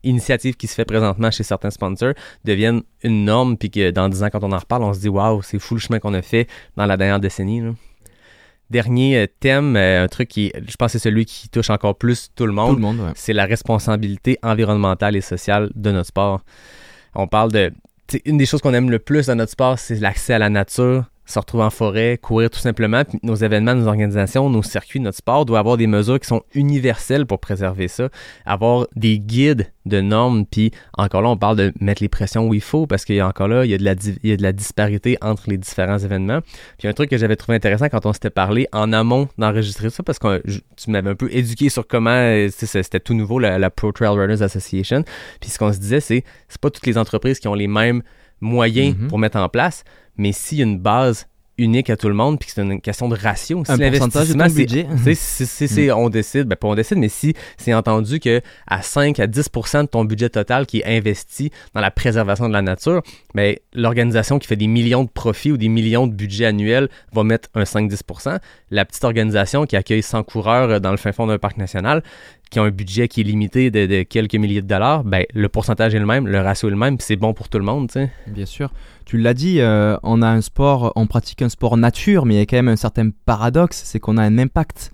[0.04, 2.14] initiative qui se fait présentement chez certains sponsors
[2.45, 5.10] devienne une norme, puis que dans 10 ans, quand on en reparle, on se dit
[5.10, 6.47] Waouh, c'est fou le chemin qu'on a fait
[6.78, 7.42] dans la dernière décennie.
[7.43, 7.71] Là.
[8.69, 11.95] Dernier euh, thème, euh, un truc qui, je pense, que c'est celui qui touche encore
[11.95, 13.11] plus tout le monde Tout le monde, ouais.
[13.15, 16.41] c'est la responsabilité environnementale et sociale de notre sport.
[17.13, 17.71] On parle de.
[18.25, 21.05] Une des choses qu'on aime le plus dans notre sport, c'est l'accès à la nature,
[21.26, 23.03] se retrouver en forêt, courir tout simplement.
[23.05, 26.41] Puis nos événements, nos organisations, nos circuits, notre sport doivent avoir des mesures qui sont
[26.53, 28.09] universelles pour préserver ça.
[28.45, 30.45] Avoir des guides de normes.
[30.45, 33.19] Puis encore là, on parle de mettre les pressions où il faut parce qu'il y
[33.19, 35.17] a encore là, il y a de la, di- il y a de la disparité
[35.21, 36.39] entre les différents événements.
[36.78, 40.03] Puis un truc que j'avais trouvé intéressant quand on s'était parlé en amont d'enregistrer ça,
[40.03, 43.57] parce que je- tu m'avais un peu éduqué sur comment euh, c'était tout nouveau, la,
[43.59, 45.03] la Pro Trail Runners Association.
[45.39, 48.03] Puis ce qu'on se disait, c'est c'est pas toutes les entreprises qui ont les mêmes
[48.41, 49.07] moyens Mhm.
[49.07, 49.84] pour mettre en place,
[50.18, 51.28] mais s'il y a une base
[51.59, 53.64] unique à tout le monde, puis que c'est une question de ratio.
[53.64, 54.88] Si Un l'investissement, c'est- budget?
[55.14, 58.82] si, si- si on décide, ben pas on décide, mais si c'est entendu que à
[58.82, 62.64] 5 à 10% de ton budget total qui est investi dans la préservation de la
[62.64, 63.03] nature,
[63.36, 67.24] ben l'organisation qui fait des millions de profits ou des millions de budgets annuels va
[67.24, 68.39] mettre un 5-10%
[68.72, 72.01] La petite organisation qui accueille 100 coureurs euh, dans le fin fond d'un parc national,
[72.54, 75.95] qui ont un budget qui est limité de, quelques milliers de dollars, ben le pourcentage
[75.95, 77.93] est le même, le ratio est le même, c'est bon pour tout le monde, tu
[77.93, 78.12] sais.
[78.28, 78.72] Bien sûr.
[79.06, 82.38] Tu l'as dit, euh, on a un sport, on pratique un sport nature, mais il
[82.38, 84.91] y a quand même un certain paradoxe, c'est qu'on a un impact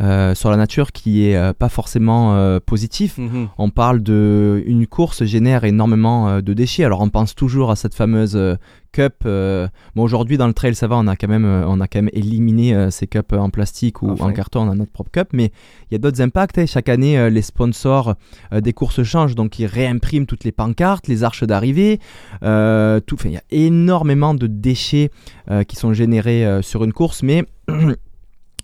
[0.00, 3.18] euh, sur la nature qui est euh, pas forcément euh, positif.
[3.58, 6.84] On parle de une course génère énormément de déchets.
[6.84, 8.38] Alors on pense toujours à cette fameuse
[8.92, 9.14] cup.
[9.24, 9.68] bon
[10.02, 12.90] aujourd'hui dans le trail ça va, on a quand même on a quand même éliminé
[12.90, 14.26] ces cups en plastique ou Enfin.
[14.26, 14.60] en carton.
[14.66, 15.52] On a notre propre cup, mais
[15.90, 16.58] il y a d'autres impacts.
[16.58, 16.66] hein.
[16.66, 18.14] Chaque année les sponsors
[18.52, 21.98] des courses changent, donc ils réimpriment toutes les pancartes, les arches d'arrivée.
[22.40, 23.16] tout.
[23.24, 25.10] Il y a énormément de déchets
[25.68, 27.44] qui sont générés sur une course, mais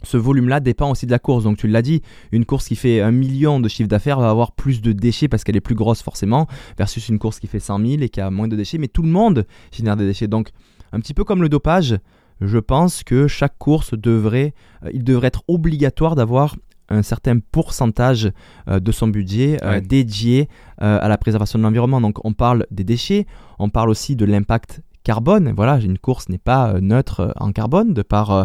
[0.06, 1.44] ce volume-là dépend aussi de la course.
[1.44, 2.02] Donc tu l'as dit,
[2.32, 5.44] une course qui fait un million de chiffre d'affaires va avoir plus de déchets parce
[5.44, 6.46] qu'elle est plus grosse forcément,
[6.78, 8.78] versus une course qui fait 100 000 et qui a moins de déchets.
[8.78, 10.28] Mais tout le monde génère des déchets.
[10.28, 10.50] Donc
[10.92, 11.96] un petit peu comme le dopage,
[12.40, 14.54] je pense que chaque course devrait,
[14.84, 16.56] euh, il devrait être obligatoire d'avoir
[16.88, 18.30] un certain pourcentage
[18.68, 19.80] euh, de son budget euh, Ouais.
[19.80, 20.48] dédié
[20.78, 22.00] à la préservation de l'environnement.
[22.02, 23.26] Donc on parle des déchets,
[23.58, 25.52] on parle aussi de l'impact carbone.
[25.54, 28.44] Voilà, une course n'est pas euh, neutre euh, en carbone de par euh,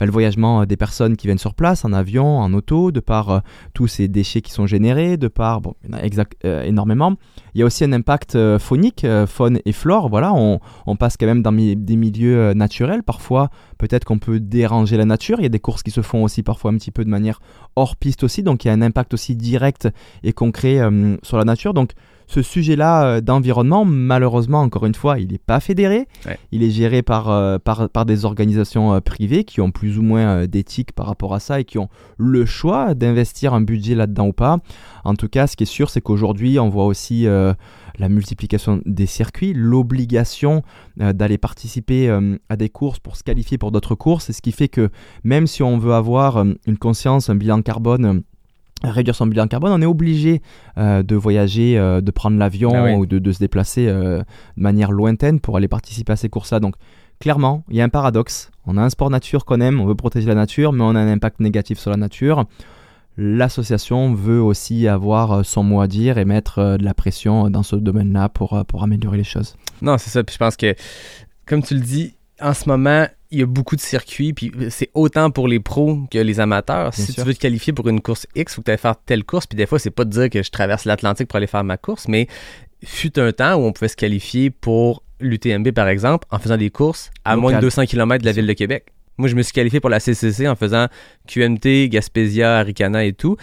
[0.00, 3.42] bah, le voyagement des personnes qui viennent sur place, en avion, en auto, de par
[3.74, 7.14] tous ces déchets qui sont générés, de par, bon, il y en a exact, énormément.
[7.54, 10.08] Il y a aussi un impact phonique, faune et flore.
[10.08, 13.02] Voilà, on, passe quand même dans des milieux naturels.
[13.02, 15.38] Parfois, peut-être qu'on peut déranger la nature.
[15.38, 17.40] Il y a des courses qui se font aussi parfois un petit peu de manière
[17.76, 18.42] hors piste aussi.
[18.42, 19.88] Donc, il y a un impact aussi direct
[20.22, 20.80] et concret
[21.22, 21.74] sur la nature.
[21.74, 21.92] Donc,
[22.30, 26.06] ce sujet-là euh, d'environnement, malheureusement, encore une fois, il n'est pas fédéré.
[26.26, 26.38] Ouais.
[26.52, 30.02] Il est géré par, euh, par, par des organisations euh, privées qui ont plus ou
[30.02, 34.28] moins d'éthique par rapport à ça et qui ont le choix d'investir un budget là-dedans
[34.28, 34.58] ou pas.
[35.04, 37.52] En tout cas, ce qui est sûr, c'est qu'aujourd'hui, on voit aussi euh,
[37.98, 40.62] la multiplication des circuits, l'obligation
[41.00, 44.30] euh, d'aller participer euh, à des courses pour se qualifier pour d'autres courses.
[44.30, 44.90] Et ce qui fait que
[45.24, 48.22] même si on veut avoir une conscience, un bilan carbone,
[48.82, 50.42] réduire son bilan carbone, on est obligé
[50.78, 52.94] euh, de voyager, euh, de prendre l'avion Ah oui.
[52.94, 54.18] ou de, de se déplacer euh,
[54.56, 56.60] de manière lointaine pour aller participer à ces courses-là.
[56.60, 56.74] Donc
[57.18, 58.50] clairement, il y a un paradoxe.
[58.66, 61.00] On a un sport nature qu'on aime, on veut protéger la nature, mais on a
[61.00, 62.44] un impact négatif sur la nature.
[63.16, 67.76] L'association veut aussi avoir son mot à dire et mettre de la pression dans ce
[67.76, 69.56] domaine-là pour, pour améliorer les choses.
[69.82, 70.24] Non, c'est ça.
[70.24, 70.74] Puis je pense que,
[71.44, 74.90] comme tu le dis, en ce moment, il y a beaucoup de circuits, puis c'est
[74.94, 76.90] autant pour les pros que les amateurs.
[76.90, 77.22] Bien si sûr.
[77.22, 79.24] tu veux te qualifier pour une course X, il faut que tu ailles faire telle
[79.24, 81.62] course, puis des fois, c'est pas de dire que je traverse l'Atlantique pour aller faire
[81.64, 82.26] ma course, mais
[82.84, 86.70] fut un temps où on pouvait se qualifier pour l'UTMB, par exemple, en faisant des
[86.70, 87.84] courses à moins de Local.
[87.84, 88.86] 200 km de la ville de Québec.
[89.18, 90.86] Moi, je me suis qualifié pour la CCC en faisant
[91.28, 93.36] QMT, Gaspésia, Aricana et tout.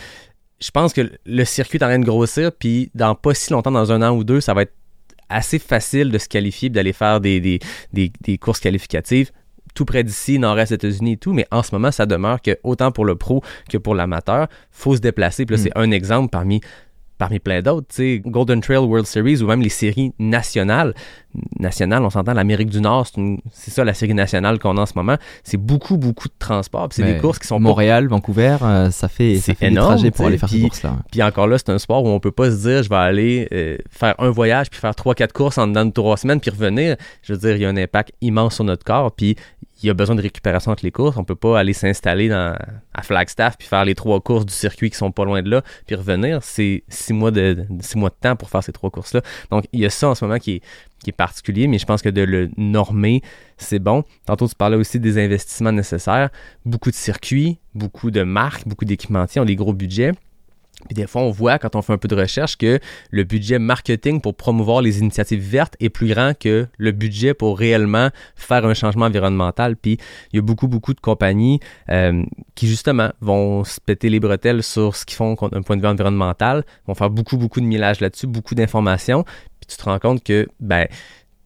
[0.59, 3.71] Je pense que le circuit est en train de grossir, puis dans pas si longtemps,
[3.71, 4.73] dans un an ou deux, ça va être
[5.29, 7.59] assez facile de se qualifier, d'aller faire des, des,
[7.93, 9.29] des, des courses qualificatives
[9.78, 12.91] tout près d'ici, nord-est États-Unis et tout, mais en ce moment, ça demeure que autant
[12.91, 15.45] pour le pro que pour l'amateur, faut se déplacer.
[15.45, 15.63] Puis là, Mm.
[15.66, 16.62] c'est un exemple parmi
[17.20, 20.93] parmi plein d'autres, tu Golden Trail World Series ou même les séries nationales.
[21.59, 24.82] Nationales, on s'entend, l'Amérique du Nord, c'est une- c'est ça la série nationale qu'on a
[24.82, 25.17] en ce moment.
[25.43, 26.89] C'est beaucoup, beaucoup de transport.
[26.89, 29.67] puis C'est des courses qui sont pas Montréal, Vancouver, euh, ça fait, ça C'est fait
[29.67, 30.97] énorme, des trajets pour aller faire ces puis- courses-là.
[31.12, 33.47] Puis encore là, c'est un sport où on peut pas se dire je vais aller
[33.51, 36.51] euh, faire un voyage puis faire trois quatre courses en dedans de trois semaines puis
[36.51, 36.97] revenir.
[37.24, 39.36] Je veux dire, il y a un impact immense sur notre corps puis
[39.82, 41.17] il y a besoin de récupération entre les courses.
[41.17, 44.97] On peut pas aller s'installer à Flagstaff puis faire les trois courses du circuit qui
[44.97, 46.39] sont pas loin de là puis revenir.
[46.43, 49.21] C'est six mois de, de- six mois de temps pour faire ces trois courses là.
[49.51, 50.62] Donc il y a ça en ce moment qui est
[51.04, 53.21] qui est particulier, mais je pense que de le normer,
[53.58, 54.04] c'est bon.
[54.25, 56.29] Tantôt, tu parlais aussi des investissements nécessaires.
[56.66, 60.13] Beaucoup de circuits, beaucoup de marques, beaucoup d'équipementiers ont des gros budgets.
[60.88, 62.80] Puis des fois, on voit quand on fait un peu de recherche que
[63.12, 67.58] le budget marketing pour promouvoir les initiatives vertes est plus grand que le budget pour
[67.58, 69.76] réellement faire un changement environnemental.
[69.76, 69.97] Puis
[70.32, 71.59] il y a beaucoup, beaucoup de compagnies
[71.89, 72.24] euh,
[72.55, 75.88] qui justement vont se péter les bretelles sur ce qu'ils font d'un point de vue
[75.88, 79.24] environnemental, vont faire beaucoup, beaucoup de millage là-dessus, beaucoup d'informations.
[79.59, 80.88] Puis tu te rends compte que, ben,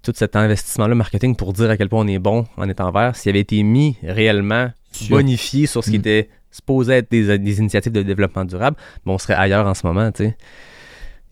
[0.04, 3.16] tout cet investissement-là marketing pour dire à quel point on est bon en étant vert,
[3.16, 4.70] s'il avait été mis réellement
[5.10, 6.00] bonifié sur ce qui Mm.
[6.00, 10.12] était supposé être des, initiatives de développement durable, ben on serait ailleurs en ce moment,
[10.12, 10.38] tu sais.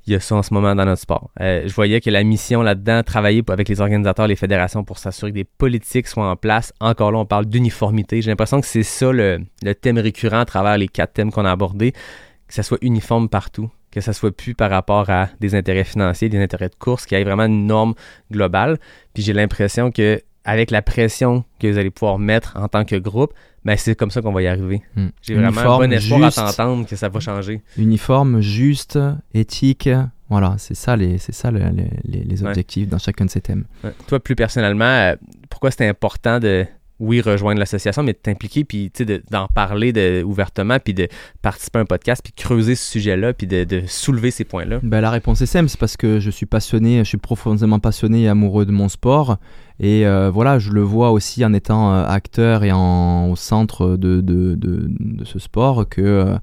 [0.07, 1.29] Il y a ça en ce moment dans notre sport.
[1.39, 5.31] Euh, je voyais que la mission là-dedans, travailler avec les organisateurs, les fédérations pour s'assurer
[5.31, 6.73] que des politiques soient en place.
[6.79, 8.21] Encore là, on parle d'uniformité.
[8.21, 11.45] J'ai l'impression que c'est ça le, le thème récurrent à travers les quatre thèmes qu'on
[11.45, 15.53] a abordés, que ça soit uniforme partout, que ça soit plus par rapport à des
[15.53, 17.93] intérêts financiers, des intérêts de course, qu'il y ait vraiment une norme
[18.31, 18.79] globale.
[19.13, 22.95] Puis j'ai l'impression que avec la pression que vous allez pouvoir mettre en tant que
[22.95, 23.33] groupe,
[23.65, 24.81] ben c'est comme ça qu'on va y arriver.
[24.95, 25.07] Hmm.
[25.21, 27.61] J'ai vraiment bon espoir juste, à t'entendre que ça va changer.
[27.77, 28.97] Uniforme, juste,
[29.33, 29.89] éthique.
[30.29, 31.59] Voilà, c'est ça les, c'est ça le-
[32.05, 32.49] les, les- Ouais.
[32.49, 33.65] objectifs dans chacun de ces thèmes.
[33.83, 33.91] Ouais.
[34.07, 35.15] Toi, plus personnellement, euh,
[35.49, 36.65] pourquoi c'était important de,
[36.99, 38.91] oui, rejoindre l'association, mais de t'impliquer, puis
[39.31, 41.07] d'en parler de, ouvertement, puis de
[41.41, 44.79] participer à un podcast, puis creuser ce sujet-là, puis de, de soulever ces points-là?
[44.83, 48.23] Ben, la réponse est simple, c'est parce que je suis passionné, je suis profondément passionné
[48.23, 49.37] et amoureux de mon sport.
[49.79, 54.19] Et euh, voilà, je le vois aussi en étant euh, acteur et au centre de,
[54.21, 56.37] de, ce sport que, euh,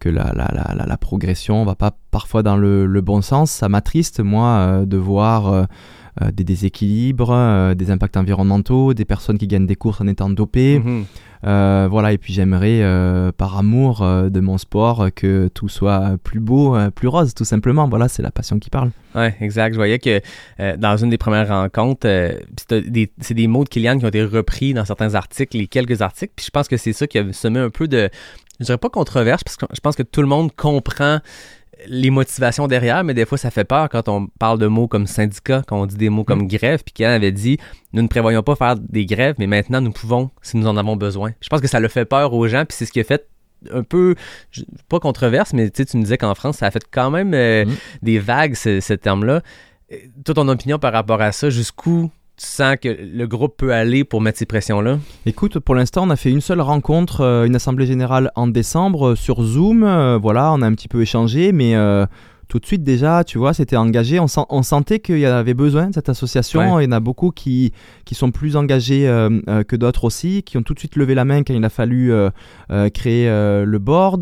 [0.00, 3.52] que la, la, la, progression va pas parfois dans le, le bon sens.
[3.52, 5.68] Ça m'attriste, moi, de voir
[6.32, 10.78] des déséquilibres, euh, des impacts environnementaux, des personnes qui gagnent des courses en étant dopées.
[10.78, 11.04] Mhm.
[11.44, 15.68] Euh, voilà, et puis j'aimerais, euh, par amour euh, de mon sport, euh, que tout
[15.68, 17.88] soit plus beau, euh, plus rose, tout simplement.
[17.88, 18.90] Voilà, c'est la passion qui parle.
[19.16, 19.72] Ouais, exact.
[19.72, 20.20] Je voyais que
[20.60, 24.04] euh, dans une des premières rencontres, euh, c'était des- c'est des mots de Kylian qui
[24.04, 26.32] ont été repris dans certains articles, les quelques articles.
[26.36, 28.08] Puis je pense que c'est ça qui a semé un peu de,
[28.60, 31.18] je dirais pas controverse, parce que je pense que tout le monde comprend
[31.86, 35.06] les motivations derrière, mais des fois ça fait peur quand on parle de mots comme
[35.06, 36.82] syndicat, quand on dit des mots comme grève.
[36.84, 37.58] Puis Kylian avait dit,
[37.92, 40.96] nous ne prévoyons pas faire des grèves, mais maintenant nous pouvons si nous en avons
[40.96, 41.32] besoin.
[41.40, 43.26] Je pense que ça le fait peur aux gens, puis c'est ce qui a fait
[43.72, 44.16] un peu,
[44.88, 47.70] pas controverse, mais tu me disais qu'en France, ça a fait quand même euh, Mm.
[48.02, 49.40] des vagues, ce, ce terme-là.
[49.92, 53.72] Euh, Toi, ton opinion par rapport à ça, jusqu'où tu sens que le groupe peut
[53.72, 54.98] aller pour mettre ces pressions-là?
[55.26, 59.10] Écoute, pour l'instant, on a fait une seule rencontre, euh, une assemblée générale en décembre
[59.10, 59.84] euh, sur Zoom.
[59.84, 61.74] euh, voilà, on a un petit peu échangé, mais
[62.52, 64.20] tout de suite déjà, tu vois, c'était engagé.
[64.20, 66.74] On, sent- on sentait qu'il y avait besoin de cette association.
[66.74, 66.84] Ouais.
[66.84, 67.72] Il y en a beaucoup qui,
[68.04, 71.14] qui sont plus engagés euh, euh, que d'autres aussi, qui ont tout de suite levé
[71.14, 72.28] la main quand il a fallu euh,
[72.70, 74.20] euh, créer le board.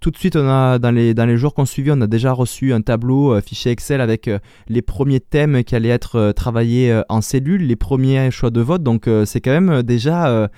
[0.00, 2.32] Tout de suite, on a dans les, dans les jours qu'on suivi, on a déjà
[2.32, 4.30] reçu un tableau, fichier Excel avec
[4.68, 8.82] les premiers thèmes qui allaient être travaillés en cellule, les premiers choix de vote.
[8.82, 10.48] Donc c'est quand même déjà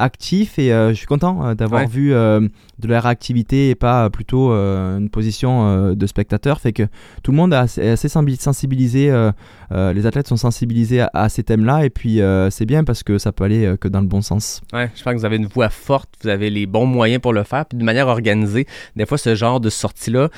[0.00, 1.86] actif et euh, je suis content euh, d'avoir Ouais.
[1.86, 2.40] vu euh,
[2.78, 6.60] de la réactivité et pas plutôt une position de spectateur.
[6.60, 6.84] Fait que
[7.22, 7.56] tout le monde est
[7.90, 9.10] assez, sensibilisé,
[9.70, 12.20] les athlètes sont sensibilisés à, à ces thèmes-là et puis
[12.50, 14.62] c'est bien parce que ça peut aller que dans le bon sens.
[14.72, 17.32] Ouais, je pense que vous avez une voix forte, vous avez les bons moyens pour
[17.34, 18.66] le faire, puis de manière organisée.
[18.96, 20.28] Des fois, ce genre de sortie-là,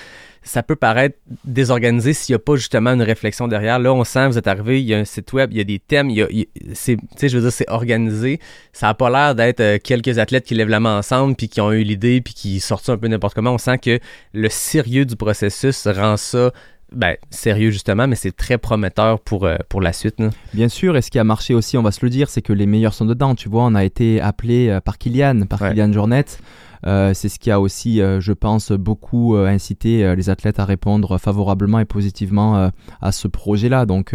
[0.43, 3.79] ça peut paraître désorganisé s'il n'y a pas justement une réflexion derrière.
[3.79, 5.65] Là, on sent, vous êtes arrivé, il y a un site web, il y a
[5.65, 6.27] des thèmes, il y a,
[6.75, 8.41] c'est, je veux dire, c'est organisé.
[8.73, 11.61] Ça n'a pas l'air d'être euh, quelques athlètes qui lèvent la main ensemble, puis qui
[11.61, 13.53] ont eu l'idée, puis qui sortent ça un peu n'importe comment.
[13.55, 13.99] On sent que
[14.33, 16.51] le sérieux du processus rend ça,
[16.91, 20.19] ben, sérieux justement, mais c'est très prometteur pour, euh, pour la suite.
[20.21, 20.29] là.
[20.53, 22.53] Bien sûr, et ce qui a marché aussi, on va se le dire, c'est que
[22.53, 23.35] les meilleurs sont dedans.
[23.35, 25.71] Tu vois, on a été appelé euh, par Kylian, par Ouais.
[25.71, 26.25] Kylian Jornet.
[26.87, 30.65] Euh, c'est ce qui a aussi, euh, je pense, beaucoup euh, incité les athlètes à
[30.65, 33.87] répondre favorablement et positivement à ce projet-là.
[33.87, 34.15] Donc,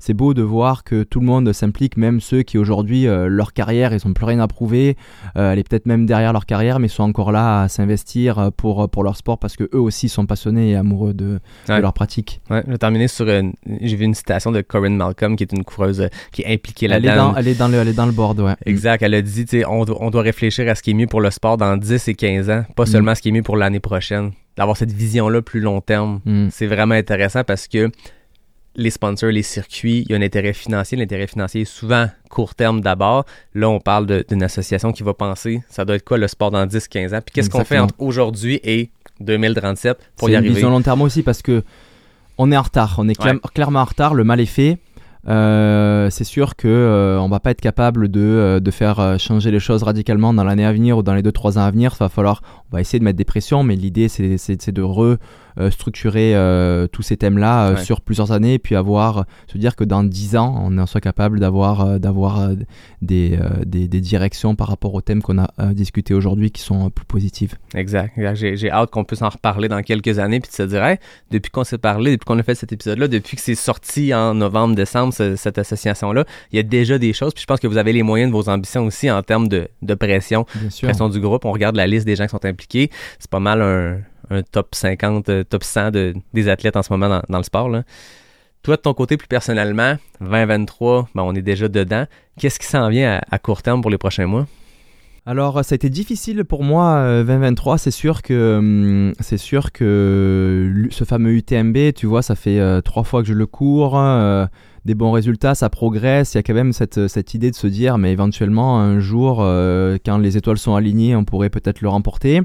[0.00, 3.52] c'est beau de voir que tout le monde s'implique, même ceux qui aujourd'hui, euh, leur
[3.52, 4.96] carrière, ils n'ont plus rien à prouver.
[5.36, 8.50] Euh, elle est peut-être même derrière leur carrière, mais sont encore là à s'investir euh,
[8.50, 12.40] pour, pour leur sport parce que eux aussi sont passionnés et amoureux de, leur pratique.
[12.50, 15.52] Ouais, je vais terminer sur une, j'ai vu une citation de Corinne Malcolm, qui est
[15.52, 17.32] une coureuse euh, qui est impliquée Elle est, là-dedans.
[17.32, 18.56] dans, elle, est dans le, elle est dans le board, ouais.
[18.66, 19.02] Exact.
[19.02, 21.30] Elle a dit, on, doit- on doit réfléchir à ce qui est mieux pour le
[21.30, 22.86] sport dans 10 et 15 ans, pas Mm.
[22.86, 24.30] seulement ce qui est mieux pour l'année prochaine.
[24.56, 26.20] d'avoir cette vision-là plus long terme.
[26.26, 26.48] Mm.
[26.50, 27.90] C'est vraiment intéressant parce que
[28.76, 30.96] les sponsors, les circuits, il y a un intérêt financier.
[30.96, 33.24] L'intérêt financier est souvent court terme d'abord.
[33.54, 36.50] Là, on parle de- d'une association qui va penser, ça doit être quoi le sport
[36.50, 37.20] dans 10-15 ans?
[37.24, 38.90] Puis qu'est-ce qu'on fait entre aujourd'hui et
[39.20, 40.54] 2037 pour C'est y une arriver?
[40.54, 41.62] vision long terme aussi parce que
[42.38, 42.94] on est en retard.
[42.98, 43.40] On est cla- Ouais.
[43.54, 44.14] clairement en retard.
[44.14, 44.78] Le mal est fait.
[45.28, 49.18] Euh, c'est sûr que euh, on va pas être capable de, euh, de faire euh,
[49.18, 51.94] changer les choses radicalement dans l'année à venir ou dans les 2-3 ans à venir.
[51.94, 52.40] Ça va falloir,
[52.72, 54.72] on va essayer de mettre des pressions, mais l'idée c'est, c'est, c'est
[55.56, 56.34] de restructurer
[56.92, 57.84] tous ces thèmes-là euh, Ouais.
[57.84, 61.00] sur plusieurs années et puis avoir, se dire que dans 10 ans, on en soit
[61.00, 62.54] capable d'avoir, euh, d'avoir euh,
[63.02, 66.62] des, euh, des, des directions par rapport aux thèmes qu'on a euh, discutés aujourd'hui qui
[66.62, 67.54] sont euh, plus positives.
[67.74, 68.12] Exact.
[68.34, 70.98] J'ai, hâte qu'on puisse en reparler dans quelques années puis de se dire, Hey,
[71.30, 74.34] depuis qu'on s'est parlé, depuis qu'on a fait cet épisode-là, depuis que c'est sorti en
[74.34, 77.32] novembre, décembre, ce- cette association-là, il y a déjà des choses.
[77.34, 79.68] Puis je pense que vous avez les moyens de vos ambitions aussi en termes de,
[79.82, 80.46] de pression.
[80.54, 80.88] Bien sûr.
[80.88, 81.44] Pression du groupe.
[81.44, 82.90] On regarde la liste des gens qui sont impliqués.
[83.18, 83.98] C'est pas mal un,
[84.30, 87.70] un top 50, euh, top 100 de, des athlètes en ce moment dans, le sport.
[88.62, 92.04] Toi, de ton côté, plus personnellement, 2023, ben, on est déjà dedans.
[92.38, 94.46] Qu'est-ce qui s'en vient à, court terme pour les prochains mois?
[95.26, 97.78] Alors, ça a été difficile pour moi, euh, 2023.
[97.78, 102.80] C'est sûr que, hum, c'est sûr que ce fameux UTMB, tu vois, ça fait euh,
[102.80, 103.98] trois fois que je le cours.
[103.98, 104.46] euh,
[104.84, 106.34] des bons résultats, ça progresse.
[106.34, 109.98] Il y a quand même cette, idée de se dire, mais éventuellement, un jour, euh,
[110.04, 112.40] quand les étoiles sont alignées, on pourrait peut-être le remporter.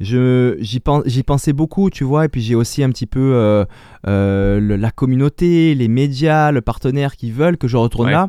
[0.00, 3.32] Je, j'y, pen- j'y pensais beaucoup, tu vois, et puis j'ai aussi un petit peu
[3.34, 3.64] euh,
[4.06, 8.12] euh, le- la communauté, les médias, le partenaire qui veulent que je retourne Ouais.
[8.12, 8.28] là.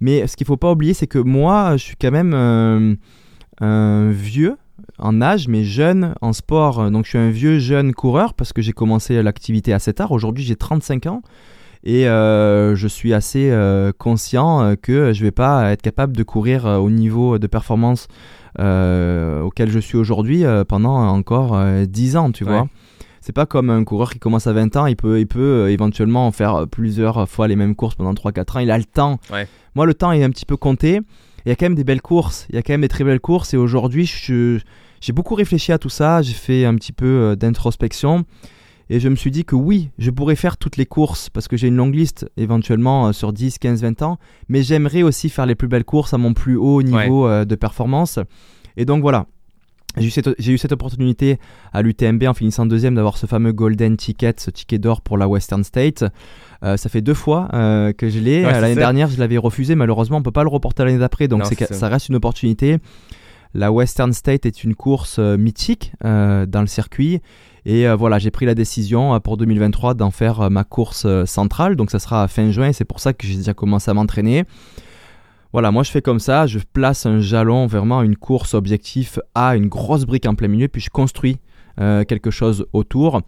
[0.00, 2.94] Mais ce qu'il faut pas oublier, c'est que moi, je suis quand même euh,
[3.60, 4.56] un vieux
[4.98, 6.90] en âge, mais jeune en sport.
[6.90, 10.12] Donc je suis un vieux jeune coureur parce que j'ai commencé l'activité assez tard.
[10.12, 11.22] Aujourd'hui, j'ai 35 ans.
[11.82, 16.66] Et euh, je suis assez euh, conscient que je vais pas être capable de courir
[16.66, 18.06] au niveau de performance
[18.58, 22.50] euh, auquel je suis aujourd'hui euh, pendant encore euh, 10 ans, tu Ouais.
[22.50, 22.68] vois.
[23.20, 25.70] C'est pas comme un coureur qui commence à 20 ans, il peut, il peut euh,
[25.70, 29.18] éventuellement faire plusieurs fois les mêmes courses pendant 3-4 ans, il a le temps.
[29.30, 29.46] Ouais.
[29.74, 31.00] Moi, le temps est un petit peu compté.
[31.44, 33.04] Il y a quand même des belles courses, il y a quand même des très
[33.04, 37.06] belles courses, et aujourd'hui, j'ai beaucoup réfléchi à tout ça, j'ai fait un petit peu
[37.06, 38.24] euh, d'introspection,
[38.90, 41.56] et je me suis dit que oui, je pourrais faire toutes les courses, parce que
[41.56, 44.18] j'ai une longue liste éventuellement euh, sur 10, 15, 20 ans,
[44.48, 47.54] mais j'aimerais aussi faire les plus belles courses à mon plus haut niveau euh, de
[47.54, 48.18] performance.
[48.76, 49.26] Et donc voilà,
[49.96, 51.38] j'ai eu, cette, j'ai eu cette opportunité
[51.72, 55.26] à l'UTMB en finissant deuxième d'avoir ce fameux golden ticket, ce ticket d'or pour la
[55.28, 56.04] Western State.
[56.62, 58.44] Euh, ça fait deux fois euh, que je l'ai.
[58.44, 58.80] Ouais, Euh, l'année ça.
[58.80, 59.74] dernière, je l'avais refusé.
[59.74, 61.88] Malheureusement, on peut pas le reporter l'année d'après, donc Non, c'est c'est que- ça.
[61.88, 62.78] reste une opportunité.
[63.52, 67.20] La Western State est une course mythique euh, dans le circuit.
[67.66, 71.76] Et voilà, j'ai pris la décision pour 2023 d'en faire ma course centrale.
[71.76, 72.72] Donc ça sera à fin juin.
[72.72, 74.44] C'est pour ça que j'ai déjà commencé à m'entraîner.
[75.52, 79.56] Voilà, moi je fais comme ça, je place un jalon, vraiment une course objectif A,
[79.56, 81.38] une grosse brique en plein milieu, puis je construis
[81.80, 83.22] euh, quelque chose autour.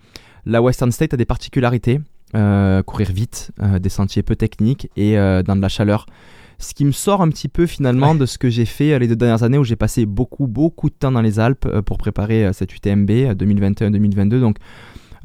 [0.47, 2.01] La Western State a des particularités,
[2.37, 6.07] euh, courir vite, euh, des sentiers peu techniques et dans de la chaleur.
[6.59, 9.17] Ce qui me sort un petit peu finalement de ce que j'ai fait les deux
[9.17, 12.73] dernières années où j'ai passé beaucoup beaucoup de temps dans les Alpes pour préparer cette
[12.73, 14.39] UTMB euh, 2021-2022.
[14.39, 14.59] Donc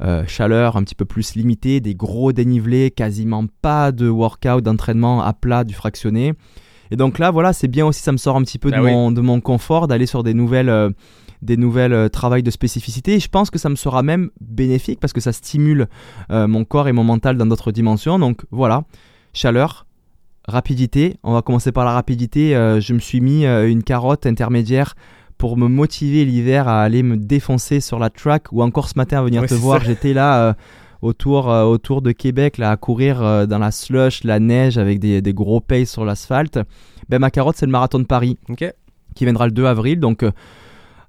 [0.00, 5.22] euh, chaleur un petit peu plus limitée, des gros dénivelés, quasiment pas de workout, d'entraînement
[5.22, 6.34] à plat, du fractionné.
[6.90, 8.84] Et donc là, voilà, c'est bien aussi, ça me sort un petit peu Ah de,
[8.84, 8.90] oui.
[8.90, 10.90] mon, de mon confort d'aller sur des nouvelles, euh,
[11.42, 13.14] des nouvelles euh, travails de spécificité.
[13.14, 15.88] Et je pense que ça me sera même bénéfique parce que ça stimule
[16.30, 18.18] euh, mon corps et mon mental dans d'autres dimensions.
[18.18, 18.84] Donc voilà,
[19.32, 19.86] chaleur,
[20.46, 21.16] rapidité.
[21.22, 22.56] On va commencer par la rapidité.
[22.56, 24.94] Euh, je me suis mis une carotte intermédiaire
[25.36, 29.18] pour me motiver l'hiver à aller me défoncer sur la track ou encore ce matin
[29.18, 29.84] à venir te voir.
[29.84, 30.56] J'étais là
[31.02, 34.98] autour, euh, autour de Québec là, à courir euh, dans la slush, la neige avec
[34.98, 36.58] des, des gros pace sur l'asphalte.
[37.08, 38.38] Ben, ma carotte, c'est le marathon de Paris
[39.14, 40.00] qui viendra le 2 avril.
[40.00, 40.30] Donc, euh,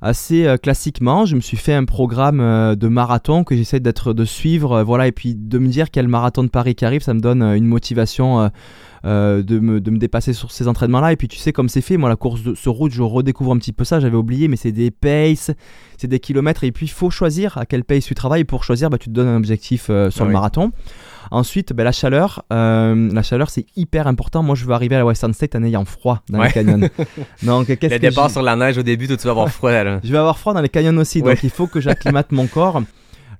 [0.01, 2.39] assez classiquement, je me suis fait un programme
[2.75, 4.81] de marathon que j'essaie d'être de suivre.
[4.81, 7.43] voilà, et puis de me dire le marathon de Paris qui arrive, ça me donne
[7.43, 8.49] une motivation
[9.05, 11.11] euh, de, me, de me dépasser sur ces entraînements-là.
[11.11, 13.51] Et puis, tu sais, comme c'est fait, moi, la course de, sur route, je redécouvre
[13.53, 13.99] un petit peu ça.
[13.99, 15.51] J'avais oublié, mais c'est des paces,
[15.97, 16.63] c'est des kilomètres.
[16.63, 18.41] Et puis, il faut choisir à quel pace tu travailles.
[18.41, 20.33] Et pour choisir, bah, tu te donnes un objectif euh, sur Ah le oui.
[20.33, 20.71] marathon.
[21.31, 22.43] Ensuite, ben, la chaleur.
[22.51, 24.41] Euh, la chaleur, c'est hyper important.
[24.43, 26.47] Moi, je veux arriver à la Western State en ayant froid dans Ouais.
[26.47, 26.89] les canyons.
[27.43, 29.49] Donc, qu'est-ce Le que départ j'ai- sur la neige au début, toi, tu vas avoir
[29.49, 29.71] froid.
[29.71, 29.99] Là.
[30.03, 31.33] je vais avoir froid dans les canyons aussi, Ouais.
[31.35, 32.81] donc il faut que j'acclimate mon corps.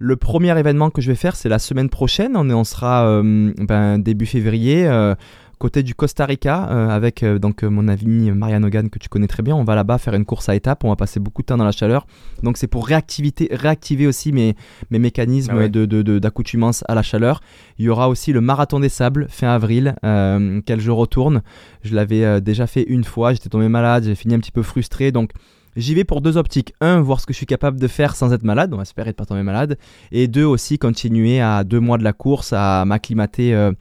[0.02, 2.34] Le premier événement que je vais faire, c'est la semaine prochaine.
[2.38, 5.14] On, est, on sera euh, ben, début février, euh,
[5.60, 9.10] côté du Costa Rica, euh, avec euh, donc euh, mon ami Marianne Hogan que tu
[9.10, 9.56] connais très bien.
[9.56, 10.84] On va là-bas faire une course à étapes.
[10.84, 12.08] On va passer beaucoup de temps dans la chaleur.
[12.42, 14.56] Donc c'est pour réactivité, réactiver aussi mes,
[14.90, 15.70] mes mécanismes Ah ouais.
[15.70, 15.86] de,
[16.18, 17.42] d'accoutumance à la chaleur.
[17.78, 21.42] Il y aura aussi le marathon des sables fin avril, euh, quel je retourne.
[21.84, 23.34] Je l'avais déjà fait une fois.
[23.34, 25.12] J'étais tombé malade, j'ai fini un petit peu frustré.
[25.12, 25.32] Donc
[25.76, 26.74] J'y vais pour deux optiques.
[26.82, 29.12] Un, voir ce que je suis capable de faire sans être malade, on va espérer
[29.12, 29.78] de pas tomber malade.
[30.12, 33.72] Et deux, aussi continuer à deux mois de la course à m'acclimater euh,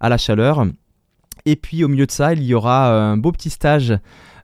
[0.00, 0.66] à la chaleur.
[1.46, 3.98] Et puis au milieu de ça, il y aura euh, un beau petit stage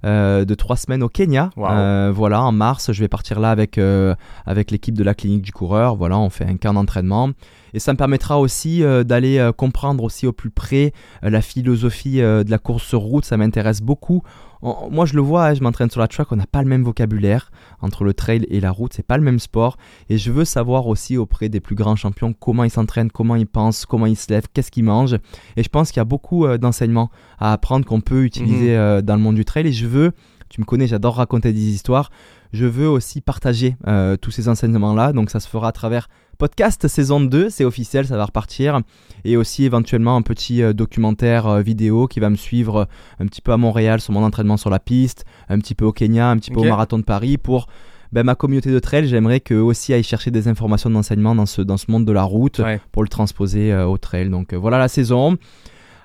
[0.05, 1.51] euh, de trois semaines au Kenya.
[1.57, 1.67] Wow.
[1.71, 4.17] Euh, voilà, en mars, je vais partir là avec, euh,
[4.47, 5.95] avec l'équipe de la clinique du coureur.
[5.95, 7.31] Voilà, on fait un camp d'entraînement.
[7.73, 10.93] Et ça me permettra aussi d'aller comprendre aussi au plus près
[11.23, 13.25] la philosophie de la course sur route.
[13.25, 14.23] Ça m'intéresse beaucoup.
[14.63, 16.85] Moi, je le vois, hein, je m'entraîne sur la track, on n'a pas le même
[16.85, 18.93] vocabulaire entre le trail et la route.
[18.95, 19.77] C'est pas le même sport.
[20.09, 23.47] Et je veux savoir aussi auprès des plus grands champions comment ils s'entraînent, comment ils
[23.47, 25.19] pensent, comment ils se lèvent, qu'est-ce qu'ils mangent.
[25.57, 29.03] Et je pense qu'il y a beaucoup euh, d'enseignements à apprendre qu'on peut utiliser euh,
[29.03, 29.67] dans le monde du trail.
[29.67, 30.13] Et je veux,
[30.49, 32.11] tu me connais, j'adore raconter des histoires.
[32.53, 35.13] Je veux aussi partager euh, tous ces enseignements-là.
[35.13, 36.09] Donc ça se fera à travers
[36.43, 38.81] podcast saison 2, c'est officiel, ça va repartir.
[39.25, 42.85] Et aussi éventuellement un petit euh, documentaire euh, vidéo qui va me suivre euh,
[43.21, 45.93] un petit peu à Montréal sur mon entraînement sur la piste, un petit peu au
[45.93, 47.69] Kenya, un petit peu au marathon de Paris pour
[48.11, 49.07] ben, ma communauté de trail.
[49.07, 52.25] J'aimerais qu'eux aussi aillent chercher des informations d'enseignement dans ce, dans ce monde de la
[52.25, 52.81] route Ouais.
[52.91, 54.29] pour le transposer euh, au trail.
[54.29, 55.39] Donc euh, voilà la saison.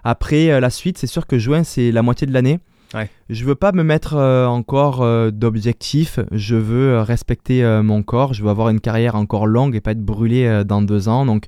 [0.03, 2.59] Après euh, la suite, c'est sûr que juin c'est la moitié de l'année.
[2.93, 3.09] Ouais.
[3.29, 6.19] Je veux pas me mettre euh, encore euh, d'objectifs.
[6.31, 8.33] Je veux euh, respecter euh, mon corps.
[8.33, 11.25] Je veux avoir une carrière encore longue et pas être brûlé dans deux ans.
[11.25, 11.45] Donc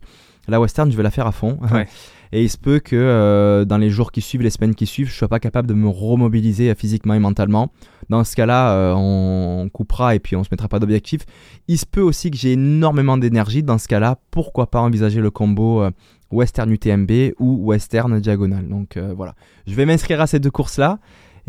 [0.48, 1.60] la western, je vais la faire à fond.
[1.72, 1.88] Ouais.
[2.32, 5.16] et il se peut que dans les jours qui suivent, les semaines qui suivent, je
[5.16, 7.72] sois pas capable de me remobiliser physiquement et mentalement.
[8.10, 11.22] Dans ce cas-là, euh, on coupera et puis on se mettra pas d'objectifs.
[11.68, 13.64] Il se peut aussi que j'ai énormément d'énergie.
[13.64, 15.84] Dans ce cas-là, pourquoi pas envisager le combo
[16.32, 18.68] Western UTMB ou Western Diagonal.
[18.68, 19.36] Donc voilà,
[19.68, 21.00] je vais m'inscrire à ces deux courses-là.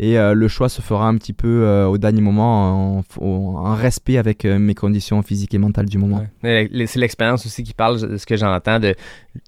[0.01, 4.17] Et euh, le choix se fera un petit peu euh, au dernier moment en, respect
[4.17, 6.25] avec euh, mes conditions physiques et mentales du moment.
[6.41, 8.95] C'est l'expérience aussi qui parle, de ce que j'entends, de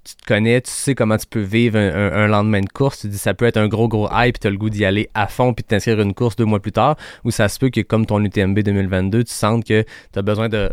[0.03, 3.17] tu te connais, tu sais comment tu peux vivre un, lendemain de course, tu dis
[3.17, 5.55] ça peut être un gros gros hype, tu as le goût d'y aller à fond
[5.55, 8.05] puis de t'inscrire une course deux mois plus tard, ou ça se peut que comme
[8.05, 10.71] ton UTMB 2022, tu sentes que tu as besoin de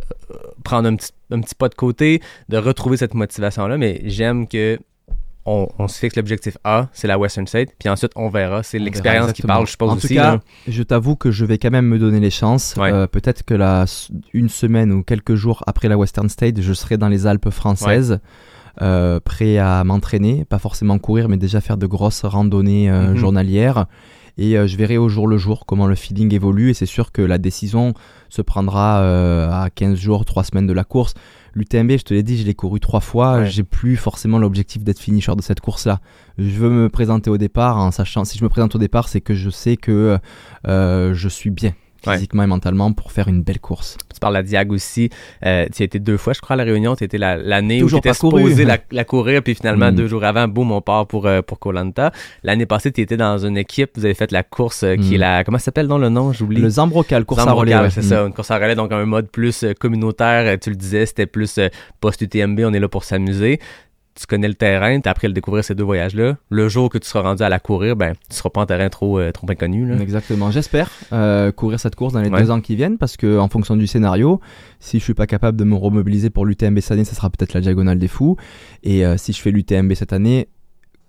[0.63, 2.21] prendre un petit, un petit pas de côté,
[2.51, 4.79] de retrouver cette motivation-là, mais j'aime que
[5.47, 8.79] on, on se fixe l'objectif A, c'est la Western State, puis ensuite on verra, c'est
[8.79, 10.09] l'expérience qui parle, je suppose En aussi.
[10.09, 10.41] tout cas, là.
[10.69, 12.75] je t'avoue que je vais quand même me donner les chances.
[12.77, 12.93] Ouais.
[12.93, 13.85] Euh, Peut-être que la,
[14.35, 18.21] une semaine ou quelques jours après la Western State, je serai dans les Alpes françaises,
[18.83, 23.17] euh, prêt à m'entraîner, pas forcément courir, mais déjà faire de grosses randonnées euh, Mhm.
[23.17, 23.87] journalières.
[24.39, 26.71] Et je verrai au jour le jour comment le feeling évolue.
[26.71, 27.93] Et c'est sûr que la décision
[28.31, 29.01] se prendra
[29.65, 31.13] à 15 jours, 3 semaines de la course.
[31.55, 33.39] L'UTMB, je te l'ai dit, je l'ai couru trois fois.
[33.39, 33.51] Ouais.
[33.51, 36.01] J'ai plus forcément l'objectif d'être finisher de cette course-là.
[36.39, 39.21] Je veux me présenter au départ en sachant, si je me présente au départ, c'est
[39.21, 40.19] que je sais que
[40.67, 41.73] euh, je suis bien
[42.07, 42.15] Ouais.
[42.15, 43.97] physiquement et mentalement pour faire une belle course.
[44.13, 45.11] Tu parles à Diag aussi.
[45.45, 46.97] Euh, tu as été deux fois, je crois, à la Réunion.
[46.97, 49.95] Tu étais la- l'année où tu étais supposé la, la courir, puis finalement, Mm.
[49.95, 52.13] deux jours avant, boum, on part pour, euh, pour Koh-Lanta.
[52.43, 55.15] L'année passée, tu étais dans une équipe, vous avez fait la course euh, qui Mm.
[55.15, 55.45] est la.
[55.45, 56.33] Comment ça s'appelle dans le nom?
[56.33, 56.61] J'oublie.
[56.61, 57.85] Le Zambrocal, course à Zambrocal, relais.
[57.85, 57.91] ouais.
[57.91, 58.09] c'est Mm.
[58.09, 60.47] ça, une course à relais, donc un mode plus euh, communautaire.
[60.47, 61.59] Euh, Tu le disais, c'était plus
[62.01, 63.61] post-UTMB, on est là pour s'amuser.
[64.19, 66.37] Tu connais le terrain, tu as appris à le découvrir ces deux voyages-là.
[66.51, 68.89] Le jour que tu seras rendu à la courir, ben, tu seras pas en terrain
[68.89, 69.87] trop, euh, trop inconnu.
[69.87, 69.97] Là.
[70.01, 70.51] Exactement.
[70.51, 72.41] J'espère euh, courir cette course dans les Ouais.
[72.43, 74.41] deux ans qui viennent parce que en fonction du scénario,
[74.81, 77.55] si je suis pas capable de me remobiliser pour l'UTMB cette année, ça sera peut-être
[77.55, 78.37] la diagonale des fous.
[78.83, 80.49] Et euh, si je fais l'UTMB cette année,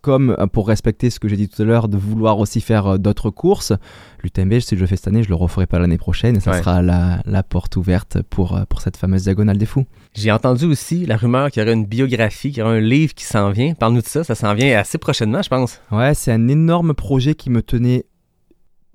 [0.02, 2.88] comme euh, pour respecter ce que j'ai dit tout à l'heure, de vouloir aussi faire
[2.88, 3.74] euh, d'autres courses,
[4.24, 6.52] l'UTMB, si je le fais cette année, je le referai pas l'année prochaine et ça
[6.52, 6.58] Ouais.
[6.60, 9.86] sera la, la porte ouverte pour, euh, pour cette fameuse diagonale des fous.
[10.16, 13.14] J'ai entendu aussi la rumeur qu'il y aurait une biographie, qu'il y aurait un livre
[13.14, 13.74] qui s'en vient.
[13.76, 15.80] Parle-nous de ça, ça s'en vient assez prochainement, je pense.
[15.92, 18.06] Ouais, c'est un énorme projet qui me tenait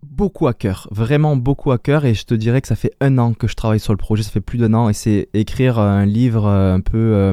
[0.02, 3.18] beaucoup à cœur, vraiment beaucoup à cœur, et je te dirais que ça fait un
[3.18, 5.78] an que je travaille sur le projet, ça fait plus d'un an, et c'est écrire
[5.80, 7.32] un livre un peu euh,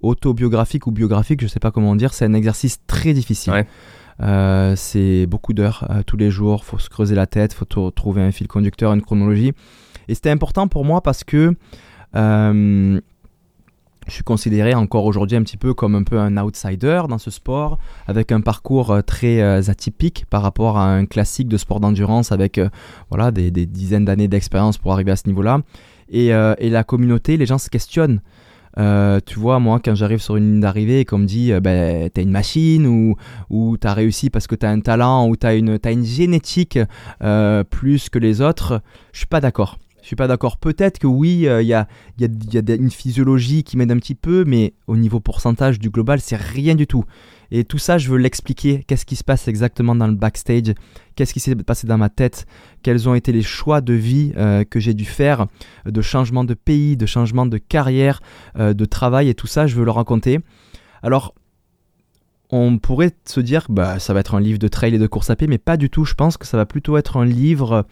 [0.00, 3.52] autobiographique ou biographique, je sais pas comment dire, c'est un exercice très difficile.
[3.52, 3.66] Ouais.
[4.20, 7.92] Euh, c'est beaucoup d'heures euh, tous les jours, faut se creuser la tête, faut trou-
[7.92, 9.52] trouver un fil conducteur, une chronologie,
[10.08, 11.54] et c'était important pour moi parce que
[12.16, 13.00] euh,
[14.08, 17.30] je suis considéré encore aujourd'hui un petit peu comme un peu un outsider dans ce
[17.30, 22.58] sport, avec un parcours très atypique par rapport à un classique de sport d'endurance avec
[23.10, 25.60] voilà, des, des dizaines d'années d'expérience pour arriver à ce niveau-là.
[26.08, 28.22] Et, et la communauté, les gens se questionnent.
[28.78, 31.60] Euh, tu vois, moi, quand j'arrive sur une ligne d'arrivée et qu'on me dit, euh,
[31.60, 32.86] ben, t'es une machine
[33.50, 36.78] ou, t'as réussi parce que t'as un talent ou t'as une, génétique
[37.22, 38.80] euh, plus que les autres,
[39.12, 39.78] je suis pas d'accord.
[40.00, 40.56] Je suis pas d'accord.
[40.56, 41.86] Peut-être que oui, euh, il y, a,
[42.18, 45.78] y, a, y a une physiologie qui m'aide un petit peu, mais au niveau pourcentage
[45.78, 47.04] du global, c'est rien du tout.
[47.50, 48.84] Et tout ça, je veux l'expliquer.
[48.86, 50.74] Qu'est-ce qui se passe exactement dans le backstage?
[51.16, 52.46] Qu'est-ce qui s'est passé dans ma tête?
[52.82, 55.46] Quels ont été les choix de vie euh, que j'ai dû faire
[55.86, 58.20] De changement de pays, de changement de carrière,
[58.58, 60.40] euh, de travail et tout ça, je veux le raconter.
[61.02, 61.34] Alors,
[62.50, 65.30] on pourrait se dire, bah, ça va être un livre de trail et de course
[65.30, 66.04] à pied, mais pas du tout.
[66.04, 67.86] Je pense que ça va plutôt être un livre.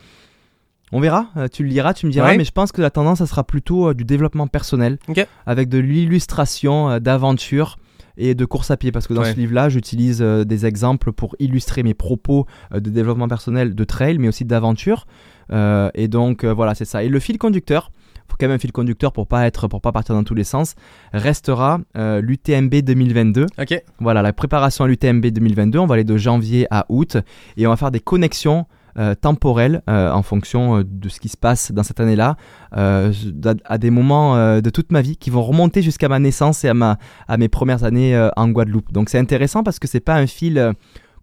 [0.92, 2.36] On verra, euh, tu le liras, tu me diras, Ouais.
[2.38, 4.98] mais je pense que la tendance, ça sera plutôt euh, du développement personnel,
[5.44, 7.78] avec de l'illustration euh, d'aventure
[8.16, 9.32] et de course à pied, parce que dans Ouais.
[9.32, 13.84] ce livre-là, j'utilise euh, des exemples pour illustrer mes propos euh, de développement personnel, de
[13.84, 15.06] trail, mais aussi d'aventure.
[15.52, 17.02] Euh, et donc voilà, c'est ça.
[17.04, 17.92] Et le fil conducteur,
[18.28, 20.42] faut quand même un fil conducteur pour pas être, pour pas partir dans tous les
[20.44, 20.74] sens,
[21.12, 23.46] restera l'UTMB 2022.
[23.58, 23.82] Ok.
[24.00, 27.16] Voilà, la préparation à l'UTMB 2022, on va aller de janvier à août
[27.56, 28.66] et on va faire des connexions
[28.98, 32.36] euh, temporelles euh, en fonction euh, de ce qui se passe dans cette année-là,
[32.72, 33.10] à,
[33.64, 36.74] à des moments de toute ma vie qui vont remonter jusqu'à ma naissance et à,
[36.74, 36.98] ma,
[37.28, 38.92] à mes premières années en Guadeloupe.
[38.92, 40.74] Donc c'est intéressant parce que c'est pas un fil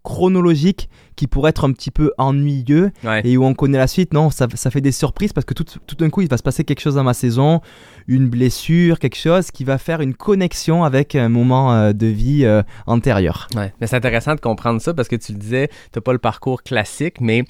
[0.04, 3.22] chronologique qui pourrait être un petit peu ennuyeux Ouais.
[3.24, 4.12] et où on connaît la suite.
[4.12, 6.42] Non, ça, ça fait des surprises parce que tout, tout d'un coup, il va se
[6.42, 7.60] passer quelque chose dans ma saison,
[8.06, 12.44] une blessure, quelque chose qui va faire une connexion avec un moment euh, de vie
[12.44, 13.48] euh, antérieur.
[13.56, 13.72] Ouais.
[13.80, 16.62] Mais c'est intéressant de comprendre ça parce que tu le disais, t'as pas le parcours
[16.62, 17.44] classique, mais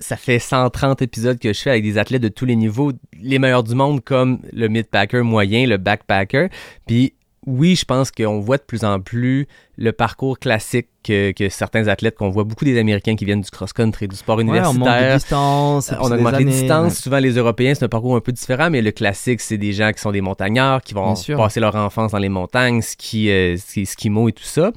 [0.00, 3.38] ça fait 130 épisodes que je fais avec des athlètes de tous les niveaux, les
[3.38, 6.48] meilleurs du monde comme le mid-packer moyen, le backpacker.
[6.86, 7.14] Puis
[7.46, 11.88] oui, je pense qu'on voit de plus en plus le parcours classique que, que certains
[11.88, 14.54] athlètes, qu'on voit beaucoup des Américains qui viennent du cross-country, du sport Ouais, on monte
[14.54, 15.16] de universitaire.
[15.16, 16.98] distance, et puis on c'est a des augmenté les distances.
[16.98, 19.90] Souvent, les Européens, c'est un parcours un peu différent, mais le classique, c'est des gens
[19.92, 23.86] qui sont des montagnards, qui vont passer leur enfance dans les montagnes, ski, euh, ski,
[23.86, 24.70] skimo et tout ça.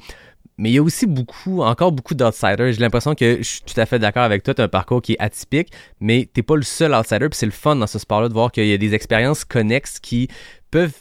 [0.58, 2.72] Mais il y a aussi beaucoup, encore beaucoup d'outsiders.
[2.72, 4.54] J'ai l'impression que je suis tout à fait d'accord avec toi.
[4.54, 5.70] Tu un parcours qui est atypique,
[6.00, 7.28] mais t'es pas le seul outsider.
[7.28, 9.98] Puis c'est le fun dans ce sport-là de voir qu'il y a des expériences connexes
[10.00, 10.28] qui
[10.70, 10.94] peuvent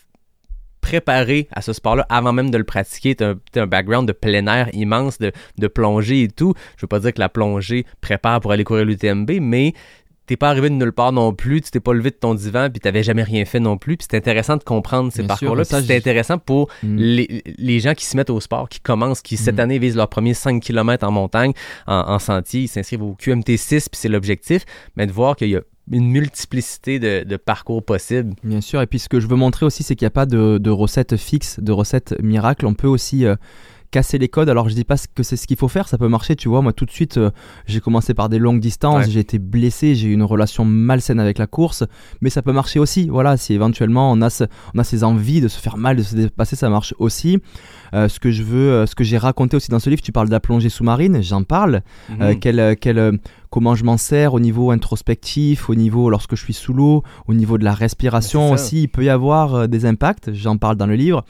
[0.86, 3.16] préparer à ce sport-là avant même de le pratiquer.
[3.16, 6.54] Tu as, un background de plein air immense, de, de plongée et tout.
[6.78, 9.74] Je veux pas dire que la plongée prépare pour aller courir l'UTMB, mais
[10.28, 12.70] t'es pas arrivé de nulle part non plus, tu t'es pas levé de ton divan,
[12.72, 13.98] puis t'avais jamais rien fait non plus.
[13.98, 15.64] Puis c'est intéressant de comprendre ces parcours-là.
[15.64, 16.96] c'est intéressant pour Mm.
[16.98, 19.60] les, les gens qui se mettent au sport, qui commencent, qui cette Mm.
[19.62, 21.54] année visent leurs premiers 5 km en montagne,
[21.88, 25.56] en, en sentier, ils s'inscrivent au QMT6, puis c'est l'objectif, mais de voir qu'il y
[25.56, 28.34] a une multiplicité de, parcours possibles.
[28.44, 30.26] Bien sûr, et puis ce que je veux montrer aussi, c'est qu'il n'y a pas
[30.26, 32.66] de, de recette fixe, de recette miracle.
[32.66, 33.36] On peut aussi euh,
[33.96, 34.50] casser les codes.
[34.50, 36.62] Alors je dis pas que c'est ce qu'il faut faire, ça peut marcher, tu vois.
[36.62, 37.32] Moi tout de suite, euh,
[37.66, 39.12] j'ai commencé par des longues distances, Ouais.
[39.12, 41.84] j'ai été blessé, j'ai eu une relation malsaine avec la course,
[42.22, 43.08] mais ça peut marcher aussi.
[43.10, 44.44] Voilà, si éventuellement on a, ce-
[44.74, 47.40] on a ces envies de se faire mal, de se dépasser, ça marche aussi.
[47.94, 50.12] Euh, ce que je veux, euh, ce que j'ai raconté aussi dans ce livre, tu
[50.12, 51.76] parles de la plongée sous-marine, j'en parle.
[52.20, 52.40] Euh, Mhm.
[52.42, 53.20] quel, quel,
[53.50, 57.34] comment je m'en sers au niveau introspectif, au niveau lorsque je suis sous l'eau, au
[57.34, 60.96] niveau de la respiration aussi, il peut y avoir des impacts, j'en parle dans le
[60.96, 61.24] livre.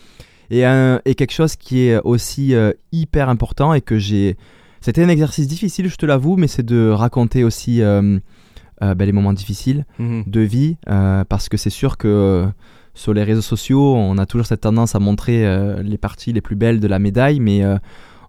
[0.51, 4.37] Et, un- et quelque chose qui est aussi euh, hyper important et que j'ai...
[4.81, 8.19] C'était un exercice difficile, je te l'avoue, mais c'est de raconter aussi euh,
[8.83, 10.23] euh, ben, les moments difficiles Mhm.
[10.27, 12.45] de vie, parce que c'est sûr que
[12.93, 15.43] sur les réseaux sociaux, on a toujours cette tendance à montrer
[15.83, 17.63] les parties les plus belles de la médaille, mais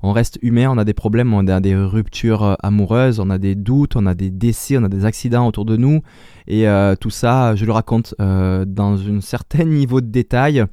[0.03, 3.55] on reste humain, on a des problèmes, on a des ruptures amoureuses, on a des
[3.55, 6.01] doutes, on a des décès, on a des accidents autour de nous,
[6.49, 10.65] et euh, tout ça, je le raconte euh, dans un certain niveau de détail.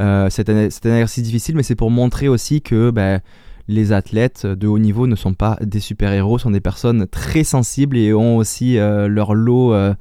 [0.00, 3.20] Euh, c'est un, c'est un exercice difficile, mais c'est pour montrer aussi que ben,
[3.68, 7.98] les athlètes de haut niveau ne sont pas des super-héros, sont des personnes très sensibles
[7.98, 9.94] et ont aussi euh, leur lot euh,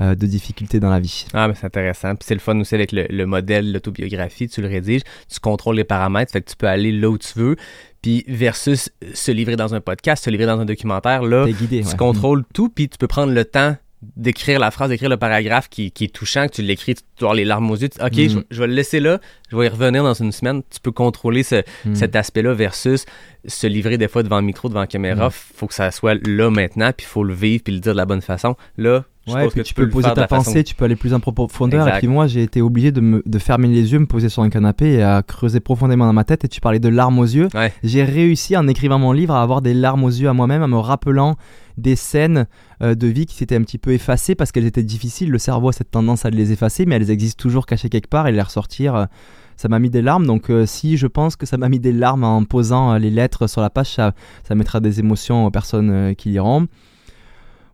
[0.00, 1.26] euh, de difficultés dans la vie.
[1.34, 2.16] Ah, mais c'est intéressant.
[2.16, 4.48] Puis c'est le fun aussi avec le, le modèle, l'autobiographie.
[4.48, 7.38] Tu le rédiges, tu contrôles les paramètres, fait que tu peux aller là où tu
[7.38, 7.56] veux.
[8.00, 11.82] Puis versus se livrer dans un podcast, se livrer dans un documentaire, là, guidé.
[11.82, 11.96] tu ouais.
[11.96, 13.76] contrôles tout, puis tu peux prendre le temps
[14.16, 17.28] d'écrire la phrase, d'écrire le paragraphe qui, qui est touchant, que tu l'écris, tu dois
[17.28, 17.88] avoir les larmes aux yeux.
[17.90, 18.28] tu- ok, Mhm.
[18.28, 19.18] je, je vais le laisser là,
[19.50, 20.62] je vais y revenir dans une semaine.
[20.70, 21.94] Tu peux contrôler ce- Mm.
[21.94, 23.04] cet aspect-là versus
[23.46, 25.28] se livrer des fois devant le micro, devant la caméra.
[25.28, 25.32] Mm.
[25.32, 27.96] Faut que ça soit là maintenant, puis il faut le vivre, puis le dire de
[27.98, 28.56] la bonne façon.
[28.78, 30.96] Là, je Ouais, pense que tu peux le poser ta façon- pensée, tu peux aller
[30.96, 31.82] plus en profondeur.
[31.86, 31.96] Exact.
[31.96, 34.42] Et puis moi, j'ai été obligé de, me, de fermer les yeux, me poser sur
[34.42, 36.42] un canapé et à creuser profondément dans ma tête.
[36.44, 37.48] Et tu parlais de larmes aux yeux.
[37.54, 37.72] Ouais.
[37.84, 40.68] J'ai réussi en écrivant mon livre à avoir des larmes aux yeux à moi-même, en
[40.68, 41.36] me rappelant
[41.80, 42.46] des scènes
[42.82, 45.30] euh, de vie qui s'étaient un petit peu effacées parce qu'elles étaient difficiles.
[45.30, 48.28] Le cerveau a cette tendance à les effacer, mais elles existent toujours cachées quelque part
[48.28, 48.94] et les ressortir.
[48.94, 49.06] euh,
[49.56, 51.92] ça m'a mis des larmes, donc euh, si je pense que ça m'a mis des
[51.92, 56.14] larmes en posant les lettres sur la page, ça, ça mettra des émotions aux personnes
[56.16, 56.66] qui liront.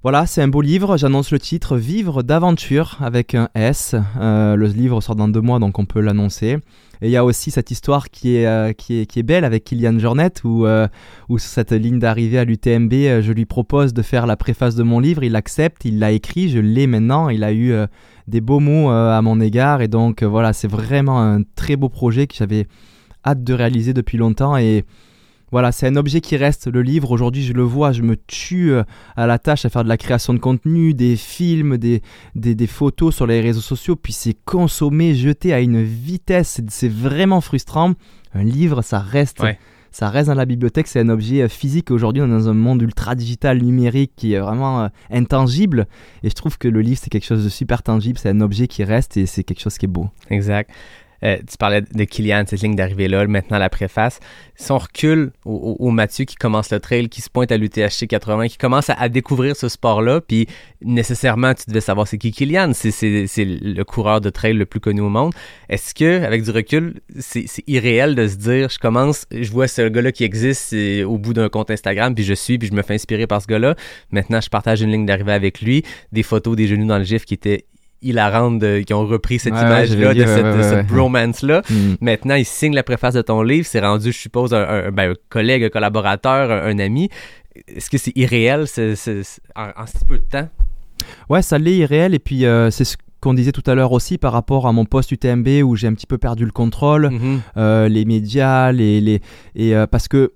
[0.02, 0.96] Voilà, c'est un beau livre.
[0.96, 3.94] J'annonce le titre Vivre d'aventure avec un S.
[4.16, 6.58] Le livre sort dans deux mois, donc on peut l'annoncer.
[7.02, 9.44] Et il y a aussi cette histoire qui est, euh, qui est, qui est belle
[9.44, 10.88] avec Kylian Jornet, où, euh,
[11.28, 14.74] où sur cette ligne d'arrivée à l'UTMB, euh, je lui propose de faire la préface
[14.74, 15.22] de mon livre.
[15.24, 17.28] Il accepte, il l'a écrit, je l'ai maintenant.
[17.28, 17.74] Il a eu
[18.28, 19.82] des beaux mots à mon égard.
[19.82, 22.66] Et donc voilà, c'est vraiment un très beau projet que j'avais
[23.24, 24.56] hâte de réaliser depuis longtemps.
[24.56, 24.84] Et
[25.52, 26.66] voilà, c'est un objet qui reste.
[26.66, 28.82] Le livre, aujourd'hui, je le vois, je me tue euh,
[29.16, 32.02] à la tâche à faire de la création de contenu, des films, des,
[32.34, 36.88] des, des photos sur les réseaux sociaux, puis c'est consommé, jeté à une vitesse, c'est-
[36.92, 37.92] vraiment frustrant.
[38.34, 39.58] Un livre, ça reste, Ouais.
[39.92, 41.90] ça reste dans la bibliothèque, c'est un objet euh, physique.
[41.90, 45.86] Aujourd'hui, on est dans un monde ultra digital, numérique, qui est vraiment euh, intangible.
[46.22, 48.66] Et je trouve que le livre, c'est quelque chose de super tangible, c'est un objet
[48.66, 50.08] qui reste et c'est quelque chose qui est beau.
[50.30, 50.70] Exact.
[51.22, 54.20] Euh, tu parlais de Kylian, cette ligne d'arrivée là, maintenant la préface.
[54.54, 58.48] Si on recule au, Mathieu qui commence le trail, qui se pointe à l'UTHC 80,
[58.48, 60.46] qui commence à, à découvrir ce sport-là, puis
[60.82, 62.92] nécessairement tu devais savoir c'est qui Kylian, c'est,
[63.38, 65.32] le coureur de trail le plus connu au monde.
[65.68, 69.88] Est-ce que, avec du recul, c'est, irréel de se dire, je commence, je vois ce
[69.88, 70.74] gars-là qui existe
[71.04, 73.46] au bout d'un compte Instagram, puis je suis, puis je me fais inspirer par ce
[73.46, 73.74] gars-là.
[74.10, 75.82] Maintenant, je partage une ligne d'arrivée avec lui,
[76.12, 77.66] des photos des genoux dans le gif qui étaient
[78.02, 81.62] hilarantes, de- qui ont repris cette Ouais, image-là, de ouais, cette, ouais, cette bromance-là.
[81.68, 81.94] Hmm.
[82.00, 83.66] Maintenant, il signe la préface de ton livre.
[83.66, 87.08] C'est rendu, je suppose, un, un- ben, un collègue, un collaborateur, un, un ami.
[87.68, 88.94] Est-ce que c'est irréel c'est-
[89.54, 90.48] en, en si peu de temps?
[91.28, 92.14] Ouais, ça l'est irréel.
[92.14, 94.84] Et puis, euh, c'est ce qu'on disait tout à l'heure aussi par rapport à mon
[94.84, 97.08] poste UTMB où j'ai un petit peu perdu le contrôle.
[97.10, 97.40] Mhm.
[97.56, 99.20] euh, les médias, les, les
[99.54, 100.32] et euh, parce que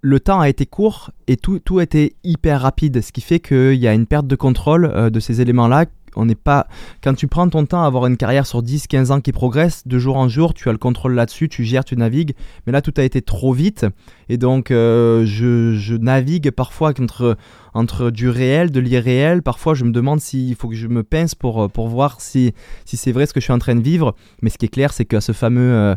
[0.00, 3.40] le temps a été court et tout, tout a été hyper rapide, ce qui fait
[3.40, 5.86] qu'il y a une perte de contrôle euh, de ces éléments-là.
[6.16, 6.66] On n'est pas
[7.02, 9.98] quand tu prends ton temps à avoir une carrière sur 10-15 ans qui progresse de
[9.98, 12.34] jour en jour, tu as le contrôle là-dessus, tu gères, tu navigues.
[12.66, 13.86] Mais là, tout a été trop vite
[14.28, 17.36] et donc euh, je, je navigue parfois entre
[17.74, 19.42] entre du réel, de l'irréel.
[19.42, 22.54] Parfois, je me demande s'il faut que je me pince pour euh, pour voir si
[22.84, 24.14] si c'est vrai ce que je suis en train de vivre.
[24.42, 25.94] Mais ce qui est clair, c'est que ce fameux euh,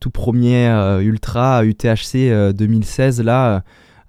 [0.00, 0.68] tout premier
[1.02, 3.62] ultra UTHC euh, 2016 là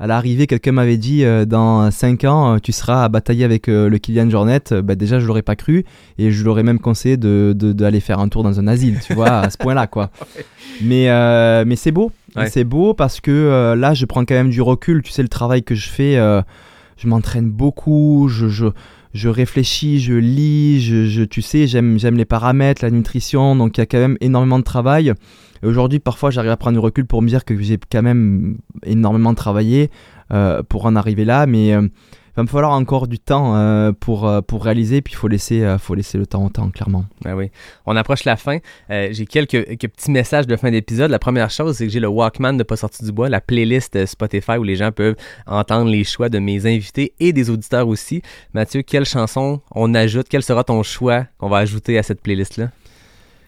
[0.03, 3.69] à l'arrivée quelqu'un m'avait dit euh, dans 5 ans euh, tu seras à batailler avec
[3.69, 4.59] euh, le Kylian Jornet.
[4.83, 5.85] Bah, déjà je l'aurais pas cru
[6.17, 9.13] et je l'aurais même conseillé de de- d'aller faire un tour dans un asile tu
[9.13, 10.09] vois à ce point là quoi
[10.81, 12.11] mais euh, mais c'est beau.
[12.35, 12.49] Ouais.
[12.49, 15.01] c'est beau parce que là je prends quand même du recul.
[15.03, 16.15] Tu sais le travail que je fais
[16.97, 18.65] je m'entraîne beaucoup je, je
[19.13, 23.77] je réfléchis, je lis, je, je- tu sais, j'aime, j'aime les paramètres, la nutrition, donc
[23.77, 25.11] il y a quand même énormément de travail.
[25.63, 28.57] Et aujourd'hui, parfois, j'arrive à prendre du recul pour me dire que j'ai quand même
[28.83, 29.89] énormément travaillé
[30.33, 33.91] euh, pour en arriver là, mais euh, il va me falloir encore du temps euh,
[33.91, 37.05] pour, pour réaliser, puis il faut laisser, faut laisser le temps au temps, clairement.
[37.23, 37.51] Ben oui.
[37.85, 38.59] On approche la fin.
[38.89, 41.11] J'ai quelques, quelques petits messages de fin d'épisode.
[41.11, 44.05] La première chose, c'est que j'ai le Walkman de Pas sorti du bois, la playlist
[44.05, 45.15] Spotify où les gens peuvent
[45.45, 48.21] entendre les choix de mes invités et des auditeurs aussi.
[48.53, 50.27] Mathieu, quelle chanson on ajoute?
[50.29, 52.69] Quel sera ton choix qu'on va ajouter à cette playlist-là?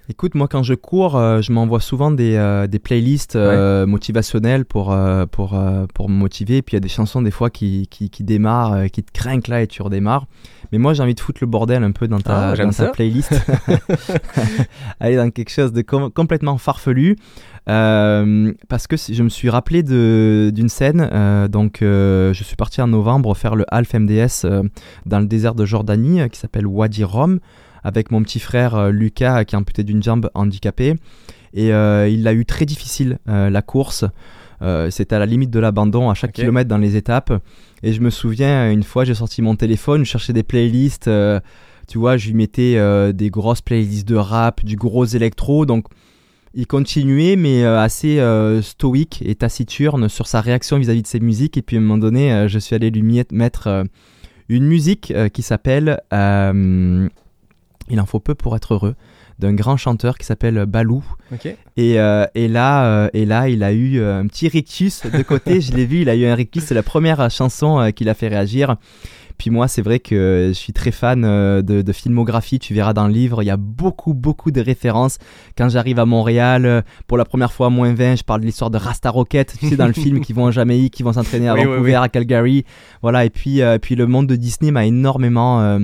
[0.09, 4.65] Écoute, moi quand je cours, euh, je m'envoie souvent des, euh, des playlists euh, motivationnelles
[4.65, 5.57] pour, euh, pour,
[5.93, 6.61] pour me motiver.
[6.61, 9.39] Puis il y a des chansons des fois qui, qui, qui démarrent, qui te craignent
[9.47, 10.25] là et tu redémarres.
[10.73, 12.87] Mais moi j'ai envie de foutre le bordel un peu dans ta, Ah, dans ta
[12.87, 13.31] playlist.
[14.99, 17.15] Aller dans quelque chose de com- complètement farfelu.
[17.65, 21.47] Parce que je me suis rappelé d'une scène.
[21.49, 24.45] donc je suis parti en novembre faire le Half MDS
[25.05, 27.39] dans le désert de Jordanie qui s'appelle Wadi Rum
[27.83, 30.95] avec mon petit frère euh, Lucas euh, qui est amputé d'une jambe handicapée.
[31.53, 34.05] Et euh, il a eu très difficile la course.
[34.89, 37.33] C'était à la limite de l'abandon à chaque kilomètre dans les étapes.
[37.83, 41.09] Et je me souviens, une fois, j'ai sorti mon téléphone, je cherchais des playlists.
[41.87, 45.65] tu vois, je lui mettais des grosses playlists de rap, du gros électro.
[45.65, 45.87] Donc,
[46.55, 51.57] il continuait, mais assez euh, stoïque et taciturne sur sa réaction vis-à-vis de ses musiques.
[51.57, 53.83] Et puis, à un moment donné, euh, je suis allé lui mettre euh,
[54.49, 56.01] une musique qui s'appelle
[57.89, 58.95] Il en faut peu pour être heureux,
[59.39, 61.03] d'un grand chanteur qui s'appelle Balou.
[61.75, 65.21] Et, euh, et, là, euh, et là, il a eu euh, un petit rictus de
[65.23, 65.59] côté.
[65.61, 66.63] je l'ai vu, il a eu un rictus.
[66.63, 68.75] C'est la première chanson euh, qui l'a fait réagir.
[69.39, 72.59] Puis moi, c'est vrai que je suis très fan de, de filmographie.
[72.59, 75.17] Tu verras dans le livre, il y a beaucoup, beaucoup de références.
[75.57, 78.69] Quand j'arrive à Montréal, pour la première fois à moins 20, je parle de l'histoire
[78.69, 79.55] de Rasta Rocket.
[79.59, 81.91] Tu sais, dans le film, qui vont en Jamaïque, qui vont s'entraîner à Oui, Vancouver,
[81.91, 81.95] oui.
[81.95, 82.63] à Calgary.
[83.01, 85.79] Voilà, et puis, puis le monde de Disney m'a énormément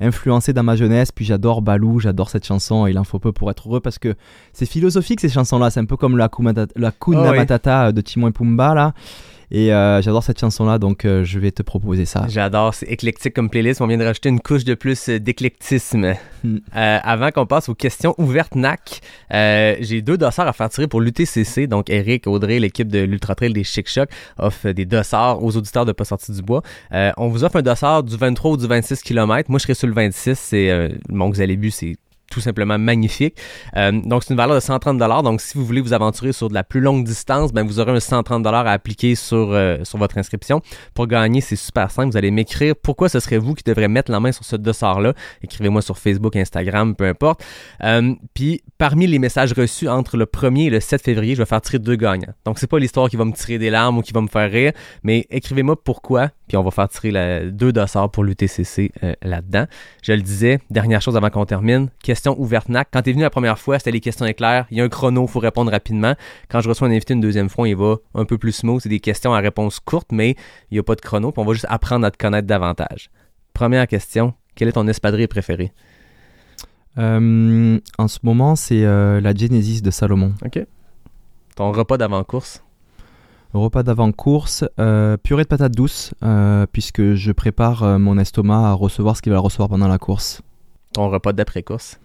[0.00, 1.12] influencé dans ma jeunesse.
[1.12, 2.86] Puis j'adore Balou, j'adore cette chanson.
[2.86, 4.14] Il en faut peu pour être heureux parce que
[4.52, 5.70] c'est philosophique ces chansons-là.
[5.70, 7.36] C'est un peu comme la Hakuna Oh oui.
[7.36, 8.94] Matata de Timon et Pumba là.
[9.50, 12.26] Et euh, j'adore cette chanson-là, donc euh, je vais te proposer ça.
[12.28, 13.80] J'adore, c'est éclectique comme playlist.
[13.80, 16.14] On vient de rajouter une couche de plus euh, d'éclectisme.
[16.44, 16.58] Hmm.
[16.76, 19.00] Euh, avant qu'on passe aux questions ouvertes NAC,
[19.34, 21.66] euh, j'ai deux dossards à faire tirer pour l'UTCC.
[21.66, 24.08] Donc, Eric, Audrey, l'équipe de l'Ultra Trail des Chic Choc
[24.38, 26.62] offre des dossards aux auditeurs de Pas sorti du bois.
[26.92, 29.50] Euh, on vous offre un dossard du 23 ou du 26 km.
[29.50, 30.38] Moi, je serai sur le 26.
[30.38, 31.96] C'est, euh, avez vu, c'est
[32.30, 33.36] tout simplement magnifique.
[33.76, 36.54] Euh, donc, c'est une valeur de 130 Donc, si vous voulez vous aventurer sur de
[36.54, 40.16] la plus longue distance, ben, vous aurez un 130 à appliquer sur, euh, sur votre
[40.16, 40.62] inscription.
[40.94, 42.12] Pour gagner, c'est super simple.
[42.12, 45.12] Vous allez m'écrire pourquoi ce serait vous qui devrez mettre la main sur ce dossard-là.
[45.42, 47.44] Écrivez-moi sur Facebook, Instagram, peu importe.
[47.82, 51.46] Euh, Puis, parmi les messages reçus entre le 1er et le 7 février, je vais
[51.46, 52.32] faire tirer deux gagnants.
[52.44, 54.50] Donc, c'est pas l'histoire qui va me tirer des larmes ou qui va me faire
[54.50, 59.14] rire, mais écrivez-moi pourquoi, puis on va faire tirer la- deux dossards pour l'UTCC euh,
[59.22, 59.66] là-dedans.
[60.02, 62.88] Je le disais, dernière chose avant qu'on termine, question ouvertes NAC.
[62.92, 64.66] Quand t'es venu la première fois, c'était les questions éclairs.
[64.72, 66.14] Il y a un chrono, faut répondre rapidement.
[66.48, 68.80] Quand je reçois un invité une deuxième fois, il va un peu plus smooth.
[68.82, 70.30] C'est des questions à réponse courte, mais
[70.72, 71.30] il n'y a pas de chrono.
[71.30, 73.10] Puis on va juste apprendre à te connaître davantage.
[73.54, 74.34] Première question.
[74.56, 75.70] Quel est ton espadrille préféré?
[76.98, 80.34] Euh, en ce moment, c'est euh, la Genesis de Salomon.
[80.44, 80.66] OK.
[81.54, 82.64] Ton repas d'avant-course?
[83.52, 88.72] Repas d'avant-course, euh, purée de patates douces, euh, puisque je prépare euh, mon estomac à
[88.72, 90.40] recevoir ce qu'il va recevoir pendant la course.
[90.92, 91.98] Ton repas d'après-course?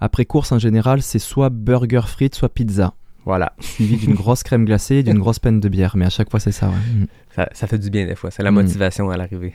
[0.00, 2.94] Après course, en général, c'est soit burger frites, soit pizza,
[3.24, 3.52] Voilà.
[3.60, 5.96] suivi d'une grosse crème glacée et d'une grosse peine de bière.
[5.96, 6.68] Mais à chaque fois, c'est ça.
[6.68, 6.74] ouais.
[6.74, 7.06] Mm.
[7.36, 8.30] Ça, ça fait du bien des fois.
[8.32, 8.54] C'est la Mm.
[8.54, 9.52] motivation à l'arrivée.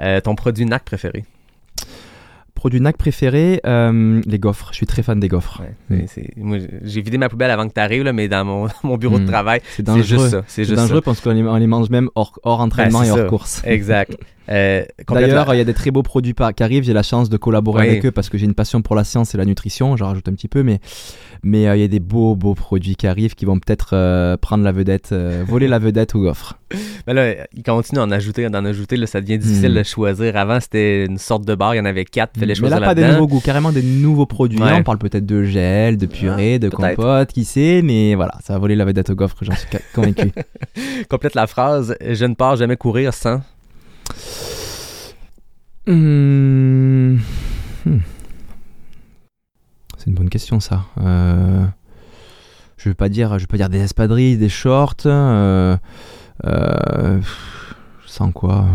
[0.00, 1.24] Euh, ton produit NAC préféré?
[2.58, 4.70] Produit NAC préféré, euh, les gaufres.
[4.72, 5.62] Je suis très fan des gaufres.
[5.90, 6.06] Ouais,
[6.36, 6.56] Mm.
[6.82, 9.28] j'ai vidé ma poubelle avant que tu arrives, mais dans mon, mon bureau de Mm.
[9.28, 10.42] travail, C'est juste ça.
[10.48, 13.18] C'est dangereux parce qu'on les, les mange même hors, hors entraînement Ben, c'est et hors
[13.18, 13.24] ça.
[13.26, 13.50] course.
[13.62, 13.70] ça.
[13.70, 14.16] Exact.
[14.50, 16.84] Euh, D'ailleurs, il y a des très beaux produits qui arrivent.
[16.84, 17.88] J'ai la chance de collaborer Oui.
[17.90, 19.96] avec eux parce que j'ai une passion pour la science et la nutrition.
[19.96, 20.80] J'en rajoute un petit peu, mais
[21.42, 24.36] mais euh, il y a des beaux beaux produits qui arrivent qui vont peut-être euh,
[24.36, 25.14] prendre la vedette,
[25.46, 26.58] voler la vedette aux gaufres.
[27.06, 28.96] Ben là, il continue d'en ajouter, d'en ajouter.
[28.98, 29.76] Là, ça devient difficile Mm.
[29.78, 30.36] de choisir.
[30.36, 31.74] Avant, c'était une sorte de bar.
[31.74, 32.34] Il y en avait quatre.
[32.34, 34.60] Fallait mais choisir là, pas des nouveaux goûts, carrément des nouveaux produits.
[34.60, 34.72] Ouais.
[34.74, 36.96] On parle peut-être de gel, de purée, de peut-être.
[36.96, 40.30] compote, qui sait, mais voilà, ça va voler la vedette aux gaufres, j'en suis convaincu.
[41.08, 41.96] Complète la phrase.
[42.06, 43.40] Je ne pars jamais courir sans.
[45.86, 47.16] Hmm.
[47.86, 47.98] Hmm.
[49.96, 50.84] C'est une bonne question ça.
[51.00, 51.64] Euh,
[52.76, 54.94] Je veux pas dire, pas dire des espadrilles, des shorts.
[55.06, 55.76] euh,
[56.44, 57.20] euh,
[58.06, 58.66] Sans quoi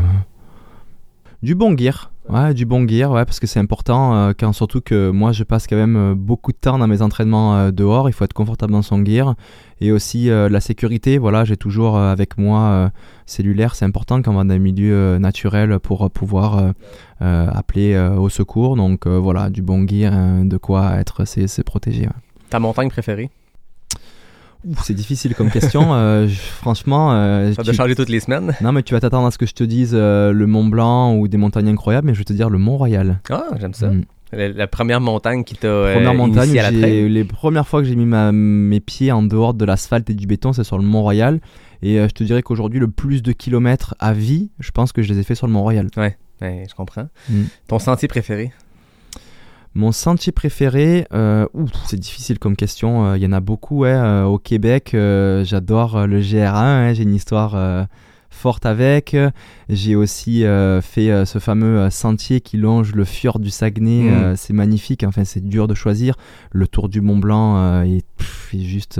[1.43, 2.11] Du bon gear.
[2.29, 5.67] Ouais, du bon gear, ouais, parce que c'est important, quand surtout que moi je passe
[5.67, 9.03] quand même beaucoup de temps dans mes entraînements dehors, il faut être confortable dans son
[9.03, 9.35] gear,
[9.83, 12.89] et aussi euh, la sécurité, voilà, j'ai toujours euh, avec moi euh,
[13.25, 16.73] cellulaire, c'est important quand on va dans un milieu naturel pour pouvoir
[17.21, 22.01] appeler au secours, donc voilà, du bon gear, euh, de quoi être, c'est protégé.
[22.01, 22.09] ouais.
[22.49, 23.29] Ta montagne préférée?
[24.83, 27.11] C'est difficile comme question, euh, je- franchement...
[27.13, 28.53] euh, Ça tu- doit changer toutes les semaines.
[28.61, 31.15] Non mais tu vas t'attendre à ce que je te dise euh, le Mont Blanc
[31.17, 33.19] ou des montagnes incroyables, mais je vais te dire le Mont Royal.
[33.29, 33.89] Ah, j'aime ça.
[33.89, 34.03] Mm.
[34.35, 37.81] La, la première montagne qui t'a euh, Première montagne, initié à la les premières fois
[37.81, 40.77] que j'ai mis ma- mes pieds en dehors de l'asphalte et du béton, c'est sur
[40.77, 41.39] le Mont Royal.
[41.81, 45.01] Et euh, je te dirais qu'aujourd'hui, le plus de kilomètres à vie, je pense que
[45.01, 45.87] je les ai fait sur le Mont Royal.
[45.97, 47.07] Ouais, je comprends.
[47.29, 47.43] Mm.
[47.67, 48.51] Ton sentier préféré?
[49.75, 51.47] Mon sentier préféré, euh,
[51.87, 53.05] c'est difficile comme question.
[53.07, 54.89] euh, Il y en a beaucoup ouais, euh, au Québec.
[54.93, 56.53] J'adore le GR1.
[56.53, 57.55] hein, J'ai une histoire
[58.33, 59.15] forte avec.
[59.69, 64.09] J'ai aussi euh, fait euh, ce fameux euh, sentier qui longe le fjord du Saguenay.
[64.09, 64.35] Mm.
[64.35, 65.03] c'est magnifique.
[65.03, 66.15] Enfin, c'est dur de choisir.
[66.51, 68.99] Le tour du Mont Blanc est, pff, est juste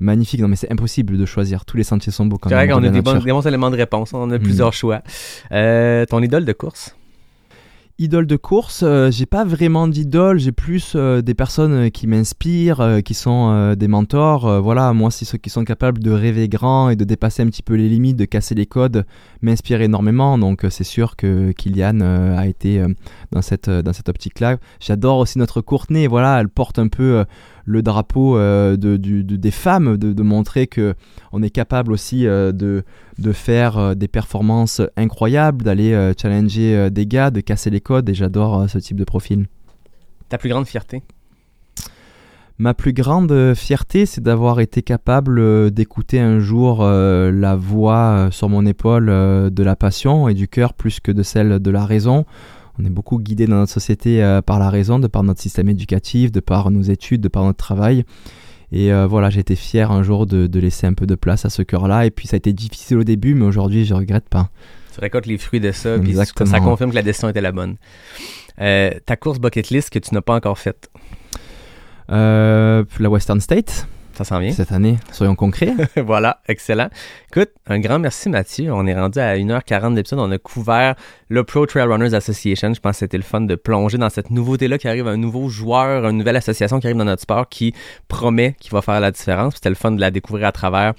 [0.00, 0.40] magnifique.
[0.40, 1.64] Non, mais c'est impossible de choisir.
[1.64, 2.66] Tous les sentiers sont beaux quand C'est même.
[2.68, 4.12] vrai qu'on a des, bons éléments de réponse.
[4.12, 4.42] On a Mm.
[4.42, 5.02] plusieurs choix.
[5.50, 6.94] Ton idole de course?
[8.00, 12.08] Idole de course, euh, j'ai pas vraiment d'idole, j'ai plus euh, des personnes euh, qui
[12.08, 14.60] m'inspirent, qui sont des mentors.
[14.60, 17.62] Voilà, moi, c'est ceux qui sont capables de rêver grand et de dépasser un petit
[17.62, 19.06] peu les limites, de casser les codes,
[19.42, 20.38] m'inspirent énormément.
[20.38, 22.84] Donc, c'est sûr que Kylian a été
[23.30, 24.56] dans cette, dans cette optique-là.
[24.80, 27.24] J'adore aussi notre Courtenay, voilà, elle porte un peu
[27.64, 30.94] le drapeau euh, de, du- de- des femmes, de, de montrer que
[31.32, 32.84] on est capable aussi euh, de,
[33.18, 38.14] de faire euh, des performances incroyables, d'aller challenger des gars, de casser les codes, et
[38.14, 39.46] j'adore ce type de profil.
[40.28, 41.02] Ta plus grande fierté?
[42.56, 48.64] Ma plus grande fierté, c'est d'avoir été capable d'écouter un jour la voix sur mon
[48.64, 52.26] épaule de la passion et du cœur plus que de celle de la raison.
[52.78, 55.68] On est beaucoup guidé dans notre société euh, par la raison, de par notre système
[55.68, 58.04] éducatif, de par nos études, de par notre travail.
[58.72, 61.50] Et euh, voilà, été fier un jour de, de laisser un peu de place à
[61.50, 62.06] ce cœur-là.
[62.06, 64.50] Et puis ça a été difficile au début, mais aujourd'hui, je regrette pas.
[64.92, 67.76] Tu récoltes les fruits de ça, puis ça, confirme que la décision était la bonne.
[68.60, 70.90] Euh, ta course bucket list que tu n'as pas encore faite,
[72.10, 74.52] Euh, la Western State, ça s'en vient.
[74.52, 75.72] cette année, soyons concrets.
[75.96, 76.88] voilà, excellent.
[77.30, 78.72] Écoute, un grand merci Mathieu.
[78.72, 80.20] On est rendu à 1h40 d'épisode.
[80.20, 80.94] On a couvert
[81.28, 82.72] le Pro Trail Runners Association.
[82.74, 85.48] Je pense que c'était le fun de plonger dans cette nouveauté-là qui arrive, un nouveau
[85.48, 87.74] joueur, une nouvelle association qui arrive dans notre sport qui
[88.08, 89.54] promet qu'il va faire la différence.
[89.54, 90.94] C'était le fun de la découvrir à travers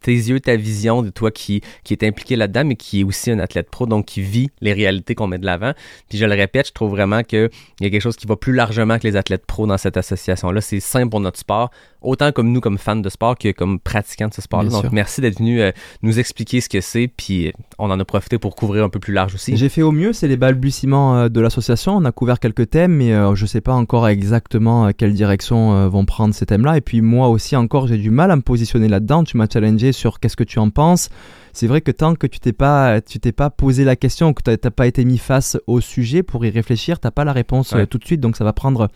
[0.00, 3.30] tes yeux, ta vision de toi qui, qui est impliqué là-dedans, mais qui est aussi
[3.30, 5.72] un athlète pro, donc qui vit les réalités qu'on met de l'avant.
[6.08, 8.54] Puis je le répète, je trouve vraiment qu'il y a quelque chose qui va plus
[8.54, 10.60] largement que les athlètes pro dans cette association-là.
[10.60, 11.70] C'est simple pour notre sport,
[12.02, 14.70] autant comme nous, comme fans de sport, que comme pratiquants de ce sport-là.
[14.70, 14.92] Donc sûr.
[14.92, 15.70] merci d'être venu euh,
[16.02, 19.12] nous expliquer ce que c'est, puis on en a profité pour couvrir un peu plus
[19.12, 19.56] large aussi.
[19.56, 21.96] J'ai fait au mieux, c'est les balbutiements euh, de l'association.
[21.96, 25.74] On a couvert quelques thèmes, mais euh, je sais pas encore exactement euh, quelle direction
[25.74, 26.76] euh, vont prendre ces thèmes-là.
[26.76, 29.24] Et puis moi aussi encore, j'ai du mal à me positionner là-dedans.
[29.24, 31.08] Tu m'as challengé sur qu'est-ce que tu en penses.
[31.52, 34.42] C'est vrai que tant que tu t'es pas, tu t'es pas posé la question, que
[34.42, 37.72] t'as t'as pas été mis face au sujet pour y réfléchir, t'as pas la réponse
[37.72, 37.86] euh, Ouais.
[37.86, 38.20] tout de suite.
[38.20, 38.88] Donc ça va prendre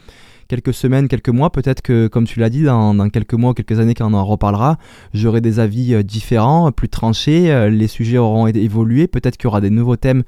[0.48, 3.94] quelques semaines, quelques mois, peut-être que, comme tu l'as dit, dans, quelques mois, quelques années,
[3.94, 4.78] quand on en reparlera,
[5.12, 9.48] j'aurai des avis euh, différents, plus tranchés, euh, les sujets auront évolué, peut-être qu'il y
[9.48, 10.22] aura des nouveaux thèmes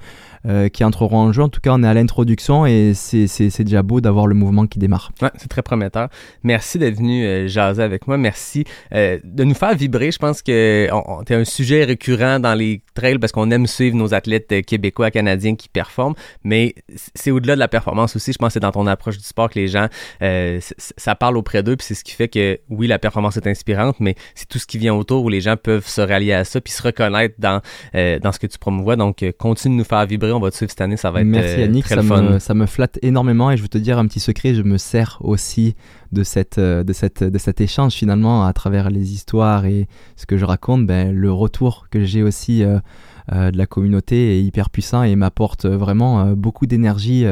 [0.48, 1.42] euh, qui entreront en jeu.
[1.42, 4.78] En tout cas, on est à l'introduction et c'est déjà beau d'avoir le mouvement qui
[4.78, 5.10] démarre.
[5.20, 6.08] Ouais, c'est très prometteur.
[6.44, 8.16] Merci d'être venu euh, jaser avec moi.
[8.16, 8.64] Merci
[8.94, 10.12] euh, de nous faire vibrer.
[10.12, 14.14] Je pense que es un sujet récurrent dans les trails parce qu'on aime suivre nos
[14.14, 16.14] athlètes euh, québécois, canadiens qui performent,
[16.44, 16.76] mais
[17.16, 18.32] c'est au-delà de la performance aussi.
[18.32, 19.88] Je pense que c'est dans ton approche du sport que les gens,
[20.22, 20.60] euh,
[20.96, 23.96] ça parle auprès d'eux, puis c'est ce qui fait que oui, la performance est inspirante,
[24.00, 26.60] mais c'est tout ce qui vient autour où les gens peuvent se rallier à ça
[26.60, 27.60] puis se reconnaître dans,
[27.94, 28.96] euh, dans ce que tu promouvois.
[28.96, 30.32] Donc, continue de nous faire vibrer.
[30.32, 32.66] On va te suivre cette année, ça va être Merci Yannick, ça, Me, ça me
[32.66, 35.74] flatte énormément et je veux te dire un petit secret, je me sers aussi
[36.12, 40.36] de, cette, de, cette, de cet échange finalement à travers les histoires et ce que
[40.36, 42.78] je raconte, ben, le retour que j'ai aussi euh,
[43.32, 47.24] euh, de la communauté est hyper puissant et m'apporte vraiment euh, beaucoup d'énergie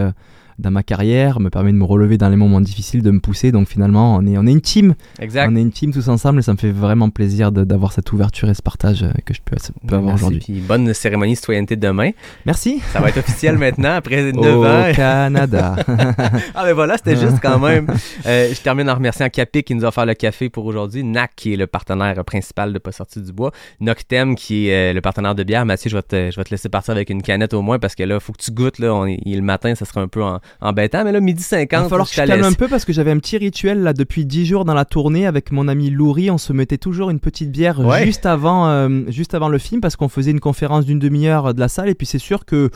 [0.58, 3.52] dans ma carrière, me permet de me relever dans les moments difficiles, de me pousser.
[3.52, 4.94] Donc finalement, on est, on est une team.
[5.18, 5.48] Exact.
[5.50, 8.48] On est une team tous ensemble et ça me fait vraiment plaisir d'avoir cette ouverture
[8.48, 9.56] et ce partage euh, que je peux,
[9.86, 10.62] peux avoir aujourd'hui.
[10.66, 12.10] bonne cérémonie citoyenneté demain.
[12.46, 12.80] Merci.
[12.92, 14.92] Ça va être officiel maintenant après 9 Au ans.
[14.94, 15.76] Canada.
[16.54, 17.86] ah ben voilà, c'était juste quand même.
[18.26, 21.32] Euh, je termine en remerciant Capi qui nous a offert le café pour aujourd'hui, NAC
[21.36, 23.50] qui est le partenaire principal de Pas sorti du bois,
[23.80, 25.66] Noctem qui est euh, le partenaire de bière.
[25.66, 27.94] Mathieu, je vais, te, je vais te laisser partir avec une canette au moins parce
[27.94, 28.78] que là, il faut que tu goûtes.
[28.78, 31.78] Là, on est, le matin, ça sera un peu en, embêtant, mais là, midi 50.
[31.78, 33.92] Il va falloir que je calme un peu parce que j'avais un petit rituel là
[33.92, 36.30] depuis 10 jours dans la tournée avec mon ami Louri.
[36.30, 39.96] On se mettait toujours une petite bière juste, avant, euh, juste avant le film parce
[39.96, 41.88] qu'on faisait une conférence d'une demi-heure de la salle.
[41.88, 42.70] Et puis c'est sûr que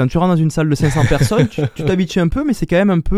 [0.00, 2.64] quand tu rentres dans une salle de 500 personnes, tu t'habitues un peu, mais c'est
[2.64, 3.16] quand même un peu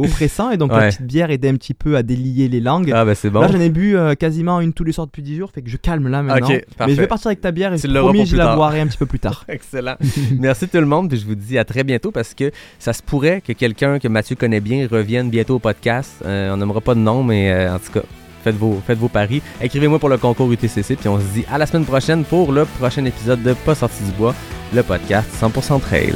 [0.00, 0.50] euh, oppressant.
[0.50, 2.90] Et donc la petite bière aidait un petit peu à délier les langues.
[2.94, 3.40] Ah bah c'est bon.
[3.40, 5.68] Là, j'en ai bu euh, quasiment une tous les soirs depuis 10 jours, fait que
[5.68, 6.48] je calme là maintenant.
[6.48, 9.04] mais je vais partir avec ta bière et promis, je la boirai un petit peu
[9.04, 9.44] plus tard.
[9.48, 9.96] Excellent.
[10.38, 13.02] Merci tout le monde, puis je vous dis à très bientôt parce que ça se
[13.02, 16.22] pourrait que quelqu'un que Mathieu connaît bien revienne bientôt au podcast.
[16.24, 18.06] Euh, on n'aimera pas de nom, mais en tout cas,
[18.52, 19.42] faites vos, paris.
[19.60, 22.64] Écrivez-moi pour le concours UTCC, puis on se dit à la semaine prochaine pour le
[22.64, 24.34] prochain épisode de Pas sorti du bois,
[24.74, 26.14] le podcast 100% Trail.